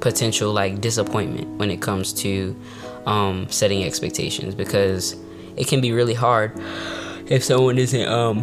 potential 0.00 0.52
like 0.52 0.80
disappointment 0.80 1.48
when 1.58 1.70
it 1.70 1.80
comes 1.80 2.12
to 2.12 2.56
um, 3.06 3.48
setting 3.50 3.84
expectations 3.84 4.54
because 4.54 5.16
it 5.56 5.66
can 5.66 5.80
be 5.80 5.92
really 5.92 6.14
hard 6.14 6.52
if 7.26 7.44
someone 7.44 7.78
isn't 7.78 8.08
um 8.08 8.42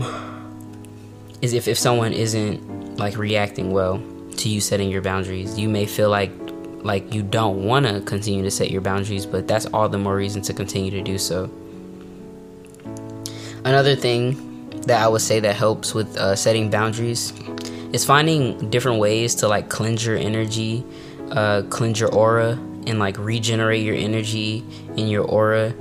is 1.41 1.54
if 1.54 1.67
if 1.67 1.78
someone 1.78 2.13
isn't 2.13 2.98
like 2.98 3.17
reacting 3.17 3.72
well 3.72 4.02
to 4.38 4.50
you 4.50 4.62
setting 4.62 4.89
your 4.89 5.02
boundaries. 5.02 5.58
You 5.58 5.70
may 5.70 5.86
feel 5.86 6.10
like 6.10 6.32
like 6.84 7.13
you 7.13 7.24
don't 7.24 7.65
want 7.65 7.86
to 7.86 8.02
continue 8.02 8.43
to 8.43 8.52
set 8.52 8.72
your 8.72 8.82
boundaries, 8.82 9.26
but 9.26 9.48
that's 9.48 9.65
all 9.67 9.89
the 9.89 9.98
more 9.98 10.15
reason 10.15 10.41
to 10.43 10.54
continue 10.54 10.91
to 10.91 11.02
do 11.02 11.17
so. 11.17 11.50
Another 13.65 13.96
thing 13.96 14.70
that 14.84 15.02
I 15.02 15.08
would 15.08 15.22
say 15.22 15.39
that 15.39 15.56
helps 15.56 15.93
with 15.93 16.15
uh, 16.17 16.36
setting 16.36 16.70
boundaries 16.70 17.34
is 17.91 18.06
finding 18.06 18.70
different 18.70 19.00
ways 19.00 19.36
to 19.36 19.48
like 19.48 19.70
cleanse 19.70 20.06
your 20.06 20.17
energy, 20.17 20.86
uh, 21.32 21.63
cleanse 21.70 22.00
your 22.00 22.13
aura, 22.13 22.60
and 22.88 23.00
like 23.00 23.18
regenerate 23.18 23.84
your 23.84 23.96
energy 23.96 24.63
in 24.96 25.08
your 25.08 25.26
aura 25.26 25.74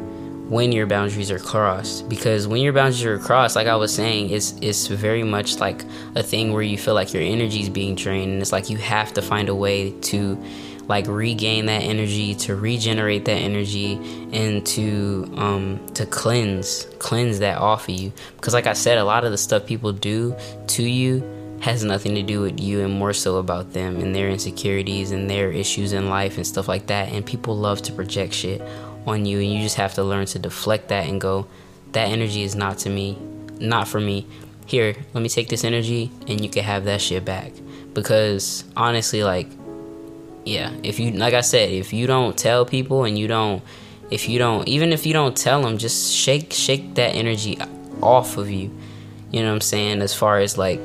when 0.48 0.70
your 0.70 0.86
boundaries 0.86 1.30
are 1.30 1.38
crossed. 1.38 2.08
Because 2.08 2.46
when 2.46 2.60
your 2.60 2.72
boundaries 2.72 3.04
are 3.04 3.18
crossed 3.18 3.56
like 3.56 3.66
i 3.66 3.76
was 3.76 3.94
saying 3.94 4.30
it's 4.30 4.54
it's 4.60 4.86
very 4.86 5.22
much 5.22 5.58
like 5.58 5.84
a 6.14 6.22
thing 6.22 6.52
where 6.52 6.62
you 6.62 6.78
feel 6.78 6.94
like 6.94 7.12
your 7.12 7.22
energy 7.22 7.60
is 7.60 7.68
being 7.68 7.94
drained 7.94 8.32
and 8.32 8.42
it's 8.42 8.52
like 8.52 8.70
you 8.70 8.76
have 8.76 9.12
to 9.14 9.22
find 9.22 9.48
a 9.48 9.54
way 9.54 9.90
to 10.00 10.42
like 10.88 11.06
regain 11.08 11.66
that 11.66 11.82
energy 11.82 12.32
to 12.32 12.54
regenerate 12.54 13.24
that 13.24 13.32
energy 13.32 13.94
and 14.32 14.64
to 14.64 15.32
um 15.36 15.84
to 15.94 16.06
cleanse 16.06 16.86
cleanse 16.98 17.40
that 17.40 17.58
off 17.58 17.88
of 17.88 17.94
you. 17.94 18.12
Because 18.36 18.54
like 18.54 18.66
i 18.66 18.72
said 18.72 18.98
a 18.98 19.04
lot 19.04 19.24
of 19.24 19.32
the 19.32 19.38
stuff 19.38 19.66
people 19.66 19.92
do 19.92 20.36
to 20.68 20.82
you 20.82 21.35
has 21.60 21.82
nothing 21.82 22.14
to 22.14 22.22
do 22.22 22.40
with 22.40 22.60
you 22.60 22.80
and 22.84 22.92
more 22.92 23.12
so 23.12 23.36
about 23.36 23.72
them 23.72 23.96
and 23.96 24.14
their 24.14 24.28
insecurities 24.28 25.10
and 25.10 25.28
their 25.28 25.50
issues 25.50 25.92
in 25.92 26.08
life 26.08 26.36
and 26.36 26.46
stuff 26.46 26.68
like 26.68 26.86
that. 26.86 27.12
And 27.12 27.24
people 27.24 27.56
love 27.56 27.82
to 27.82 27.92
project 27.92 28.34
shit 28.34 28.60
on 29.06 29.24
you 29.24 29.38
and 29.38 29.52
you 29.52 29.62
just 29.62 29.76
have 29.76 29.94
to 29.94 30.04
learn 30.04 30.26
to 30.26 30.38
deflect 30.38 30.88
that 30.88 31.08
and 31.08 31.20
go 31.20 31.46
that 31.92 32.08
energy 32.08 32.42
is 32.42 32.54
not 32.54 32.78
to 32.78 32.90
me 32.90 33.18
not 33.58 33.88
for 33.88 34.00
me. 34.00 34.26
Here 34.66 34.96
let 35.14 35.22
me 35.22 35.28
take 35.28 35.48
this 35.48 35.64
energy 35.64 36.10
and 36.28 36.40
you 36.40 36.50
can 36.50 36.64
have 36.64 36.84
that 36.84 37.00
shit 37.00 37.24
back. 37.24 37.52
Because 37.94 38.64
honestly 38.76 39.22
like 39.22 39.48
yeah 40.44 40.72
if 40.82 41.00
you 41.00 41.10
like 41.12 41.34
i 41.34 41.40
said 41.40 41.70
if 41.70 41.92
you 41.92 42.06
don't 42.06 42.38
tell 42.38 42.64
people 42.64 43.04
and 43.04 43.18
you 43.18 43.26
don't 43.26 43.64
if 44.10 44.28
you 44.28 44.38
don't 44.38 44.68
even 44.68 44.92
if 44.92 45.04
you 45.04 45.12
don't 45.12 45.36
tell 45.36 45.60
them 45.62 45.76
just 45.76 46.12
shake 46.12 46.52
shake 46.52 46.94
that 46.94 47.14
energy 47.14 47.58
off 48.02 48.36
of 48.36 48.50
you. 48.50 48.70
You 49.30 49.42
know 49.42 49.48
what 49.48 49.54
i'm 49.54 49.60
saying? 49.60 50.02
As 50.02 50.14
far 50.14 50.38
as 50.38 50.58
like 50.58 50.80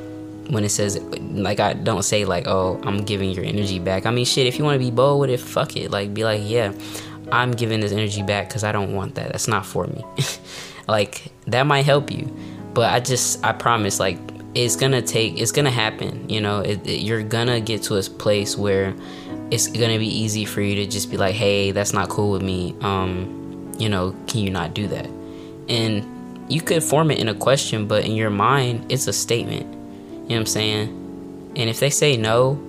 when 0.51 0.63
it 0.63 0.69
says 0.69 0.99
like 0.99 1.59
i 1.59 1.73
don't 1.73 2.03
say 2.03 2.25
like 2.25 2.47
oh 2.47 2.79
i'm 2.83 3.03
giving 3.03 3.31
your 3.31 3.43
energy 3.43 3.79
back 3.79 4.05
i 4.05 4.11
mean 4.11 4.25
shit 4.25 4.45
if 4.45 4.59
you 4.59 4.63
want 4.63 4.75
to 4.75 4.79
be 4.79 4.91
bold 4.91 5.19
with 5.19 5.29
it 5.29 5.39
fuck 5.39 5.75
it 5.75 5.89
like 5.91 6.13
be 6.13 6.23
like 6.23 6.41
yeah 6.43 6.71
I'm 7.31 7.51
giving 7.51 7.79
this 7.79 7.91
energy 7.91 8.23
back 8.23 8.49
because 8.49 8.63
I 8.63 8.71
don't 8.71 8.93
want 8.93 9.15
that. 9.15 9.31
That's 9.31 9.47
not 9.47 9.65
for 9.65 9.87
me. 9.87 10.03
like 10.87 11.31
that 11.47 11.63
might 11.63 11.85
help 11.85 12.11
you, 12.11 12.25
but 12.73 12.91
I 12.93 12.99
just 12.99 13.43
I 13.43 13.53
promise 13.53 13.99
like 13.99 14.17
it's 14.53 14.75
gonna 14.75 15.01
take 15.01 15.39
it's 15.39 15.51
gonna 15.51 15.71
happen. 15.71 16.29
You 16.29 16.41
know, 16.41 16.59
it, 16.59 16.85
it, 16.85 17.01
you're 17.01 17.23
gonna 17.23 17.61
get 17.61 17.83
to 17.83 17.95
a 17.95 18.01
place 18.01 18.57
where 18.57 18.93
it's 19.49 19.67
gonna 19.67 19.97
be 19.97 20.07
easy 20.07 20.45
for 20.45 20.61
you 20.61 20.75
to 20.75 20.87
just 20.87 21.09
be 21.09 21.17
like, 21.17 21.35
hey, 21.35 21.71
that's 21.71 21.93
not 21.93 22.09
cool 22.09 22.31
with 22.31 22.41
me. 22.41 22.75
Um, 22.81 23.71
you 23.77 23.87
know, 23.87 24.15
can 24.27 24.41
you 24.41 24.49
not 24.49 24.73
do 24.73 24.87
that? 24.87 25.07
And 25.69 26.51
you 26.51 26.61
could 26.61 26.83
form 26.83 27.11
it 27.11 27.19
in 27.19 27.29
a 27.29 27.35
question, 27.35 27.87
but 27.87 28.03
in 28.03 28.11
your 28.11 28.29
mind, 28.29 28.91
it's 28.91 29.07
a 29.07 29.13
statement. 29.13 29.77
Know 30.31 30.37
what 30.37 30.41
I'm 30.41 30.45
saying? 30.47 31.53
And 31.57 31.69
if 31.69 31.79
they 31.79 31.89
say 31.89 32.15
no, 32.17 32.59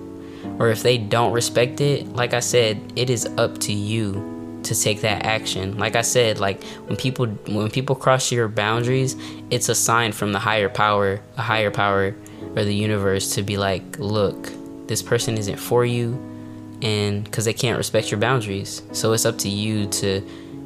or 0.59 0.69
if 0.69 0.83
they 0.83 0.97
don't 0.97 1.31
respect 1.31 1.79
it, 1.79 2.09
like 2.13 2.33
I 2.33 2.41
said, 2.41 2.93
it 2.95 3.09
is 3.09 3.25
up 3.37 3.57
to 3.59 3.73
you 3.73 4.59
to 4.63 4.79
take 4.79 5.01
that 5.01 5.25
action. 5.25 5.77
Like 5.77 5.95
I 5.95 6.01
said, 6.01 6.39
like 6.39 6.63
when 6.87 6.97
people 6.97 7.27
when 7.27 7.69
people 7.69 7.95
cross 7.95 8.31
your 8.31 8.47
boundaries, 8.47 9.15
it's 9.49 9.69
a 9.69 9.75
sign 9.75 10.11
from 10.11 10.33
the 10.33 10.39
higher 10.39 10.69
power, 10.69 11.21
a 11.37 11.41
higher 11.41 11.71
power 11.71 12.15
or 12.55 12.63
the 12.63 12.75
universe 12.75 13.33
to 13.35 13.43
be 13.43 13.57
like, 13.57 13.97
look, 13.97 14.51
this 14.87 15.01
person 15.01 15.37
isn't 15.37 15.57
for 15.57 15.85
you 15.85 16.13
and 16.81 17.31
cuz 17.31 17.45
they 17.45 17.53
can't 17.53 17.77
respect 17.77 18.11
your 18.11 18.19
boundaries. 18.19 18.81
So 18.91 19.13
it's 19.13 19.25
up 19.25 19.37
to 19.39 19.49
you 19.49 19.87
to, 19.87 20.21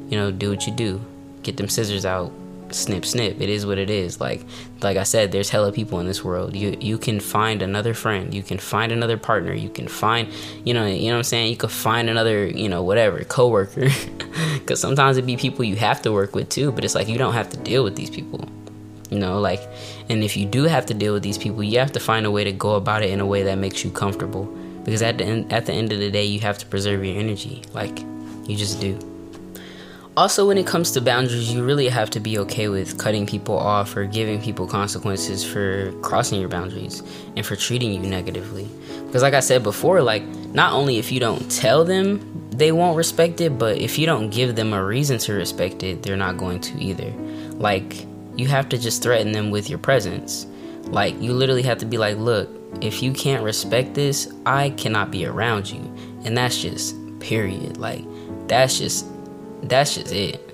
you 0.08 0.18
know, 0.18 0.30
do 0.30 0.50
what 0.50 0.66
you 0.66 0.72
do. 0.72 1.00
Get 1.42 1.56
them 1.56 1.68
scissors 1.68 2.04
out, 2.04 2.32
snip 2.74 3.04
snip. 3.04 3.40
It 3.40 3.48
is 3.48 3.66
what 3.66 3.78
it 3.78 3.90
is. 3.90 4.20
Like 4.20 4.44
like 4.82 4.96
i 4.96 5.02
said 5.02 5.32
there's 5.32 5.50
hella 5.50 5.72
people 5.72 6.00
in 6.00 6.06
this 6.06 6.24
world. 6.24 6.54
You 6.54 6.76
you 6.80 6.98
can 6.98 7.20
find 7.20 7.62
another 7.62 7.94
friend. 7.94 8.32
You 8.32 8.42
can 8.42 8.58
find 8.58 8.92
another 8.92 9.16
partner. 9.16 9.52
You 9.52 9.68
can 9.68 9.88
find 9.88 10.28
you 10.64 10.74
know 10.74 10.86
you 10.86 11.08
know 11.08 11.14
what 11.14 11.18
i'm 11.18 11.24
saying? 11.24 11.50
You 11.50 11.56
could 11.56 11.70
find 11.70 12.08
another 12.08 12.46
you 12.46 12.68
know 12.68 12.82
whatever 12.82 13.22
coworker. 13.24 13.88
Because 14.54 14.80
sometimes 14.80 15.16
it 15.16 15.26
be 15.26 15.36
people 15.36 15.64
you 15.64 15.76
have 15.76 16.02
to 16.02 16.12
work 16.12 16.34
with 16.34 16.48
too 16.50 16.70
but 16.70 16.84
it's 16.84 16.94
like 16.94 17.08
you 17.08 17.18
don't 17.18 17.32
have 17.32 17.48
to 17.50 17.56
deal 17.56 17.82
with 17.82 17.96
these 17.96 18.10
people 18.10 18.48
you 19.10 19.18
know? 19.18 19.40
Like 19.40 19.62
and 20.08 20.22
if 20.22 20.36
you 20.36 20.46
do 20.46 20.64
have 20.64 20.86
to 20.86 20.94
deal 20.94 21.14
with 21.14 21.22
these 21.22 21.38
people 21.38 21.62
you 21.62 21.78
have 21.78 21.92
to 21.92 22.00
find 22.00 22.26
a 22.26 22.30
way 22.30 22.44
to 22.44 22.52
go 22.52 22.74
about 22.74 23.02
it 23.02 23.10
in 23.10 23.20
a 23.20 23.26
way 23.26 23.42
that 23.44 23.56
makes 23.56 23.84
you 23.84 23.90
comfortable. 23.90 24.44
Because 24.84 25.02
at 25.02 25.18
the 25.18 25.24
end 25.24 25.52
at 25.52 25.66
the 25.66 25.72
end 25.72 25.92
of 25.92 25.98
the 25.98 26.10
day 26.10 26.24
you 26.24 26.40
have 26.40 26.58
to 26.58 26.66
preserve 26.66 27.04
your 27.04 27.18
energy. 27.18 27.62
Like 27.72 27.98
you 28.46 28.56
just 28.56 28.80
do 28.80 28.98
also 30.18 30.48
when 30.48 30.58
it 30.58 30.66
comes 30.66 30.90
to 30.90 31.00
boundaries 31.00 31.52
you 31.52 31.64
really 31.64 31.86
have 31.86 32.10
to 32.10 32.18
be 32.18 32.36
okay 32.36 32.68
with 32.68 32.98
cutting 32.98 33.24
people 33.24 33.56
off 33.56 33.96
or 33.96 34.04
giving 34.04 34.42
people 34.42 34.66
consequences 34.66 35.44
for 35.44 35.92
crossing 36.02 36.40
your 36.40 36.48
boundaries 36.48 37.04
and 37.36 37.46
for 37.46 37.54
treating 37.54 37.92
you 37.92 38.00
negatively. 38.00 38.68
Because 39.06 39.22
like 39.22 39.34
i 39.34 39.38
said 39.38 39.62
before 39.62 40.02
like 40.02 40.24
not 40.52 40.72
only 40.72 40.98
if 40.98 41.12
you 41.12 41.20
don't 41.20 41.48
tell 41.52 41.84
them 41.84 42.48
they 42.50 42.72
won't 42.72 42.96
respect 42.96 43.40
it 43.40 43.60
but 43.60 43.78
if 43.78 43.96
you 43.96 44.06
don't 44.06 44.30
give 44.30 44.56
them 44.56 44.72
a 44.72 44.84
reason 44.84 45.18
to 45.18 45.34
respect 45.34 45.84
it 45.84 46.02
they're 46.02 46.16
not 46.16 46.36
going 46.36 46.58
to 46.62 46.76
either. 46.82 47.12
Like 47.52 48.04
you 48.34 48.48
have 48.48 48.68
to 48.70 48.76
just 48.76 49.04
threaten 49.04 49.30
them 49.30 49.52
with 49.52 49.70
your 49.70 49.78
presence. 49.78 50.48
Like 50.86 51.14
you 51.22 51.32
literally 51.32 51.62
have 51.62 51.78
to 51.78 51.86
be 51.86 51.96
like 51.96 52.16
look 52.16 52.50
if 52.80 53.04
you 53.04 53.12
can't 53.12 53.44
respect 53.44 53.94
this 53.94 54.28
i 54.46 54.70
cannot 54.70 55.12
be 55.12 55.26
around 55.26 55.70
you. 55.70 55.80
And 56.24 56.36
that's 56.36 56.60
just 56.60 56.96
period. 57.20 57.76
Like 57.76 58.04
that's 58.48 58.78
just 58.80 59.06
that's 59.62 59.94
just 59.94 60.12
it. 60.12 60.44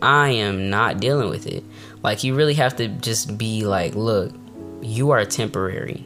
I 0.00 0.30
am 0.30 0.68
not 0.68 1.00
dealing 1.00 1.30
with 1.30 1.46
it. 1.46 1.64
Like 2.02 2.24
you 2.24 2.34
really 2.34 2.54
have 2.54 2.76
to 2.76 2.88
just 2.88 3.38
be 3.38 3.64
like, 3.64 3.94
look, 3.94 4.32
you 4.80 5.10
are 5.10 5.24
temporary. 5.24 6.04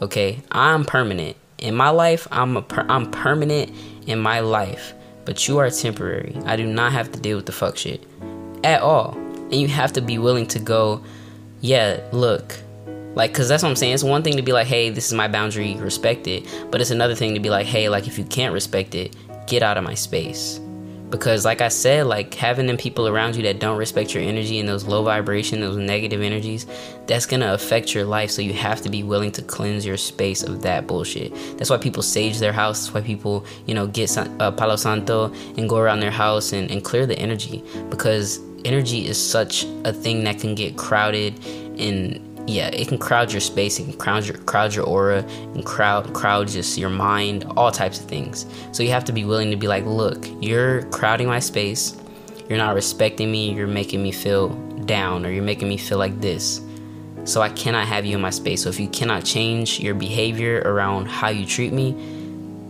Okay? 0.00 0.42
I'm 0.50 0.84
permanent. 0.84 1.36
In 1.58 1.76
my 1.76 1.90
life, 1.90 2.26
I'm 2.32 2.56
a 2.56 2.62
per- 2.62 2.86
I'm 2.88 3.10
permanent 3.10 3.72
in 4.06 4.18
my 4.18 4.40
life, 4.40 4.92
but 5.24 5.46
you 5.46 5.58
are 5.58 5.70
temporary. 5.70 6.36
I 6.44 6.56
do 6.56 6.66
not 6.66 6.92
have 6.92 7.12
to 7.12 7.20
deal 7.20 7.36
with 7.36 7.46
the 7.46 7.52
fuck 7.52 7.76
shit 7.76 8.04
at 8.64 8.82
all. 8.82 9.12
And 9.12 9.54
you 9.54 9.68
have 9.68 9.92
to 9.92 10.00
be 10.00 10.18
willing 10.18 10.46
to 10.48 10.58
go, 10.58 11.04
yeah, 11.60 12.00
look, 12.10 12.58
like 13.14 13.30
because 13.30 13.48
that's 13.48 13.62
what 13.62 13.68
i'm 13.68 13.76
saying 13.76 13.92
it's 13.92 14.02
one 14.02 14.22
thing 14.22 14.36
to 14.36 14.42
be 14.42 14.52
like 14.52 14.66
hey 14.66 14.88
this 14.88 15.06
is 15.06 15.12
my 15.12 15.28
boundary 15.28 15.74
respect 15.76 16.26
it 16.26 16.46
but 16.70 16.80
it's 16.80 16.90
another 16.90 17.14
thing 17.14 17.34
to 17.34 17.40
be 17.40 17.50
like 17.50 17.66
hey 17.66 17.88
like 17.88 18.06
if 18.06 18.18
you 18.18 18.24
can't 18.24 18.54
respect 18.54 18.94
it 18.94 19.14
get 19.46 19.62
out 19.62 19.76
of 19.76 19.84
my 19.84 19.94
space 19.94 20.60
because 21.12 21.44
like 21.44 21.60
i 21.60 21.68
said 21.68 22.06
like 22.06 22.34
having 22.34 22.66
them 22.66 22.76
people 22.76 23.06
around 23.06 23.36
you 23.36 23.42
that 23.42 23.60
don't 23.60 23.78
respect 23.78 24.12
your 24.12 24.22
energy 24.24 24.58
and 24.58 24.68
those 24.68 24.84
low 24.84 25.04
vibration 25.04 25.60
those 25.60 25.76
negative 25.76 26.20
energies 26.20 26.66
that's 27.06 27.26
gonna 27.26 27.52
affect 27.52 27.94
your 27.94 28.04
life. 28.04 28.30
So 28.30 28.42
you 28.42 28.52
have 28.54 28.80
to 28.82 28.88
be 28.88 29.02
willing 29.02 29.32
to 29.32 29.42
cleanse 29.42 29.84
your 29.84 29.96
space 29.96 30.42
of 30.42 30.62
that 30.62 30.86
bullshit. 30.86 31.34
That's 31.58 31.70
why 31.70 31.78
people 31.78 32.02
sage 32.02 32.38
their 32.38 32.52
house. 32.52 32.80
That's 32.80 32.94
why 32.94 33.00
people 33.00 33.44
you 33.66 33.74
know 33.74 33.86
get 33.86 34.16
uh, 34.16 34.52
palo 34.52 34.76
santo 34.76 35.32
and 35.56 35.68
go 35.68 35.78
around 35.78 36.00
their 36.00 36.10
house 36.10 36.52
and, 36.52 36.70
and 36.70 36.84
clear 36.84 37.06
the 37.06 37.18
energy. 37.18 37.62
Because 37.90 38.40
energy 38.64 39.06
is 39.06 39.18
such 39.18 39.64
a 39.84 39.92
thing 39.92 40.24
that 40.24 40.38
can 40.38 40.54
get 40.54 40.76
crowded 40.76 41.38
and 41.78 42.20
yeah, 42.46 42.68
it 42.68 42.88
can 42.88 42.98
crowd 42.98 43.32
your 43.32 43.40
space, 43.40 43.78
it 43.78 43.84
can 43.84 43.92
crowd 43.92 44.26
your 44.26 44.36
crowd 44.38 44.74
your 44.74 44.84
aura, 44.84 45.24
and 45.54 45.64
crowd 45.64 46.12
crowd 46.12 46.48
just 46.48 46.76
your 46.76 46.90
mind, 46.90 47.44
all 47.56 47.70
types 47.70 48.00
of 48.00 48.06
things. 48.06 48.46
So 48.72 48.82
you 48.82 48.90
have 48.90 49.04
to 49.04 49.12
be 49.12 49.24
willing 49.24 49.50
to 49.50 49.56
be 49.56 49.68
like, 49.68 49.84
look, 49.84 50.26
you're 50.40 50.82
crowding 50.90 51.28
my 51.28 51.38
space, 51.38 51.96
you're 52.48 52.58
not 52.58 52.74
respecting 52.74 53.30
me, 53.30 53.52
you're 53.52 53.66
making 53.66 54.02
me 54.02 54.12
feel 54.12 54.50
down, 54.84 55.24
or 55.24 55.30
you're 55.30 55.44
making 55.44 55.68
me 55.68 55.76
feel 55.76 55.98
like 55.98 56.20
this. 56.20 56.60
So 57.24 57.40
I 57.40 57.50
cannot 57.50 57.86
have 57.86 58.04
you 58.04 58.16
in 58.16 58.20
my 58.20 58.30
space. 58.30 58.64
So 58.64 58.68
if 58.68 58.80
you 58.80 58.88
cannot 58.88 59.24
change 59.24 59.78
your 59.78 59.94
behavior 59.94 60.62
around 60.64 61.06
how 61.06 61.28
you 61.28 61.46
treat 61.46 61.72
me, 61.72 61.92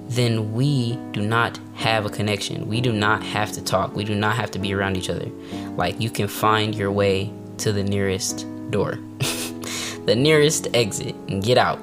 then 0.08 0.52
we 0.52 0.96
do 1.12 1.22
not 1.22 1.58
have 1.74 2.04
a 2.04 2.10
connection. 2.10 2.68
We 2.68 2.82
do 2.82 2.92
not 2.92 3.22
have 3.22 3.52
to 3.52 3.64
talk. 3.64 3.96
We 3.96 4.04
do 4.04 4.14
not 4.14 4.36
have 4.36 4.50
to 4.50 4.58
be 4.58 4.74
around 4.74 4.98
each 4.98 5.08
other. 5.08 5.30
Like 5.76 5.98
you 5.98 6.10
can 6.10 6.28
find 6.28 6.74
your 6.74 6.92
way 6.92 7.32
to 7.58 7.72
the 7.72 7.82
nearest 7.82 8.46
door. 8.70 8.98
the 10.06 10.14
nearest 10.14 10.68
exit 10.74 11.14
and 11.28 11.42
get 11.42 11.58
out. 11.58 11.80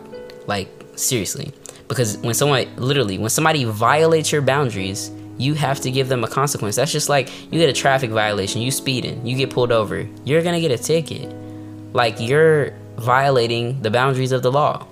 Like, 0.47 0.70
seriously. 0.95 1.51
Because 1.88 2.17
when 2.17 2.34
someone, 2.34 2.67
literally, 2.76 3.17
when 3.17 3.30
somebody 3.30 3.63
violates 3.63 4.32
your 4.32 4.41
boundaries, 4.41 5.11
you 5.38 5.53
have 5.55 5.80
to 5.82 5.89
give 5.89 6.09
them 6.09 6.24
a 6.24 6.28
consequence. 6.28 6.76
That's 6.76 6.91
just 6.91 7.09
like 7.09 7.30
you 7.51 7.59
get 7.59 7.70
a 7.70 7.74
traffic 7.74 8.11
violation, 8.11 8.61
you 8.61 8.72
speeding, 8.72 9.26
you 9.26 9.36
get 9.36 9.49
pulled 9.49 9.72
over, 9.72 10.07
you're 10.26 10.43
gonna 10.43 10.59
get 10.59 10.72
a 10.72 10.78
ticket. 10.78 11.34
Like, 11.93 12.20
you're 12.20 12.74
violating 12.97 13.82
the 13.82 13.89
boundaries 13.89 14.32
of 14.32 14.43
the 14.43 14.51
law. 14.51 14.86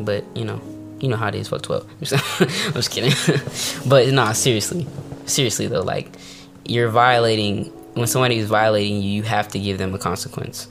But, 0.00 0.24
you 0.34 0.44
know, 0.44 0.60
you 0.98 1.08
know 1.08 1.16
how 1.16 1.28
it 1.28 1.36
is, 1.36 1.48
fuck 1.48 1.62
12. 1.62 1.84
I'm 2.66 2.72
just 2.72 2.90
kidding. 2.90 3.12
but, 3.88 4.08
nah, 4.08 4.32
seriously. 4.32 4.86
Seriously, 5.26 5.68
though, 5.68 5.82
like, 5.82 6.16
you're 6.64 6.88
violating, 6.88 7.66
when 7.94 8.06
somebody 8.08 8.38
is 8.38 8.48
violating 8.48 9.02
you, 9.02 9.10
you 9.10 9.22
have 9.22 9.48
to 9.48 9.58
give 9.60 9.78
them 9.78 9.94
a 9.94 9.98
consequence. 9.98 10.68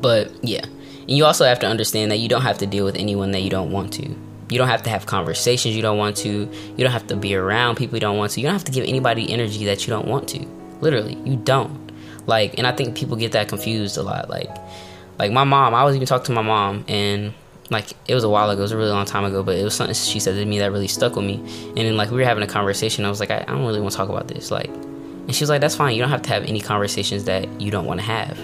But 0.00 0.32
yeah. 0.42 0.64
And 0.64 1.16
you 1.16 1.24
also 1.24 1.44
have 1.44 1.58
to 1.60 1.66
understand 1.66 2.10
that 2.10 2.18
you 2.18 2.28
don't 2.28 2.42
have 2.42 2.58
to 2.58 2.66
deal 2.66 2.84
with 2.84 2.96
anyone 2.96 3.30
that 3.32 3.40
you 3.40 3.50
don't 3.50 3.70
want 3.70 3.92
to. 3.94 4.16
You 4.50 4.58
don't 4.58 4.68
have 4.68 4.82
to 4.84 4.90
have 4.90 5.06
conversations 5.06 5.76
you 5.76 5.82
don't 5.82 5.98
want 5.98 6.16
to. 6.18 6.28
You 6.30 6.76
don't 6.78 6.92
have 6.92 7.06
to 7.08 7.16
be 7.16 7.34
around 7.34 7.76
people 7.76 7.96
you 7.96 8.00
don't 8.00 8.16
want 8.16 8.32
to. 8.32 8.40
You 8.40 8.46
don't 8.46 8.54
have 8.54 8.64
to 8.64 8.72
give 8.72 8.84
anybody 8.84 9.30
energy 9.30 9.64
that 9.66 9.86
you 9.86 9.90
don't 9.90 10.06
want 10.06 10.28
to. 10.30 10.46
Literally, 10.80 11.14
you 11.24 11.36
don't. 11.36 11.92
Like, 12.26 12.58
and 12.58 12.66
I 12.66 12.72
think 12.72 12.96
people 12.96 13.16
get 13.16 13.32
that 13.32 13.48
confused 13.48 13.96
a 13.96 14.02
lot. 14.02 14.28
Like, 14.30 14.50
like 15.18 15.32
my 15.32 15.44
mom, 15.44 15.74
I 15.74 15.84
was 15.84 15.96
even 15.96 16.06
talking 16.06 16.26
to 16.26 16.32
my 16.32 16.42
mom, 16.42 16.84
and 16.88 17.34
like 17.70 17.92
it 18.06 18.14
was 18.14 18.24
a 18.24 18.28
while 18.28 18.48
ago, 18.50 18.60
it 18.60 18.62
was 18.62 18.72
a 18.72 18.76
really 18.76 18.90
long 18.90 19.06
time 19.06 19.24
ago, 19.24 19.42
but 19.42 19.56
it 19.56 19.64
was 19.64 19.74
something 19.74 19.94
she 19.94 20.20
said 20.20 20.34
to 20.34 20.44
me 20.44 20.58
that 20.58 20.72
really 20.72 20.88
stuck 20.88 21.16
with 21.16 21.24
me. 21.24 21.36
And 21.68 21.78
then 21.78 21.96
like 21.96 22.10
we 22.10 22.18
were 22.18 22.24
having 22.24 22.42
a 22.42 22.46
conversation, 22.46 23.04
I 23.04 23.10
was 23.10 23.20
like, 23.20 23.30
I, 23.30 23.38
I 23.40 23.52
don't 23.52 23.66
really 23.66 23.80
want 23.80 23.92
to 23.92 23.96
talk 23.96 24.08
about 24.08 24.28
this. 24.28 24.50
Like, 24.50 24.68
and 24.68 25.34
she 25.34 25.42
was 25.42 25.50
like, 25.50 25.60
That's 25.60 25.76
fine. 25.76 25.94
You 25.94 26.00
don't 26.00 26.10
have 26.10 26.22
to 26.22 26.30
have 26.30 26.44
any 26.44 26.60
conversations 26.60 27.24
that 27.24 27.60
you 27.60 27.70
don't 27.70 27.84
want 27.84 28.00
to 28.00 28.06
have. 28.06 28.38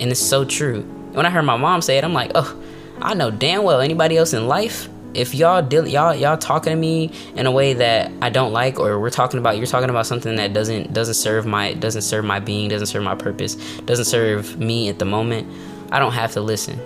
And 0.00 0.10
it's 0.10 0.20
so 0.20 0.44
true. 0.44 0.82
When 1.12 1.26
I 1.26 1.30
heard 1.30 1.42
my 1.42 1.56
mom 1.56 1.82
say 1.82 1.98
it, 1.98 2.04
I'm 2.04 2.14
like, 2.14 2.32
oh, 2.34 2.60
I 3.00 3.14
know 3.14 3.30
damn 3.30 3.62
well 3.62 3.80
anybody 3.80 4.16
else 4.16 4.32
in 4.32 4.48
life. 4.48 4.88
If 5.12 5.34
y'all 5.34 5.60
deal, 5.60 5.88
y'all 5.88 6.14
y'all 6.14 6.38
talking 6.38 6.70
to 6.70 6.76
me 6.76 7.10
in 7.34 7.46
a 7.46 7.50
way 7.50 7.72
that 7.74 8.12
I 8.22 8.30
don't 8.30 8.52
like, 8.52 8.78
or 8.78 9.00
we're 9.00 9.10
talking 9.10 9.40
about 9.40 9.56
you're 9.56 9.66
talking 9.66 9.90
about 9.90 10.06
something 10.06 10.36
that 10.36 10.52
doesn't 10.52 10.92
doesn't 10.92 11.14
serve 11.14 11.46
my 11.46 11.74
doesn't 11.74 12.02
serve 12.02 12.24
my 12.24 12.38
being, 12.38 12.68
doesn't 12.68 12.86
serve 12.86 13.02
my 13.02 13.16
purpose, 13.16 13.56
doesn't 13.80 14.04
serve 14.04 14.58
me 14.58 14.88
at 14.88 15.00
the 15.00 15.04
moment, 15.04 15.48
I 15.90 15.98
don't 15.98 16.12
have 16.12 16.32
to 16.32 16.40
listen. 16.40 16.78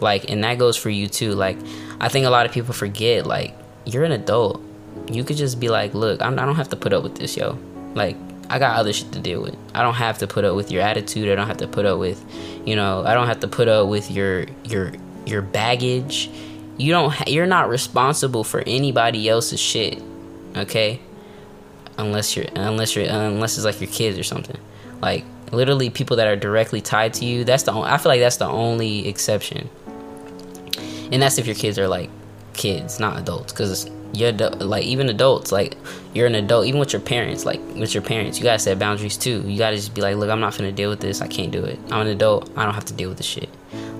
Like, 0.00 0.30
and 0.30 0.44
that 0.44 0.58
goes 0.58 0.76
for 0.76 0.90
you 0.90 1.08
too. 1.08 1.32
Like, 1.32 1.58
I 2.00 2.08
think 2.08 2.26
a 2.26 2.30
lot 2.30 2.46
of 2.46 2.52
people 2.52 2.74
forget 2.74 3.26
like 3.26 3.56
you're 3.84 4.04
an 4.04 4.12
adult. 4.12 4.62
You 5.10 5.24
could 5.24 5.36
just 5.36 5.58
be 5.58 5.68
like, 5.68 5.94
look, 5.94 6.22
I'm, 6.22 6.38
I 6.38 6.46
don't 6.46 6.56
have 6.56 6.68
to 6.70 6.76
put 6.76 6.92
up 6.92 7.02
with 7.02 7.16
this, 7.16 7.36
yo. 7.36 7.58
Like, 7.94 8.16
I 8.48 8.58
got 8.58 8.76
other 8.76 8.92
shit 8.92 9.12
to 9.12 9.20
deal 9.20 9.42
with. 9.42 9.56
I 9.74 9.82
don't 9.82 9.94
have 9.94 10.18
to 10.18 10.26
put 10.26 10.44
up 10.44 10.54
with 10.56 10.70
your 10.70 10.82
attitude. 10.82 11.30
I 11.30 11.34
don't 11.34 11.46
have 11.46 11.58
to 11.58 11.68
put 11.68 11.86
up 11.86 11.98
with, 11.98 12.22
you 12.66 12.76
know, 12.76 13.04
I 13.04 13.14
don't 13.14 13.26
have 13.26 13.40
to 13.40 13.48
put 13.48 13.68
up 13.68 13.88
with 13.88 14.10
your 14.10 14.46
your 14.64 14.92
your 15.26 15.42
baggage. 15.42 16.30
You 16.76 16.92
don't 16.92 17.10
ha- 17.10 17.24
you're 17.26 17.46
not 17.46 17.68
responsible 17.68 18.44
for 18.44 18.62
anybody 18.66 19.28
else's 19.28 19.60
shit. 19.60 20.02
Okay? 20.56 21.00
Unless 21.98 22.36
you're 22.36 22.46
unless 22.54 22.94
you're 22.94 23.06
unless 23.06 23.56
it's 23.56 23.64
like 23.64 23.80
your 23.80 23.90
kids 23.90 24.18
or 24.18 24.24
something. 24.24 24.58
Like 25.00 25.24
literally 25.52 25.90
people 25.90 26.16
that 26.16 26.26
are 26.26 26.36
directly 26.36 26.80
tied 26.80 27.14
to 27.14 27.24
you, 27.24 27.44
that's 27.44 27.62
the 27.62 27.72
only, 27.72 27.88
I 27.88 27.98
feel 27.98 28.10
like 28.10 28.20
that's 28.20 28.38
the 28.38 28.48
only 28.48 29.08
exception. 29.08 29.70
And 31.12 31.22
that's 31.22 31.38
if 31.38 31.46
your 31.46 31.54
kids 31.54 31.78
are 31.78 31.88
like 31.88 32.10
kids, 32.54 32.98
not 32.98 33.18
adults 33.18 33.52
cuz 33.52 33.88
you're 34.16 34.32
like 34.32 34.84
even 34.84 35.08
adults 35.08 35.52
like 35.52 35.76
you're 36.12 36.26
an 36.26 36.34
adult 36.34 36.66
even 36.66 36.78
with 36.80 36.92
your 36.92 37.02
parents 37.02 37.44
like 37.44 37.60
with 37.74 37.94
your 37.94 38.02
parents 38.02 38.38
you 38.38 38.44
gotta 38.44 38.58
set 38.58 38.78
boundaries 38.78 39.16
too. 39.16 39.42
You 39.46 39.58
gotta 39.58 39.76
just 39.76 39.94
be 39.94 40.00
like 40.00 40.16
look 40.16 40.30
i'm 40.30 40.40
not 40.40 40.56
gonna 40.56 40.72
deal 40.72 40.90
with 40.90 41.00
this. 41.00 41.20
I 41.20 41.26
can't 41.26 41.50
do 41.50 41.64
it. 41.64 41.78
I'm 41.90 42.02
an 42.02 42.08
adult. 42.08 42.50
I 42.56 42.64
don't 42.64 42.74
have 42.74 42.84
to 42.86 42.94
deal 42.94 43.08
with 43.08 43.18
this 43.18 43.26
shit. 43.26 43.48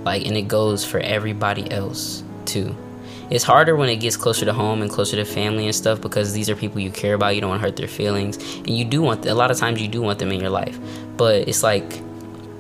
Like 0.05 0.27
and 0.27 0.37
it 0.37 0.49
goes 0.49 0.85
for 0.85 1.01
everybody 1.01 1.71
else 1.71 2.23
too. 2.45 2.75
It's 3.31 3.43
harder 3.43 3.75
when 3.75 3.89
it 3.89 3.97
gets 3.97 4.17
closer 4.17 4.45
to 4.45 4.53
home 4.53 4.83
and 4.83 4.91
closer 4.91 5.17
to 5.17 5.25
family 5.25 5.65
and 5.65 5.75
stuff 5.75 6.01
because 6.01 6.35
these 6.35 6.51
are 6.51 6.55
people 6.55 6.81
you 6.81 6.91
care 6.91 7.15
about. 7.15 7.35
You 7.35 7.41
don't 7.41 7.51
want 7.51 7.63
to 7.63 7.67
hurt 7.67 7.77
their 7.77 7.89
feelings. 7.89 8.37
And 8.59 8.71
you 8.71 8.85
do 8.85 9.01
want 9.01 9.25
a 9.25 9.35
lot 9.35 9.51
of 9.51 9.57
times 9.57 9.81
you 9.81 9.89
do 9.89 10.03
want 10.03 10.19
them 10.19 10.31
in 10.31 10.41
your 10.41 10.51
life. 10.51 10.79
But 11.17 11.49
it's 11.49 11.63
like 11.63 12.01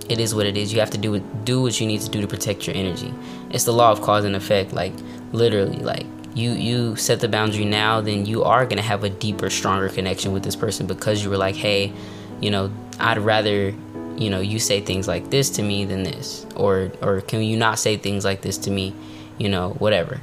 it 0.08 0.18
is 0.18 0.34
what 0.34 0.46
it 0.46 0.56
is. 0.56 0.72
You 0.72 0.80
have 0.80 0.90
to 0.90 0.98
do 0.98 1.18
do 1.44 1.62
what 1.62 1.80
you 1.80 1.86
need 1.86 2.00
to 2.00 2.08
do 2.08 2.20
to 2.20 2.26
protect 2.26 2.66
your 2.66 2.76
energy. 2.76 3.12
It's 3.50 3.64
the 3.64 3.72
law 3.72 3.92
of 3.92 4.00
cause 4.00 4.24
and 4.24 4.34
effect 4.34 4.72
like 4.72 4.94
literally 5.32 5.78
like 5.78 6.06
you 6.34 6.50
you 6.52 6.96
set 6.96 7.20
the 7.20 7.28
boundary 7.28 7.64
now 7.64 8.00
then 8.00 8.26
you 8.26 8.42
are 8.42 8.64
going 8.64 8.76
to 8.76 8.82
have 8.82 9.04
a 9.04 9.10
deeper 9.10 9.48
stronger 9.48 9.88
connection 9.88 10.32
with 10.32 10.42
this 10.42 10.56
person 10.56 10.86
because 10.86 11.22
you 11.22 11.30
were 11.30 11.36
like 11.36 11.54
hey 11.54 11.92
you 12.40 12.50
know 12.50 12.70
i'd 12.98 13.18
rather 13.18 13.72
you 14.16 14.30
know 14.30 14.40
you 14.40 14.58
say 14.58 14.80
things 14.80 15.08
like 15.08 15.30
this 15.30 15.50
to 15.50 15.62
me 15.62 15.84
than 15.84 16.02
this. 16.02 16.46
Or 16.56 16.92
or 17.02 17.20
can 17.20 17.42
you 17.42 17.56
not 17.56 17.78
say 17.78 17.96
things 17.96 18.24
like 18.24 18.42
this 18.42 18.58
to 18.58 18.70
me 18.70 18.94
you 19.38 19.48
know 19.48 19.70
whatever. 19.78 20.20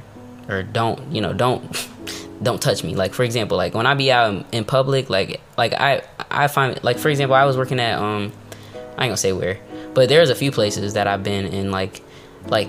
Or 0.48 0.62
don't 0.62 1.00
you 1.12 1.20
know 1.20 1.32
don't 1.32 1.88
don't 2.42 2.60
touch 2.60 2.82
me. 2.82 2.94
Like 2.94 3.14
for 3.14 3.22
example 3.22 3.56
like 3.56 3.74
when 3.74 3.86
i 3.86 3.94
be 3.94 4.10
out 4.10 4.46
in, 4.52 4.64
public 4.64 5.10
like 5.10 5.40
like 5.56 5.72
i 5.74 6.02
i 6.30 6.48
find 6.48 6.82
like 6.82 6.98
for 6.98 7.08
example 7.08 7.34
i 7.34 7.44
was 7.44 7.56
working 7.56 7.80
at 7.80 7.98
um 7.98 8.32
i 8.74 9.04
ain't 9.04 9.10
gonna 9.10 9.16
say 9.16 9.32
where 9.32 9.58
but 9.92 10.08
there's 10.08 10.30
a 10.30 10.34
few 10.34 10.50
places 10.50 10.94
that 10.94 11.06
i've 11.06 11.22
been 11.22 11.46
in 11.46 11.70
like 11.70 12.02
like 12.46 12.68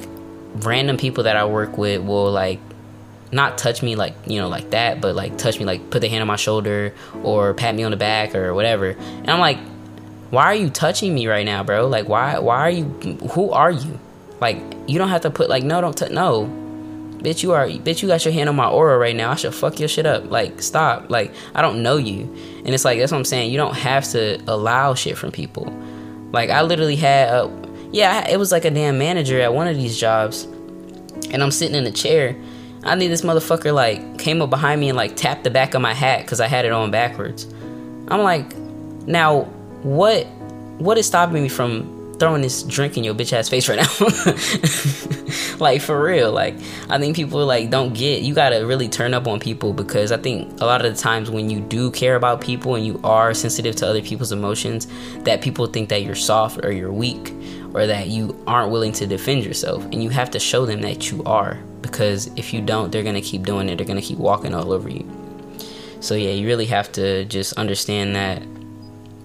random 0.56 0.98
people 0.98 1.24
that 1.24 1.38
i 1.38 1.46
work 1.46 1.78
with 1.78 2.02
will 2.02 2.32
like 2.32 2.60
not 3.34 3.58
touch 3.58 3.82
me 3.82 3.96
like 3.96 4.14
you 4.26 4.40
know 4.40 4.48
like 4.48 4.70
that 4.72 5.02
but 5.02 5.16
like 5.16 5.38
touch 5.38 5.60
me 5.60 5.66
like 5.66 5.90
put 5.90 6.02
the 6.02 6.10
hand 6.10 6.22
on 6.22 6.28
my 6.28 6.36
shoulder 6.36 6.94
or 7.24 7.54
pat 7.54 7.76
me 7.76 7.84
on 7.84 7.92
the 7.92 7.98
back 7.98 8.36
or 8.36 8.54
whatever. 8.54 8.90
And 8.90 9.30
i'm 9.30 9.40
like 9.40 9.58
why 10.30 10.46
are 10.46 10.56
you 10.56 10.70
touching 10.70 11.14
me 11.14 11.28
right 11.28 11.46
now 11.46 11.64
bro? 11.64 11.88
Like 11.88 12.08
why 12.08 12.40
why 12.40 12.60
are 12.60 12.70
you 12.70 12.86
who 13.32 13.52
are 13.52 13.72
you? 13.72 14.00
Like 14.42 14.58
you 14.88 14.98
don't 14.98 15.10
have 15.10 15.22
to 15.22 15.30
put 15.30 15.50
like 15.50 15.64
no 15.64 15.82
don't 15.82 15.96
touch 15.96 16.12
no. 16.12 16.46
Bitch 17.18 17.44
you 17.44 17.54
are 17.54 17.68
bitch 17.68 18.02
you 18.02 18.08
got 18.08 18.26
your 18.26 18.34
hand 18.34 18.50
on 18.50 18.56
my 18.56 18.68
aura 18.68 18.98
right 18.98 19.16
now. 19.16 19.32
I 19.32 19.36
should 19.36 19.54
fuck 19.54 19.80
your 19.80 19.88
shit 19.88 20.06
up. 20.06 20.32
Like 20.32 20.62
stop. 20.62 21.10
Like 21.10 21.34
i 21.54 21.62
don't 21.62 21.84
know 21.84 21.98
you. 21.98 22.24
And 22.66 22.70
it's 22.70 22.84
like 22.84 23.00
that's 23.00 23.12
what 23.12 23.20
i'm 23.20 23.26
saying. 23.26 23.52
You 23.52 23.58
don't 23.58 23.76
have 23.76 24.10
to 24.12 24.42
allow 24.48 24.96
shit 24.96 25.18
from 25.18 25.32
people. 25.32 25.66
Like 26.32 26.50
i 26.50 26.62
literally 26.64 26.96
had 26.96 27.30
a 27.30 27.64
yeah 27.94 28.28
it 28.28 28.38
was 28.38 28.52
like 28.52 28.66
a 28.66 28.72
damn 28.72 28.98
manager 28.98 29.40
at 29.40 29.54
one 29.54 29.68
of 29.68 29.78
these 29.78 29.98
jobs 29.98 30.44
and 31.32 31.42
i'm 31.42 31.52
sitting 31.52 31.76
in 31.76 31.86
a 31.86 31.92
chair 31.92 32.36
I 32.86 32.96
need 32.96 33.08
this 33.08 33.22
motherfucker 33.22 33.74
like 33.74 34.20
came 34.20 34.42
up 34.42 34.50
behind 34.50 34.82
me 34.82 34.90
and 34.90 34.98
like 34.98 35.16
tapped 35.16 35.44
the 35.44 35.50
back 35.50 35.74
of 35.74 35.82
my 35.82 35.94
hat 35.94 36.22
because 36.22 36.42
I 36.42 36.48
had 36.48 36.66
it 36.66 36.72
on 36.72 36.92
backwards. 36.92 37.46
I'm 38.10 38.22
like, 38.22 38.56
now 39.08 39.44
what? 39.84 40.26
What 40.80 40.98
is 40.98 41.06
stopping 41.06 41.42
me 41.42 41.50
from 41.50 42.16
throwing 42.20 42.42
this 42.42 42.64
drink 42.64 42.98
in 42.98 43.04
your 43.04 43.14
bitch 43.14 43.32
ass 43.32 43.48
face 43.48 43.70
right 43.70 43.78
now? 43.78 45.58
like 45.60 45.82
for 45.82 46.04
real. 46.04 46.32
Like 46.32 46.56
I 46.90 46.98
think 47.00 47.16
people 47.16 47.46
like 47.46 47.70
don't 47.70 47.94
get. 47.94 48.22
You 48.22 48.34
gotta 48.34 48.66
really 48.66 48.90
turn 48.90 49.14
up 49.14 49.28
on 49.28 49.40
people 49.40 49.72
because 49.72 50.12
I 50.12 50.18
think 50.18 50.60
a 50.60 50.66
lot 50.66 50.84
of 50.86 50.94
the 50.94 51.02
times 51.02 51.32
when 51.32 51.50
you 51.50 51.62
do 51.62 51.90
care 51.90 52.18
about 52.18 52.42
people 52.42 52.76
and 52.76 52.86
you 52.86 53.00
are 53.04 53.34
sensitive 53.34 53.78
to 53.78 53.88
other 53.88 54.02
people's 54.02 54.34
emotions, 54.34 54.88
that 55.20 55.42
people 55.42 55.68
think 55.68 55.88
that 55.88 56.04
you're 56.04 56.16
soft 56.16 56.66
or 56.66 56.72
you're 56.74 56.92
weak 56.92 57.34
or 57.74 57.88
that 57.88 58.08
you 58.08 58.38
aren't 58.46 58.72
willing 58.72 58.92
to 58.92 59.08
defend 59.08 59.44
yourself, 59.44 59.84
and 59.86 60.04
you 60.04 60.10
have 60.10 60.30
to 60.30 60.40
show 60.40 60.66
them 60.66 60.82
that 60.82 61.10
you 61.12 61.24
are 61.24 61.60
because 61.94 62.26
if 62.36 62.54
you 62.54 62.60
don't, 62.60 62.92
they're 62.92 63.04
gonna 63.04 63.22
keep 63.22 63.44
doing 63.44 63.70
it. 63.70 63.78
They're 63.78 63.86
gonna 63.86 64.02
keep 64.02 64.18
walking 64.18 64.56
all 64.56 64.74
over 64.74 64.90
you. 64.90 65.08
So 66.00 66.16
yeah, 66.16 66.32
you 66.32 66.48
really 66.48 66.66
have 66.66 66.92
to 66.94 67.24
just 67.26 67.54
understand 67.54 68.16
that, 68.16 68.42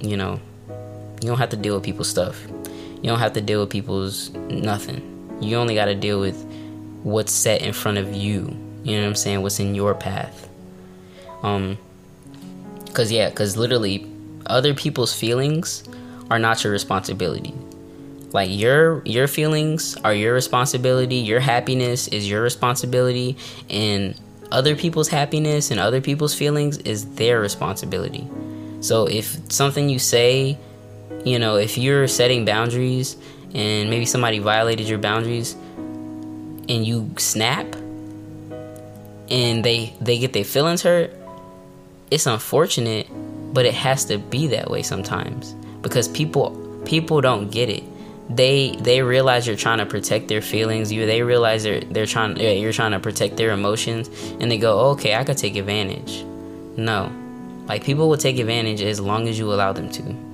you 0.00 0.18
know, 0.18 0.38
you 0.68 1.28
don't 1.28 1.38
have 1.38 1.48
to 1.48 1.56
deal 1.56 1.74
with 1.74 1.82
people's 1.82 2.10
stuff. 2.10 2.46
You 2.46 3.04
don't 3.04 3.20
have 3.20 3.32
to 3.32 3.40
deal 3.40 3.60
with 3.60 3.70
people's 3.70 4.30
nothing. 4.50 5.02
You 5.40 5.56
only 5.56 5.74
got 5.74 5.86
to 5.86 5.94
deal 5.94 6.20
with 6.20 6.36
what's 7.04 7.32
set 7.32 7.62
in 7.62 7.72
front 7.72 7.96
of 7.96 8.14
you. 8.14 8.54
You 8.84 8.96
know 8.96 9.02
what 9.02 9.08
I'm 9.08 9.14
saying? 9.14 9.40
What's 9.40 9.60
in 9.60 9.74
your 9.74 9.94
path. 9.94 10.48
Um, 11.42 11.78
cause 12.92 13.10
yeah, 13.10 13.30
cause 13.30 13.56
literally, 13.56 14.06
other 14.46 14.74
people's 14.74 15.14
feelings 15.14 15.84
are 16.30 16.38
not 16.38 16.62
your 16.62 16.72
responsibility 16.72 17.54
like 18.32 18.50
your 18.50 19.02
your 19.04 19.26
feelings 19.26 19.96
are 20.04 20.12
your 20.12 20.34
responsibility 20.34 21.16
your 21.16 21.40
happiness 21.40 22.08
is 22.08 22.28
your 22.28 22.42
responsibility 22.42 23.36
and 23.70 24.18
other 24.50 24.74
people's 24.74 25.08
happiness 25.08 25.70
and 25.70 25.80
other 25.80 26.00
people's 26.00 26.34
feelings 26.34 26.78
is 26.78 27.14
their 27.16 27.40
responsibility. 27.40 28.26
So 28.80 29.06
if 29.06 29.52
something 29.52 29.88
you 29.88 29.98
say 29.98 30.58
you 31.24 31.38
know 31.38 31.56
if 31.56 31.76
you're 31.76 32.06
setting 32.06 32.44
boundaries 32.44 33.16
and 33.54 33.90
maybe 33.90 34.06
somebody 34.06 34.38
violated 34.38 34.88
your 34.88 34.98
boundaries 34.98 35.54
and 35.54 36.86
you 36.86 37.10
snap 37.16 37.66
and 39.30 39.64
they 39.64 39.92
they 40.00 40.18
get 40.18 40.32
their 40.32 40.44
feelings 40.44 40.82
hurt 40.82 41.12
it's 42.10 42.26
unfortunate 42.26 43.08
but 43.52 43.66
it 43.66 43.74
has 43.74 44.04
to 44.04 44.18
be 44.18 44.46
that 44.46 44.70
way 44.70 44.82
sometimes 44.82 45.54
because 45.82 46.06
people 46.08 46.50
people 46.84 47.20
don't 47.20 47.50
get 47.50 47.68
it 47.68 47.82
they 48.28 48.76
they 48.76 49.02
realize 49.02 49.46
you're 49.46 49.56
trying 49.56 49.78
to 49.78 49.86
protect 49.86 50.28
their 50.28 50.42
feelings. 50.42 50.92
You 50.92 51.06
they 51.06 51.22
realize 51.22 51.62
they're 51.62 51.80
they're 51.80 52.06
trying 52.06 52.38
you're 52.38 52.72
trying 52.72 52.92
to 52.92 53.00
protect 53.00 53.36
their 53.36 53.50
emotions, 53.50 54.08
and 54.40 54.50
they 54.50 54.58
go, 54.58 54.78
oh, 54.78 54.90
okay, 54.90 55.14
I 55.14 55.24
could 55.24 55.38
take 55.38 55.56
advantage. 55.56 56.24
No, 56.76 57.10
like 57.66 57.84
people 57.84 58.08
will 58.08 58.16
take 58.16 58.38
advantage 58.38 58.82
as 58.82 59.00
long 59.00 59.28
as 59.28 59.38
you 59.38 59.52
allow 59.52 59.72
them 59.72 59.90
to. 59.90 60.28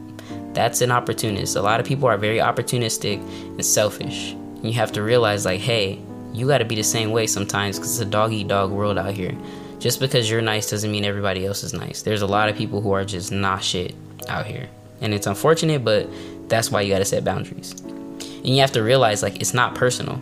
That's 0.55 0.81
an 0.81 0.93
opportunist. 0.93 1.57
A 1.57 1.63
lot 1.63 1.81
of 1.81 1.87
people 1.87 2.09
are 2.09 2.17
very 2.17 2.39
opportunistic 2.39 3.19
and 3.19 3.65
selfish. 3.67 4.33
And 4.33 4.67
you 4.67 4.73
have 4.75 4.93
to 4.93 5.03
realize, 5.03 5.45
like, 5.45 5.61
hey, 5.61 6.01
you 6.33 6.47
got 6.47 6.59
to 6.59 6.65
be 6.65 6.77
the 6.77 6.85
same 6.85 7.11
way 7.11 7.27
sometimes 7.27 7.77
because 7.77 7.93
it's 7.93 8.01
a 8.01 8.11
dog 8.11 8.33
eat 8.33 8.49
dog 8.49 8.71
world 8.71 8.97
out 8.97 9.13
here. 9.13 9.37
Just 9.81 9.99
because 10.01 10.31
you're 10.31 10.41
nice 10.41 10.71
doesn't 10.71 10.91
mean 10.91 11.05
everybody 11.05 11.45
else 11.45 11.65
is 11.65 11.75
nice. 11.75 12.03
There's 12.03 12.23
a 12.23 12.27
lot 12.27 12.49
of 12.49 12.57
people 12.57 12.81
who 12.81 12.93
are 12.93 13.05
just 13.05 13.33
not 13.33 13.65
shit 13.65 13.95
out 14.29 14.47
here. 14.47 14.69
And 15.01 15.13
it's 15.13 15.27
unfortunate, 15.27 15.85
but 15.85 16.09
that's 16.49 16.71
why 16.71 16.81
you 16.81 16.93
got 16.93 16.99
to 16.99 17.05
set 17.05 17.25
boundaries. 17.25 17.73
And 17.81 18.49
you 18.49 18.61
have 18.61 18.73
to 18.73 18.83
realize 18.83 19.23
like 19.23 19.41
it's 19.41 19.55
not 19.55 19.75
personal. 19.75 20.21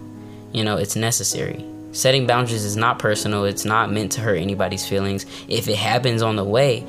You 0.52 0.64
know, 0.64 0.76
it's 0.76 0.96
necessary. 0.96 1.64
Setting 1.92 2.26
boundaries 2.26 2.64
is 2.64 2.76
not 2.76 2.98
personal. 2.98 3.44
It's 3.44 3.64
not 3.64 3.92
meant 3.92 4.12
to 4.12 4.20
hurt 4.20 4.36
anybody's 4.36 4.86
feelings. 4.86 5.26
If 5.48 5.68
it 5.68 5.76
happens 5.76 6.22
on 6.22 6.36
the 6.36 6.44
way, 6.44 6.86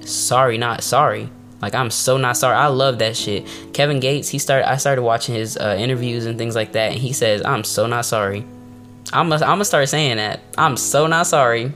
sorry, 0.00 0.58
not 0.58 0.82
sorry. 0.82 1.28
Like 1.60 1.74
I'm 1.74 1.90
so 1.90 2.16
not 2.16 2.36
sorry. 2.36 2.56
I 2.56 2.66
love 2.66 2.98
that 2.98 3.16
shit. 3.16 3.46
Kevin 3.72 3.98
Gates, 3.98 4.28
he 4.28 4.38
started. 4.38 4.68
I 4.68 4.76
started 4.76 5.02
watching 5.02 5.34
his 5.34 5.56
uh, 5.56 5.76
interviews 5.78 6.26
and 6.26 6.36
things 6.36 6.54
like 6.54 6.72
that, 6.72 6.92
and 6.92 7.00
he 7.00 7.12
says, 7.12 7.42
"I'm 7.44 7.64
so 7.64 7.86
not 7.86 8.04
sorry." 8.04 8.44
I'm 9.14 9.28
gonna, 9.28 9.44
I'm 9.44 9.52
gonna 9.52 9.64
start 9.64 9.88
saying 9.88 10.16
that. 10.16 10.40
I'm 10.58 10.76
so 10.76 11.06
not 11.06 11.28
sorry. 11.28 11.72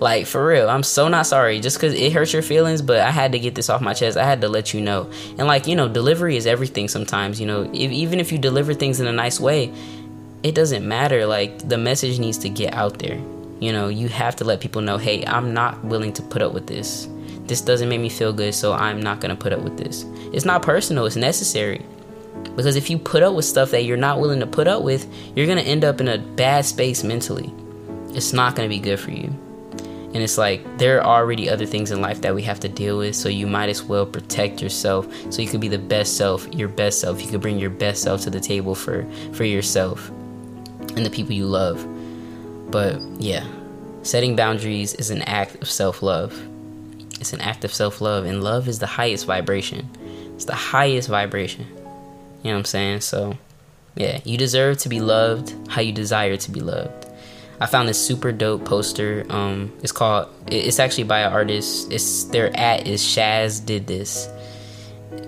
Like 0.00 0.26
for 0.26 0.44
real, 0.44 0.68
I'm 0.68 0.82
so 0.82 1.06
not 1.06 1.24
sorry. 1.24 1.60
Just 1.60 1.76
because 1.76 1.94
it 1.94 2.12
hurts 2.12 2.32
your 2.32 2.42
feelings, 2.42 2.82
but 2.82 2.98
I 2.98 3.12
had 3.12 3.30
to 3.32 3.38
get 3.38 3.54
this 3.54 3.70
off 3.70 3.80
my 3.80 3.94
chest. 3.94 4.18
I 4.18 4.24
had 4.24 4.40
to 4.40 4.48
let 4.48 4.74
you 4.74 4.80
know. 4.80 5.08
And 5.38 5.46
like 5.46 5.68
you 5.68 5.76
know, 5.76 5.88
delivery 5.88 6.36
is 6.36 6.46
everything. 6.48 6.88
Sometimes 6.88 7.40
you 7.40 7.46
know, 7.46 7.62
if, 7.72 7.92
even 7.92 8.18
if 8.18 8.32
you 8.32 8.38
deliver 8.38 8.74
things 8.74 8.98
in 8.98 9.06
a 9.06 9.12
nice 9.12 9.38
way, 9.38 9.72
it 10.42 10.56
doesn't 10.56 10.86
matter. 10.86 11.26
Like 11.26 11.68
the 11.68 11.78
message 11.78 12.18
needs 12.18 12.38
to 12.38 12.48
get 12.48 12.74
out 12.74 12.98
there. 12.98 13.20
You 13.60 13.72
know, 13.72 13.88
you 13.88 14.08
have 14.08 14.34
to 14.36 14.44
let 14.44 14.60
people 14.60 14.82
know, 14.82 14.98
hey, 14.98 15.24
I'm 15.26 15.54
not 15.54 15.84
willing 15.84 16.12
to 16.14 16.22
put 16.22 16.42
up 16.42 16.52
with 16.52 16.66
this. 16.66 17.06
This 17.44 17.60
doesn't 17.60 17.88
make 17.88 18.00
me 18.00 18.08
feel 18.08 18.32
good, 18.32 18.54
so 18.54 18.72
I'm 18.72 19.00
not 19.00 19.20
gonna 19.20 19.36
put 19.36 19.52
up 19.52 19.60
with 19.60 19.76
this. 19.78 20.04
It's 20.32 20.44
not 20.44 20.62
personal. 20.62 21.06
It's 21.06 21.16
necessary. 21.16 21.84
Because 22.56 22.76
if 22.76 22.90
you 22.90 22.98
put 22.98 23.22
up 23.22 23.34
with 23.34 23.44
stuff 23.44 23.70
that 23.70 23.84
you're 23.84 23.96
not 23.96 24.20
willing 24.20 24.40
to 24.40 24.46
put 24.46 24.68
up 24.68 24.82
with, 24.82 25.10
you're 25.34 25.46
gonna 25.46 25.60
end 25.62 25.84
up 25.84 26.00
in 26.00 26.08
a 26.08 26.18
bad 26.18 26.64
space 26.64 27.04
mentally. 27.04 27.52
It's 28.08 28.32
not 28.32 28.56
gonna 28.56 28.68
be 28.68 28.78
good 28.78 28.98
for 28.98 29.12
you. 29.12 29.32
And 30.12 30.16
it's 30.16 30.36
like 30.36 30.78
there 30.78 31.00
are 31.00 31.20
already 31.20 31.48
other 31.48 31.66
things 31.66 31.92
in 31.92 32.00
life 32.00 32.22
that 32.22 32.34
we 32.34 32.42
have 32.42 32.58
to 32.60 32.68
deal 32.68 32.98
with, 32.98 33.14
so 33.14 33.28
you 33.28 33.46
might 33.46 33.68
as 33.68 33.82
well 33.82 34.04
protect 34.04 34.60
yourself 34.60 35.06
so 35.30 35.40
you 35.40 35.48
can 35.48 35.60
be 35.60 35.68
the 35.68 35.78
best 35.78 36.16
self, 36.16 36.52
your 36.52 36.68
best 36.68 37.00
self. 37.00 37.22
You 37.22 37.28
can 37.28 37.40
bring 37.40 37.58
your 37.58 37.70
best 37.70 38.02
self 38.02 38.22
to 38.22 38.30
the 38.30 38.40
table 38.40 38.74
for 38.74 39.06
for 39.32 39.44
yourself 39.44 40.10
and 40.96 41.06
the 41.06 41.10
people 41.10 41.32
you 41.32 41.46
love. 41.46 41.86
But 42.70 43.00
yeah, 43.18 43.46
setting 44.02 44.34
boundaries 44.34 44.94
is 44.94 45.10
an 45.10 45.22
act 45.22 45.56
of 45.62 45.70
self-love. 45.70 46.38
It's 47.20 47.32
an 47.32 47.40
act 47.40 47.64
of 47.64 47.72
self-love 47.72 48.24
and 48.24 48.42
love 48.42 48.66
is 48.66 48.78
the 48.80 48.86
highest 48.86 49.26
vibration. 49.26 49.88
It's 50.34 50.46
the 50.46 50.54
highest 50.54 51.08
vibration. 51.08 51.66
You 52.42 52.50
know 52.50 52.54
what 52.54 52.58
I'm 52.60 52.64
saying? 52.64 53.00
So, 53.02 53.36
yeah, 53.94 54.20
you 54.24 54.38
deserve 54.38 54.78
to 54.78 54.88
be 54.88 55.00
loved 55.00 55.54
how 55.68 55.82
you 55.82 55.92
desire 55.92 56.36
to 56.36 56.50
be 56.50 56.60
loved. 56.60 57.06
I 57.60 57.66
found 57.66 57.88
this 57.88 58.02
super 58.04 58.32
dope 58.32 58.64
poster. 58.64 59.26
Um, 59.28 59.72
it's 59.82 59.92
called. 59.92 60.28
It's 60.46 60.78
actually 60.78 61.04
by 61.04 61.20
an 61.20 61.32
artist. 61.32 61.92
It's 61.92 62.24
their 62.24 62.56
at 62.56 62.86
is 62.86 63.02
Shaz 63.02 63.64
did 63.64 63.86
this. 63.86 64.28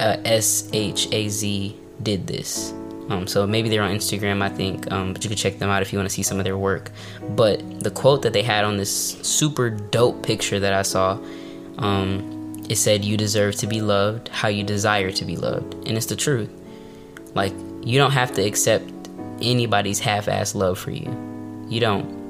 Uh, 0.00 0.16
S 0.24 0.70
H 0.72 1.08
A 1.12 1.28
Z 1.28 1.76
did 2.02 2.26
this. 2.26 2.72
Um, 3.10 3.26
so 3.26 3.46
maybe 3.46 3.68
they're 3.68 3.82
on 3.82 3.90
Instagram, 3.90 4.40
I 4.40 4.48
think. 4.48 4.90
Um, 4.90 5.12
but 5.12 5.22
you 5.22 5.28
can 5.28 5.36
check 5.36 5.58
them 5.58 5.68
out 5.68 5.82
if 5.82 5.92
you 5.92 5.98
want 5.98 6.08
to 6.08 6.14
see 6.14 6.22
some 6.22 6.38
of 6.38 6.44
their 6.44 6.56
work. 6.56 6.90
But 7.30 7.80
the 7.80 7.90
quote 7.90 8.22
that 8.22 8.32
they 8.32 8.42
had 8.42 8.64
on 8.64 8.78
this 8.78 9.20
super 9.20 9.68
dope 9.68 10.22
picture 10.22 10.58
that 10.58 10.72
I 10.72 10.82
saw, 10.82 11.18
um, 11.76 12.64
it 12.70 12.76
said, 12.76 13.04
"You 13.04 13.18
deserve 13.18 13.56
to 13.56 13.66
be 13.66 13.82
loved 13.82 14.28
how 14.28 14.48
you 14.48 14.64
desire 14.64 15.10
to 15.10 15.24
be 15.26 15.36
loved," 15.36 15.74
and 15.86 15.98
it's 15.98 16.06
the 16.06 16.16
truth. 16.16 16.48
Like 17.34 17.52
you 17.82 17.98
don't 17.98 18.12
have 18.12 18.32
to 18.34 18.42
accept 18.42 18.84
anybody's 19.40 19.98
half-ass 19.98 20.54
love 20.54 20.78
for 20.78 20.90
you. 20.90 21.10
You 21.68 21.80
don't 21.80 22.22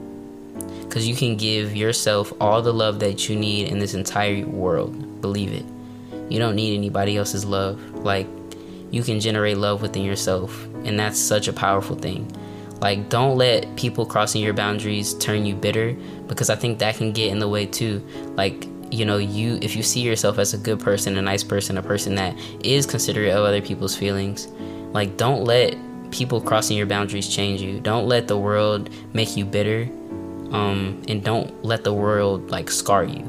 because 0.93 1.09
you 1.09 1.17
can 1.17 1.37
give 1.37 1.75
yourself 1.75 2.35
all 2.39 2.61
the 2.61 2.73
love 2.73 3.01
that 3.01 3.27
you 3.27 3.35
need 3.35 3.69
in 3.69 3.79
this 3.79 3.95
entire 3.95 4.45
world. 4.45 5.23
Believe 5.23 5.51
it. 5.53 5.65
You 6.31 6.39
don't 6.39 6.55
need 6.55 6.77
anybody 6.77 7.17
else's 7.17 7.47
love. 7.47 7.81
Like, 8.05 8.27
you 8.91 9.03
can 9.03 9.19
generate 9.19 9.57
love 9.57 9.81
within 9.81 10.05
yourself, 10.05 10.67
and 10.85 10.99
that's 10.99 11.19
such 11.19 11.49
a 11.49 11.53
powerful 11.53 11.97
thing. 11.97 12.31
Like, 12.83 13.09
don't 13.09 13.39
let 13.39 13.75
people 13.77 14.05
crossing 14.05 14.43
your 14.43 14.53
boundaries 14.53 15.15
turn 15.15 15.47
you 15.47 15.55
bitter 15.55 15.97
because 16.27 16.51
I 16.51 16.57
think 16.57 16.79
that 16.81 16.97
can 16.97 17.13
get 17.13 17.31
in 17.31 17.39
the 17.39 17.49
way 17.49 17.65
too. 17.65 18.07
Like, 18.35 18.67
you 18.91 19.07
know, 19.07 19.17
you 19.17 19.59
if 19.63 19.75
you 19.75 19.83
see 19.83 20.01
yourself 20.01 20.39
as 20.39 20.53
a 20.53 20.59
good 20.59 20.79
person, 20.79 21.17
a 21.17 21.23
nice 21.23 21.43
person, 21.43 21.79
a 21.79 21.83
person 21.83 22.17
that 22.17 22.37
is 22.63 22.85
considerate 22.85 23.33
of 23.33 23.45
other 23.45 23.63
people's 23.63 23.97
feelings, 23.97 24.47
like, 24.93 25.17
don't 25.17 25.45
let 25.45 25.77
people 26.11 26.41
crossing 26.41 26.77
your 26.77 26.87
boundaries 26.87 27.29
change 27.29 27.61
you. 27.61 27.81
Don't 27.81 28.07
let 28.07 28.29
the 28.29 28.37
world 28.37 28.91
make 29.15 29.37
you 29.37 29.45
bitter 29.45 29.89
um, 30.53 31.03
and 31.09 31.25
don't 31.25 31.65
let 31.65 31.85
the 31.85 31.93
world 31.93 32.51
like 32.51 32.71
scar 32.71 33.05
you 33.05 33.29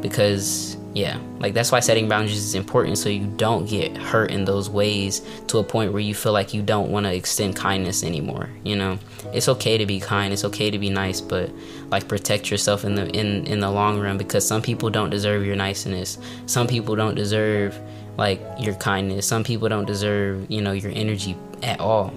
because 0.00 0.76
yeah, 0.92 1.20
like 1.38 1.54
that's 1.54 1.70
why 1.70 1.78
setting 1.78 2.08
boundaries 2.08 2.38
is 2.38 2.56
important 2.56 2.98
so 2.98 3.08
you 3.08 3.26
don't 3.36 3.68
get 3.68 3.96
hurt 3.96 4.32
in 4.32 4.44
those 4.44 4.68
ways 4.68 5.22
to 5.46 5.58
a 5.58 5.64
point 5.64 5.92
where 5.92 6.00
you 6.00 6.14
feel 6.14 6.32
like 6.32 6.52
you 6.52 6.62
don't 6.62 6.90
want 6.90 7.06
to 7.06 7.14
extend 7.14 7.54
kindness 7.54 8.02
anymore. 8.02 8.50
You 8.64 8.74
know, 8.74 8.98
it's 9.32 9.48
okay 9.48 9.78
to 9.78 9.86
be 9.86 10.00
kind, 10.00 10.32
it's 10.32 10.44
okay 10.44 10.68
to 10.68 10.78
be 10.78 10.90
nice, 10.90 11.20
but 11.20 11.50
like 11.90 12.08
protect 12.08 12.50
yourself 12.50 12.84
in 12.84 12.96
the 12.96 13.08
in 13.10 13.46
in 13.46 13.60
the 13.60 13.70
long 13.70 14.00
run 14.00 14.18
because 14.18 14.46
some 14.46 14.62
people 14.62 14.90
don't 14.90 15.10
deserve 15.10 15.46
your 15.46 15.54
niceness. 15.54 16.18
Some 16.46 16.66
people 16.66 16.96
don't 16.96 17.14
deserve 17.14 17.78
like 18.20 18.38
your 18.58 18.74
kindness. 18.74 19.26
Some 19.26 19.44
people 19.44 19.70
don't 19.70 19.86
deserve, 19.86 20.50
you 20.50 20.60
know, 20.60 20.72
your 20.72 20.92
energy 20.94 21.38
at 21.62 21.80
all. 21.80 22.12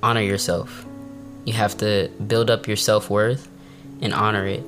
Honor 0.00 0.20
yourself. 0.20 0.86
You 1.44 1.54
have 1.54 1.76
to 1.78 2.08
build 2.24 2.50
up 2.50 2.68
your 2.68 2.76
self-worth 2.76 3.48
and 4.00 4.14
honor 4.14 4.46
it 4.46 4.62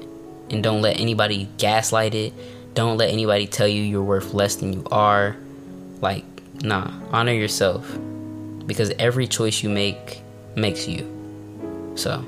and 0.51 0.61
don't 0.61 0.83
let 0.83 0.99
anybody 0.99 1.49
gaslight 1.57 2.17
it. 2.17 2.33
Don't 2.75 2.99
let 2.99 3.11
anybody 3.11 3.47
tell 3.47 3.69
you 3.69 3.81
you're 3.85 4.03
worth 4.03 4.35
less 4.35 4.57
than 4.57 4.73
you 4.73 4.85
are. 4.91 5.37
Like, 6.01 6.25
nah, 6.65 6.91
honor 7.13 7.33
yourself 7.33 7.87
because 8.67 8.91
every 8.99 9.29
choice 9.29 9.63
you 9.63 9.71
make 9.71 10.21
makes 10.57 10.89
you. 10.89 11.07
So, 11.95 12.27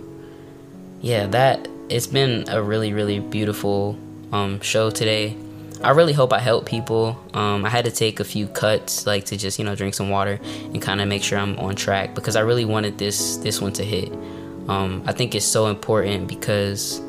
yeah, 1.01 1.27
that 1.27 1.67
it's 1.89 2.07
been 2.07 2.45
a 2.49 2.63
really 2.63 2.93
really 2.93 3.19
beautiful 3.19 3.99
um, 4.31 4.61
show 4.61 4.91
today. 4.91 5.37
I 5.83 5.91
really 5.91 6.13
hope 6.13 6.33
I 6.33 6.39
help 6.39 6.67
people. 6.67 7.19
Um, 7.35 7.65
I 7.65 7.69
had 7.69 7.85
to 7.85 7.91
take 7.91 8.21
a 8.21 8.25
few 8.25 8.47
cuts, 8.47 9.07
like 9.07 9.25
to 9.27 9.37
just 9.37 9.59
you 9.59 9.65
know 9.65 9.75
drink 9.75 9.95
some 9.95 10.11
water 10.11 10.41
and 10.43 10.81
kind 10.81 11.01
of 11.01 11.09
make 11.09 11.23
sure 11.23 11.39
I'm 11.39 11.59
on 11.59 11.75
track 11.75 12.15
because 12.15 12.37
I 12.37 12.41
really 12.41 12.65
wanted 12.65 12.99
this 12.99 13.37
this 13.39 13.61
one 13.61 13.73
to 13.75 13.85
hit. 13.85 14.13
Um, 14.69 15.03
I 15.07 15.13
think 15.13 15.35
it's 15.35 15.45
so 15.45 15.67
important 15.67 16.27
because 16.27 17.03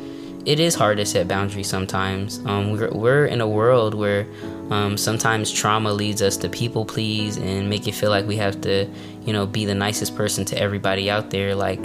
it 0.45 0.59
is 0.59 0.75
hard 0.75 0.97
to 0.97 1.05
set 1.05 1.27
boundaries 1.27 1.67
sometimes. 1.67 2.39
Um, 2.45 2.71
we're, 2.71 2.91
we're 2.91 3.25
in 3.25 3.41
a 3.41 3.47
world 3.47 3.95
where 3.95 4.27
um, 4.69 4.97
sometimes 4.97 5.51
trauma 5.51 5.91
leads 5.91 6.21
us 6.21 6.37
to 6.37 6.49
people 6.49 6.85
please 6.85 7.37
and 7.37 7.69
make 7.69 7.87
it 7.87 7.93
feel 7.93 8.11
like 8.11 8.27
we 8.27 8.37
have 8.37 8.61
to, 8.61 8.87
you 9.25 9.33
know, 9.33 9.47
be 9.47 9.65
the 9.65 9.73
nicest 9.73 10.15
person 10.15 10.45
to 10.45 10.59
everybody 10.59 11.09
out 11.09 11.31
there. 11.31 11.55
Like, 11.55 11.81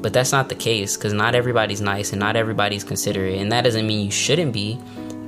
but 0.00 0.12
that's 0.12 0.32
not 0.32 0.48
the 0.48 0.54
case 0.54 0.96
because 0.96 1.12
not 1.12 1.34
everybody's 1.34 1.80
nice 1.80 2.12
and 2.12 2.20
not 2.20 2.36
everybody's 2.36 2.84
considerate, 2.84 3.38
and 3.40 3.52
that 3.52 3.62
doesn't 3.62 3.86
mean 3.86 4.06
you 4.06 4.10
shouldn't 4.10 4.52
be, 4.52 4.78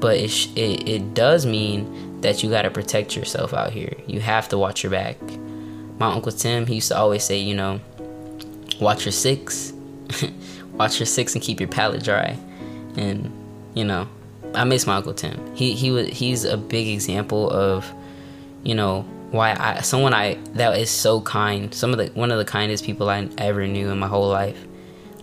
but 0.01 0.17
it 0.17 0.29
sh- 0.29 0.49
it, 0.57 0.89
it 0.89 1.15
does 1.15 1.47
mean 1.47 2.21
that 2.21 2.43
you 2.43 2.51
got 2.51 2.63
to 2.63 2.71
protect 2.71 3.17
yourself 3.17 3.55
out 3.55 3.73
here. 3.73 3.95
You 4.07 4.21
have 4.21 4.49
to 4.51 4.59
watch 4.59 4.83
your 4.83 4.91
back. 4.91 5.17
My 5.99 6.13
uncle 6.13 6.33
Tim, 6.33 6.67
he 6.67 6.77
used 6.77 6.89
to 6.89 6.97
always 6.97 7.25
say, 7.25 7.39
you 7.39 7.55
know, 7.55 7.81
watch 8.81 9.05
your 9.05 9.13
six, 9.13 9.73
watch 10.73 10.99
your 10.99 11.07
six, 11.07 11.35
and 11.35 11.43
keep 11.43 11.61
your 11.61 11.69
palate 11.69 12.03
dry 12.03 12.39
and 12.97 13.31
you 13.75 13.85
know, 13.85 14.09
I 14.55 14.65
miss 14.65 14.87
my 14.87 14.97
uncle 14.97 15.15
Tim. 15.15 15.55
He 15.55 15.75
he 15.75 15.91
was 15.91 16.09
he's 16.09 16.45
a 16.45 16.57
big 16.57 16.89
example 16.89 17.51
of, 17.51 17.91
you 18.63 18.75
know, 18.75 19.03
why 19.31 19.57
I 19.59 19.81
someone 19.83 20.13
I 20.15 20.35
that 20.55 20.77
is 20.79 20.91
so 20.91 21.21
kind. 21.21 21.73
Some 21.75 21.93
of 21.93 21.99
the 21.99 22.07
one 22.09 22.31
of 22.31 22.39
the 22.39 22.45
kindest 22.45 22.85
people 22.85 23.09
I 23.09 23.29
ever 23.39 23.67
knew 23.67 23.91
in 23.91 23.99
my 23.99 24.09
whole 24.09 24.29
life. 24.29 24.59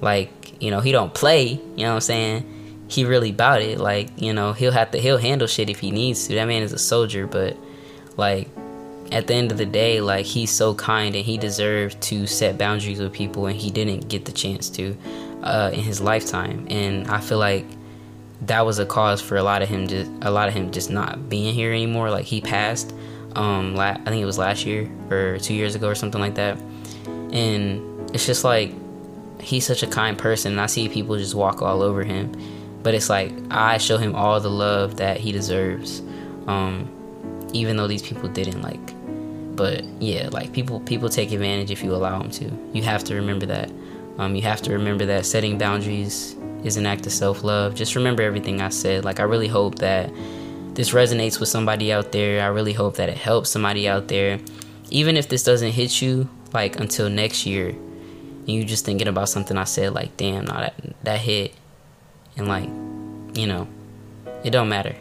Like 0.02 0.62
you 0.62 0.72
know, 0.72 0.80
he 0.80 0.92
don't 0.92 1.14
play. 1.14 1.48
You 1.48 1.60
know 1.78 1.90
what 1.90 1.96
I'm 1.96 2.02
saying? 2.02 2.54
He 2.90 3.06
really 3.06 3.32
about 3.32 3.62
it. 3.62 3.80
Like 3.80 4.10
you 4.22 4.34
know, 4.34 4.54
he'll 4.54 4.72
have 4.72 4.92
to 4.92 5.00
he'll 5.00 5.18
handle 5.18 5.48
shit 5.48 5.70
if 5.70 5.80
he 5.80 5.92
needs 5.92 6.28
to. 6.28 6.36
That 6.36 6.46
man 6.46 6.64
is 6.64 6.74
a 6.74 6.80
soldier, 6.80 7.28
but 7.28 7.58
like 8.16 8.50
at 9.12 9.28
the 9.28 9.34
end 9.34 9.52
of 9.52 9.58
the 9.58 9.66
day, 9.66 10.02
like 10.02 10.26
he's 10.26 10.52
so 10.52 10.74
kind 10.76 11.16
and 11.16 11.26
he 11.26 11.38
deserved 11.38 12.02
to 12.02 12.28
set 12.28 12.58
boundaries 12.58 13.00
with 13.00 13.14
people 13.14 13.48
and 13.48 13.56
he 13.56 13.70
didn't 13.70 14.10
get 14.10 14.26
the 14.26 14.32
chance 14.32 14.70
to 14.72 14.98
uh, 15.44 15.72
in 15.74 15.82
his 15.82 16.02
lifetime, 16.02 16.68
and 16.70 17.08
I 17.08 17.20
feel 17.20 17.38
like 17.38 17.66
that 18.42 18.66
was 18.66 18.80
a 18.80 18.86
cause 18.86 19.20
for 19.22 19.36
a 19.36 19.44
lot 19.44 19.62
of 19.62 19.70
him 19.70 19.88
just 19.88 20.12
a 20.22 20.30
lot 20.30 20.48
of 20.48 20.54
him 20.54 20.72
just 20.72 20.90
not 20.90 21.30
being 21.30 21.54
here 21.54 21.72
anymore. 21.72 22.10
Like 22.10 22.26
he 22.26 22.42
passed, 22.42 22.94
um, 23.36 23.76
la- 23.76 23.98
I 23.98 24.06
think 24.06 24.22
it 24.22 24.26
was 24.26 24.38
last 24.38 24.66
year 24.66 24.90
or 25.10 25.38
two 25.40 25.54
years 25.54 25.76
ago 25.76 25.88
or 25.88 25.96
something 25.96 26.22
like 26.22 26.36
that, 26.36 26.58
and 27.32 28.10
it's 28.14 28.26
just 28.26 28.44
like 28.44 28.74
he's 29.42 29.66
such 29.66 29.84
a 29.84 29.88
kind 29.88 30.18
person, 30.18 30.54
and 30.54 30.62
I 30.62 30.66
see 30.66 30.90
people 30.90 31.18
just 31.18 31.36
walk 31.36 31.62
all 31.62 31.82
over 31.82 32.04
him, 32.04 32.34
but 32.88 32.94
it's 32.94 33.10
like 33.10 33.34
I 33.52 33.80
show 33.80 33.98
him 33.98 34.16
all 34.16 34.40
the 34.40 34.50
love 34.50 34.96
that 34.96 35.18
he 35.18 35.34
deserves, 35.34 36.00
um, 36.48 36.88
even 37.52 37.76
though 37.76 37.86
these 37.86 38.02
people 38.02 38.30
didn't 38.30 38.62
like. 38.62 38.94
But 39.58 39.84
yeah, 40.02 40.30
like 40.32 40.54
people 40.54 40.80
people 40.80 41.10
take 41.10 41.34
advantage 41.34 41.70
if 41.70 41.84
you 41.84 41.94
allow 41.94 42.18
them 42.18 42.32
to. 42.32 42.50
You 42.72 42.84
have 42.84 43.04
to 43.04 43.16
remember 43.16 43.46
that. 43.48 43.70
Um, 44.20 44.38
you 44.38 44.42
have 44.44 44.62
to 44.62 44.72
remember 44.72 45.06
that 45.06 45.26
setting 45.26 45.58
boundaries 45.58 46.38
is 46.64 46.78
an 46.78 46.86
act 46.86 47.06
of 47.06 47.12
self 47.12 47.44
love. 47.44 47.76
Just 47.76 47.94
remember 47.98 48.24
everything 48.24 48.62
I 48.62 48.70
said. 48.70 49.04
Like, 49.04 49.20
I 49.20 49.24
really 49.24 49.50
hope 49.50 49.80
that 49.80 50.10
this 50.74 50.92
resonates 50.92 51.42
with 51.42 51.50
somebody 51.50 51.92
out 51.92 52.14
there. 52.14 52.42
I 52.42 52.48
really 52.48 52.72
hope 52.72 52.96
that 52.96 53.10
it 53.10 53.18
helps 53.18 53.50
somebody 53.50 53.90
out 53.90 54.08
there. 54.08 54.40
Even 54.92 55.18
if 55.18 55.28
this 55.28 55.44
doesn't 55.44 55.74
hit 55.74 56.02
you, 56.02 56.30
like, 56.54 56.80
until 56.80 57.10
next 57.10 57.46
year, 57.46 57.72
and 57.72 58.48
you 58.48 58.64
just 58.64 58.86
thinking 58.86 59.10
about 59.10 59.28
something 59.28 59.58
I 59.58 59.66
said, 59.66 59.94
like, 59.94 60.16
damn, 60.16 60.46
nah, 60.46 60.62
that, 60.62 61.04
that 61.04 61.20
hit. 61.20 61.54
And, 62.38 62.48
like, 62.48 62.70
you 63.38 63.48
know, 63.48 63.68
it 64.44 64.52
don't 64.52 64.70
matter. 64.70 64.96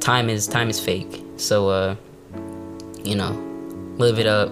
Time 0.00 0.28
is 0.28 0.46
time 0.46 0.68
is 0.68 0.78
fake. 0.78 1.22
So, 1.36 1.68
uh, 1.68 1.96
you 3.02 3.14
know, 3.14 3.32
live 3.96 4.18
it 4.18 4.26
up 4.26 4.50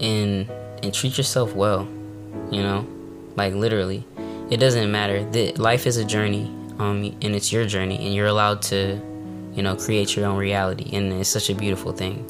and 0.00 0.50
and 0.82 0.94
treat 0.94 1.18
yourself 1.18 1.54
well 1.54 1.86
you 2.50 2.62
know? 2.62 2.86
Like 3.36 3.54
literally. 3.54 4.04
It 4.50 4.58
doesn't 4.58 4.90
matter. 4.90 5.24
The, 5.30 5.52
life 5.52 5.86
is 5.86 5.96
a 5.96 6.04
journey 6.04 6.46
um, 6.78 7.04
and 7.22 7.36
it's 7.36 7.52
your 7.52 7.64
journey 7.66 7.96
and 7.96 8.14
you're 8.14 8.26
allowed 8.26 8.62
to 8.62 9.00
you 9.52 9.62
know 9.62 9.76
create 9.76 10.16
your 10.16 10.26
own 10.26 10.38
reality 10.38 10.96
and 10.96 11.12
it's 11.12 11.28
such 11.28 11.50
a 11.50 11.54
beautiful 11.54 11.92
thing. 11.92 12.24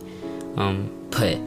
Um, 0.56 0.90
but 1.10 1.38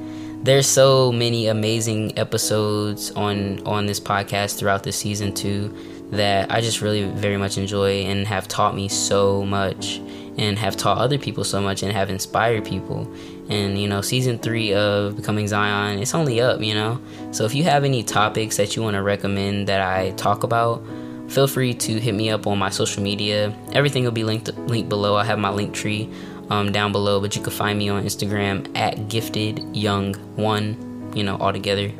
there's 0.44 0.68
so 0.68 1.12
many 1.12 1.48
amazing 1.48 2.18
episodes 2.18 3.12
on 3.12 3.66
on 3.66 3.86
this 3.86 4.00
podcast 4.00 4.58
throughout 4.58 4.84
the 4.84 4.92
season 4.92 5.34
too 5.34 5.76
that 6.14 6.52
I 6.52 6.62
just 6.62 6.82
really 6.82 7.04
very 7.04 7.38
much 7.38 7.58
enjoy 7.58 8.04
and 8.04 8.28
have 8.28 8.48
taught 8.48 8.76
me 8.76 8.88
so 8.88 9.46
much 9.46 10.02
and 10.38 10.58
have 10.58 10.76
taught 10.76 10.98
other 10.98 11.18
people 11.18 11.44
so 11.44 11.62
much 11.62 11.84
and 11.84 11.92
have 11.92 12.10
inspired 12.10 12.66
people. 12.66 13.12
And 13.50 13.78
you 13.78 13.88
know 13.88 14.02
season 14.02 14.40
three 14.40 14.74
of 14.74 15.18
becoming 15.18 15.48
zion 15.48 16.00
it's 16.00 16.16
only 16.16 16.40
up 16.40 16.62
you 16.62 16.74
know? 16.74 17.00
So 17.32 17.44
if 17.44 17.54
you 17.54 17.64
have 17.66 17.84
any 17.84 18.02
topics 18.02 18.58
that 18.58 18.76
you 18.76 18.82
want 18.82 18.96
to 18.96 19.02
recommend 19.02 19.68
that 19.68 19.82
i 19.82 20.12
talk 20.12 20.44
about 20.44 20.82
feel 21.28 21.48
free 21.48 21.74
to 21.74 22.00
hit 22.00 22.14
me 22.14 22.30
up 22.30 22.48
on 22.48 22.58
my 22.58 22.70
social 22.70 23.04
media. 23.04 23.54
Everything 23.74 24.04
will 24.04 24.12
be 24.12 24.24
linked 24.24 24.56
linked 24.68 24.90
below. 24.90 25.16
I 25.16 25.26
have 25.26 25.40
my 25.40 25.50
Linktree 25.50 26.14
um, 26.50 26.72
down 26.72 26.92
below 26.92 27.20
but 27.20 27.36
you 27.36 27.42
can 27.42 27.52
find 27.52 27.78
me 27.78 27.90
on 27.90 28.04
instagram 28.04 28.70
at 28.78 29.08
gifted 29.08 29.76
young 29.76 30.14
one 30.36 31.12
you 31.14 31.24
know 31.24 31.38
all 31.38 31.52
together. 31.52 31.92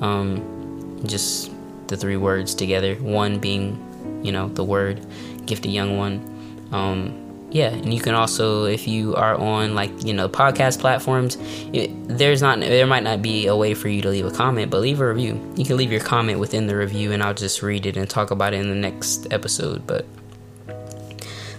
Um, 0.00 1.00
just 1.06 1.50
the 1.90 1.96
three 1.96 2.16
words 2.16 2.54
together. 2.54 2.94
One 2.94 3.38
being 3.38 3.78
you 4.22 4.32
know 4.32 4.48
the 4.48 4.64
word 4.64 5.04
gifted 5.44 5.70
young 5.70 5.98
one. 5.98 6.24
Um, 6.72 7.30
yeah 7.50 7.68
and 7.68 7.92
you 7.92 8.00
can 8.00 8.14
also 8.14 8.64
if 8.64 8.86
you 8.86 9.14
are 9.16 9.34
on 9.34 9.74
like 9.74 9.90
you 10.04 10.12
know 10.12 10.28
podcast 10.28 10.78
platforms 10.78 11.36
it, 11.72 11.90
there's 12.06 12.40
not 12.40 12.60
there 12.60 12.86
might 12.86 13.02
not 13.02 13.20
be 13.20 13.46
a 13.46 13.56
way 13.56 13.74
for 13.74 13.88
you 13.88 14.00
to 14.00 14.08
leave 14.08 14.24
a 14.24 14.30
comment 14.30 14.70
but 14.70 14.80
leave 14.80 15.00
a 15.00 15.08
review. 15.12 15.40
You 15.56 15.64
can 15.64 15.76
leave 15.76 15.90
your 15.90 16.00
comment 16.00 16.38
within 16.38 16.66
the 16.66 16.76
review 16.76 17.12
and 17.12 17.22
i'll 17.22 17.34
just 17.34 17.62
read 17.62 17.86
it 17.86 17.96
and 17.96 18.08
talk 18.08 18.30
about 18.30 18.54
it 18.54 18.60
in 18.60 18.68
the 18.68 18.76
next 18.76 19.32
episode 19.32 19.86
but 19.86 20.06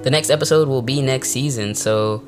the 0.04 0.10
next 0.10 0.30
episode 0.30 0.68
will 0.68 0.82
be 0.82 1.02
next 1.02 1.30
season 1.30 1.76
so 1.76 2.24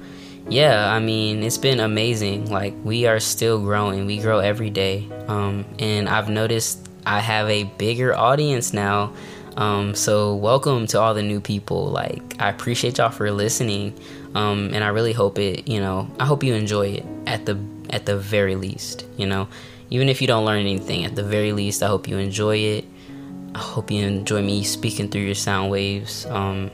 yeah 0.50 0.94
i 0.94 1.00
mean 1.00 1.42
it's 1.42 1.58
been 1.58 1.80
amazing. 1.80 2.52
Like 2.52 2.74
we 2.84 3.06
are 3.06 3.20
still 3.20 3.60
growing. 3.60 4.06
We 4.06 4.20
grow 4.20 4.40
every 4.40 4.70
day. 4.70 5.08
Um, 5.28 5.66
and 5.80 6.10
i've 6.10 6.30
noticed 6.30 6.90
i 7.06 7.20
have 7.20 7.50
a 7.50 7.64
bigger 7.64 8.16
audience 8.16 8.74
now 8.74 9.12
um, 9.56 9.94
so 9.94 10.36
welcome 10.36 10.88
to 10.88 11.00
all 11.00 11.14
the 11.14 11.22
new 11.22 11.40
people. 11.40 11.86
Like 11.86 12.22
I 12.40 12.50
appreciate 12.50 12.98
y'all 12.98 13.12
for 13.12 13.30
listening, 13.32 13.98
um, 14.34 14.72
and 14.74 14.84
I 14.84 14.88
really 14.88 15.14
hope 15.14 15.38
it. 15.38 15.68
You 15.68 15.80
know, 15.80 16.10
I 16.20 16.26
hope 16.26 16.44
you 16.44 16.54
enjoy 16.54 16.88
it 16.88 17.06
at 17.28 17.46
the 17.46 17.60
at 17.92 18.06
the 18.06 18.18
very 18.18 18.56
least. 18.56 19.06
You 19.18 19.28
know, 19.28 19.48
even 19.90 20.10
if 20.10 20.22
you 20.22 20.28
don't 20.28 20.46
learn 20.46 20.60
anything, 20.60 21.06
at 21.06 21.16
the 21.16 21.24
very 21.24 21.52
least, 21.52 21.84
I 21.84 21.88
hope 21.88 22.08
you 22.08 22.18
enjoy 22.18 22.58
it. 22.58 22.86
I 23.54 23.60
hope 23.60 23.92
you 23.92 24.04
enjoy 24.06 24.42
me 24.42 24.64
speaking 24.64 25.10
through 25.10 25.22
your 25.22 25.36
sound 25.36 25.70
waves. 25.70 26.26
Um, 26.26 26.72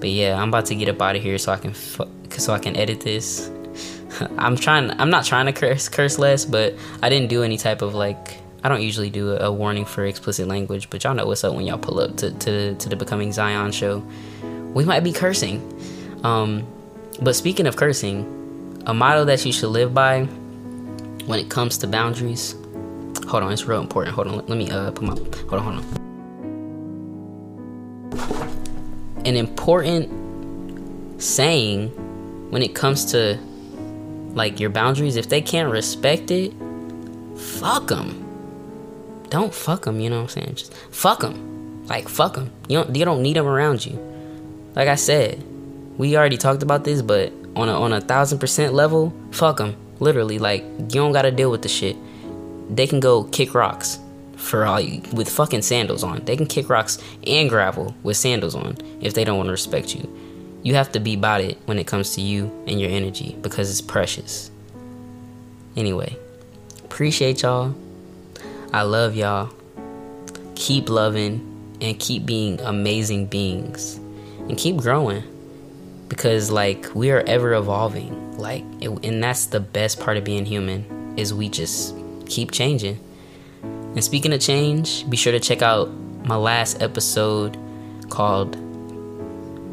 but 0.00 0.10
yeah, 0.10 0.40
I'm 0.40 0.48
about 0.48 0.66
to 0.66 0.74
get 0.74 0.88
up 0.88 1.00
out 1.00 1.14
of 1.14 1.22
here 1.22 1.38
so 1.38 1.52
I 1.52 1.56
can 1.58 1.72
fu- 1.72 2.10
so 2.30 2.52
I 2.52 2.58
can 2.58 2.76
edit 2.76 3.00
this. 3.02 3.48
I'm 4.38 4.56
trying. 4.56 4.90
I'm 5.00 5.10
not 5.10 5.24
trying 5.24 5.46
to 5.46 5.52
curse 5.52 5.88
curse 5.88 6.18
less, 6.18 6.44
but 6.44 6.74
I 7.02 7.08
didn't 7.08 7.28
do 7.28 7.44
any 7.44 7.56
type 7.56 7.82
of 7.82 7.94
like 7.94 8.38
I 8.64 8.68
don't 8.70 8.80
usually 8.80 9.10
do 9.10 9.36
a, 9.36 9.52
warning 9.52 9.84
for 9.84 10.06
explicit 10.06 10.48
language, 10.48 10.88
but 10.88 11.04
y'all 11.04 11.12
know 11.14 11.26
what's 11.26 11.44
up 11.44 11.54
when 11.54 11.66
y'all 11.66 11.76
pull 11.76 12.00
up 12.00 12.16
to, 12.16 12.30
to, 12.30 12.74
to 12.74 12.88
the 12.88 12.96
Becoming 12.96 13.30
Zion 13.30 13.72
show. 13.72 14.02
We 14.72 14.86
might 14.86 15.04
be 15.04 15.12
cursing. 15.12 15.60
Um, 16.24 16.66
but 17.20 17.36
speaking 17.36 17.66
of 17.66 17.76
cursing, 17.76 18.82
a 18.86 18.94
motto 18.94 19.26
that 19.26 19.44
you 19.44 19.52
should 19.52 19.68
live 19.68 19.92
by 19.92 20.24
when 21.26 21.38
it 21.38 21.50
comes 21.50 21.76
to 21.78 21.86
boundaries. 21.86 22.54
Hold 23.28 23.42
on, 23.42 23.52
it's 23.52 23.66
real 23.66 23.82
important. 23.82 24.14
Hold 24.14 24.28
on, 24.28 24.36
let, 24.36 24.48
let 24.48 24.56
me 24.56 24.70
uh 24.70 24.90
put 24.92 25.02
my 25.02 25.14
hold 25.14 25.52
on, 25.52 25.62
hold 25.62 25.76
on. 25.76 25.84
An 29.26 29.36
important 29.36 31.22
saying 31.22 31.90
when 32.50 32.62
it 32.62 32.74
comes 32.74 33.04
to 33.12 33.38
like 34.32 34.58
your 34.58 34.70
boundaries, 34.70 35.16
if 35.16 35.28
they 35.28 35.42
can't 35.42 35.70
respect 35.70 36.30
it, 36.30 36.54
fuck 37.36 37.88
them. 37.88 38.23
Don't 39.34 39.52
fuck 39.52 39.82
them, 39.82 39.98
you 39.98 40.08
know 40.08 40.22
what 40.22 40.36
I'm 40.36 40.42
saying? 40.42 40.54
Just 40.54 40.72
fuck 40.92 41.18
them. 41.18 41.84
Like 41.88 42.08
fuck 42.08 42.34
them. 42.34 42.52
You 42.68 42.84
don't 42.84 42.94
you 42.94 43.04
don't 43.04 43.20
need 43.20 43.34
them 43.34 43.48
around 43.48 43.84
you. 43.84 43.98
Like 44.76 44.86
I 44.86 44.94
said, 44.94 45.42
we 45.98 46.16
already 46.16 46.36
talked 46.36 46.62
about 46.62 46.84
this, 46.84 47.02
but 47.02 47.32
on 47.56 47.68
a 47.68 47.72
on 47.72 47.92
a 47.92 48.00
thousand 48.00 48.38
percent 48.38 48.74
level, 48.74 49.12
fuck 49.32 49.56
them. 49.56 49.74
Literally, 49.98 50.38
like 50.38 50.62
you 50.62 51.00
don't 51.00 51.10
gotta 51.10 51.32
deal 51.32 51.50
with 51.50 51.62
the 51.62 51.68
shit. 51.68 51.96
They 52.70 52.86
can 52.86 53.00
go 53.00 53.24
kick 53.24 53.54
rocks 53.54 53.98
for 54.36 54.66
all 54.66 54.80
you 54.80 55.02
with 55.12 55.28
fucking 55.28 55.62
sandals 55.62 56.04
on. 56.04 56.24
They 56.26 56.36
can 56.36 56.46
kick 56.46 56.68
rocks 56.68 56.98
and 57.26 57.50
gravel 57.50 57.92
with 58.04 58.16
sandals 58.16 58.54
on 58.54 58.76
if 59.00 59.14
they 59.14 59.24
don't 59.24 59.36
want 59.36 59.48
to 59.48 59.50
respect 59.50 59.96
you. 59.96 60.08
You 60.62 60.76
have 60.76 60.92
to 60.92 61.00
be 61.00 61.14
about 61.14 61.40
it 61.40 61.58
when 61.64 61.80
it 61.80 61.88
comes 61.88 62.14
to 62.14 62.20
you 62.20 62.52
and 62.68 62.80
your 62.80 62.90
energy 62.92 63.36
because 63.42 63.68
it's 63.68 63.80
precious. 63.80 64.52
Anyway, 65.74 66.16
appreciate 66.84 67.42
y'all. 67.42 67.74
I 68.74 68.82
love 68.82 69.14
y'all. 69.14 69.50
Keep 70.56 70.88
loving 70.88 71.76
and 71.80 71.96
keep 71.96 72.26
being 72.26 72.60
amazing 72.60 73.26
beings. 73.26 73.94
And 74.48 74.58
keep 74.58 74.78
growing. 74.78 75.22
Because 76.08 76.50
like 76.50 76.92
we 76.92 77.12
are 77.12 77.20
ever 77.20 77.54
evolving. 77.54 78.36
Like 78.36 78.64
it, 78.80 78.88
and 79.04 79.22
that's 79.22 79.46
the 79.46 79.60
best 79.60 80.00
part 80.00 80.16
of 80.16 80.24
being 80.24 80.44
human 80.44 81.14
is 81.16 81.32
we 81.32 81.48
just 81.48 81.94
keep 82.26 82.50
changing. 82.50 82.98
And 83.62 84.02
speaking 84.02 84.32
of 84.32 84.40
change 84.40 85.08
be 85.08 85.16
sure 85.16 85.30
to 85.30 85.38
check 85.38 85.62
out 85.62 85.88
my 86.24 86.34
last 86.34 86.82
episode 86.82 87.56
called 88.10 88.56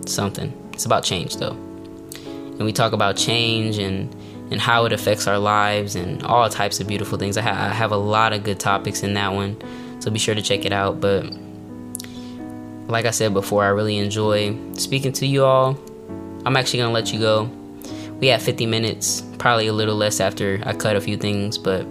something. 0.06 0.54
It's 0.74 0.86
about 0.86 1.04
change 1.04 1.38
though. 1.38 1.54
And 1.54 2.66
we 2.66 2.72
talk 2.72 2.94
about 2.94 3.18
change 3.18 3.80
and 3.80 4.16
and 4.52 4.62
how 4.62 4.86
it 4.86 4.94
affects 4.94 5.28
our 5.28 5.40
lives 5.40 5.96
and 5.96 6.22
all 6.24 6.48
types 6.50 6.80
of 6.80 6.88
beautiful 6.88 7.18
things 7.18 7.38
I, 7.38 7.42
ha- 7.42 7.70
I 7.70 7.74
have 7.74 7.92
a 7.92 7.98
lot 7.98 8.34
of 8.34 8.44
good 8.44 8.60
topics 8.60 9.02
in 9.02 9.16
that 9.16 9.34
one 9.34 9.58
so 10.02 10.12
be 10.12 10.20
sure 10.20 10.36
to 10.36 10.42
check 10.42 10.66
it 10.66 10.74
out 10.74 11.00
but 11.00 11.26
like 12.92 13.06
I 13.06 13.12
said 13.12 13.34
before, 13.34 13.64
I 13.64 13.70
really 13.70 13.98
enjoy 13.98 14.56
speaking 14.74 15.14
to 15.14 15.26
you 15.26 15.46
all. 15.46 15.80
I'm 16.46 16.58
actually 16.58 16.80
gonna 16.80 16.94
let 16.94 17.14
you 17.14 17.20
go. 17.20 17.50
We 18.20 18.28
have 18.28 18.42
50 18.42 18.66
minutes, 18.66 19.24
probably 19.40 19.68
a 19.68 19.74
little 19.74 19.96
less 19.96 20.20
after 20.20 20.62
I 20.64 20.74
cut 20.74 20.96
a 20.96 21.02
few 21.02 21.18
things, 21.18 21.58
but 21.58 21.88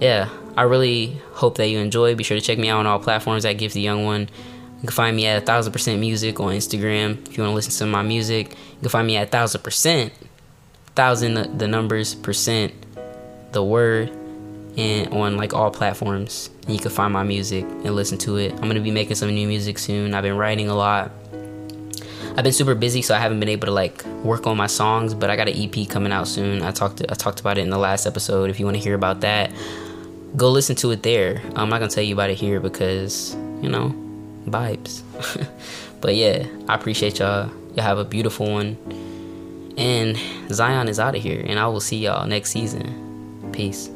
yeah, 0.00 0.28
I 0.56 0.62
really 0.62 1.20
hope 1.32 1.56
that 1.58 1.68
you 1.68 1.78
enjoy. 1.78 2.14
Be 2.14 2.24
sure 2.24 2.38
to 2.38 2.40
check 2.40 2.58
me 2.58 2.68
out 2.68 2.78
on 2.78 2.86
all 2.86 2.98
platforms 2.98 3.44
at 3.44 3.54
Gifted 3.54 3.82
Young 3.82 4.04
One. 4.04 4.22
You 4.22 4.88
can 4.88 4.90
find 4.90 5.16
me 5.16 5.26
at 5.26 5.44
thousand 5.44 5.72
percent 5.72 6.00
music 6.00 6.40
on 6.40 6.52
Instagram 6.52 7.26
if 7.28 7.36
you 7.36 7.42
want 7.42 7.52
to 7.52 7.54
listen 7.54 7.86
to 7.86 7.92
my 7.92 8.02
music. 8.02 8.50
You 8.50 8.80
can 8.80 8.88
find 8.90 9.06
me 9.06 9.16
at 9.16 9.30
thousand 9.30 9.62
percent, 9.62 10.12
thousand 10.94 11.36
uh, 11.36 11.46
the 11.56 11.68
numbers 11.68 12.14
percent, 12.14 12.72
the 13.52 13.62
word, 13.62 14.10
and 14.76 15.12
on 15.12 15.36
like 15.36 15.52
all 15.52 15.70
platforms. 15.70 16.50
And 16.62 16.74
you 16.74 16.78
can 16.78 16.90
find 16.90 17.12
my 17.12 17.22
music 17.22 17.64
and 17.64 17.94
listen 17.94 18.18
to 18.18 18.36
it. 18.36 18.52
I'm 18.52 18.62
gonna 18.62 18.80
be 18.80 18.90
making 18.90 19.16
some 19.16 19.30
new 19.30 19.46
music 19.46 19.78
soon. 19.78 20.14
I've 20.14 20.22
been 20.22 20.36
writing 20.36 20.68
a 20.68 20.74
lot. 20.74 21.10
I've 22.36 22.42
been 22.42 22.52
super 22.52 22.74
busy, 22.74 23.00
so 23.00 23.14
I 23.14 23.18
haven't 23.18 23.38
been 23.38 23.48
able 23.48 23.66
to 23.66 23.72
like 23.72 24.04
work 24.24 24.46
on 24.46 24.56
my 24.56 24.66
songs. 24.66 25.14
But 25.14 25.30
I 25.30 25.36
got 25.36 25.48
an 25.48 25.54
EP 25.56 25.88
coming 25.88 26.12
out 26.12 26.26
soon. 26.26 26.62
I 26.62 26.70
talked 26.70 27.02
I 27.08 27.14
talked 27.14 27.40
about 27.40 27.58
it 27.58 27.62
in 27.62 27.70
the 27.70 27.78
last 27.78 28.06
episode. 28.06 28.50
If 28.50 28.58
you 28.58 28.66
want 28.66 28.76
to 28.76 28.82
hear 28.82 28.94
about 28.94 29.20
that, 29.20 29.52
go 30.36 30.50
listen 30.50 30.74
to 30.76 30.90
it 30.90 31.02
there. 31.02 31.42
I'm 31.54 31.68
not 31.68 31.78
gonna 31.78 31.88
tell 31.88 32.04
you 32.04 32.14
about 32.14 32.30
it 32.30 32.36
here 32.36 32.60
because 32.60 33.34
you 33.62 33.68
know 33.68 33.94
vibes. 34.46 35.02
but 36.00 36.14
yeah, 36.14 36.46
I 36.68 36.74
appreciate 36.74 37.18
y'all. 37.18 37.50
Y'all 37.74 37.84
have 37.84 37.98
a 37.98 38.04
beautiful 38.04 38.50
one. 38.50 38.76
And 39.76 40.16
Zion 40.52 40.88
is 40.88 41.00
out 41.00 41.16
of 41.16 41.22
here, 41.22 41.44
and 41.46 41.58
I 41.58 41.66
will 41.66 41.80
see 41.80 41.96
y'all 41.96 42.26
next 42.26 42.50
season. 42.50 43.50
Peace. 43.52 43.90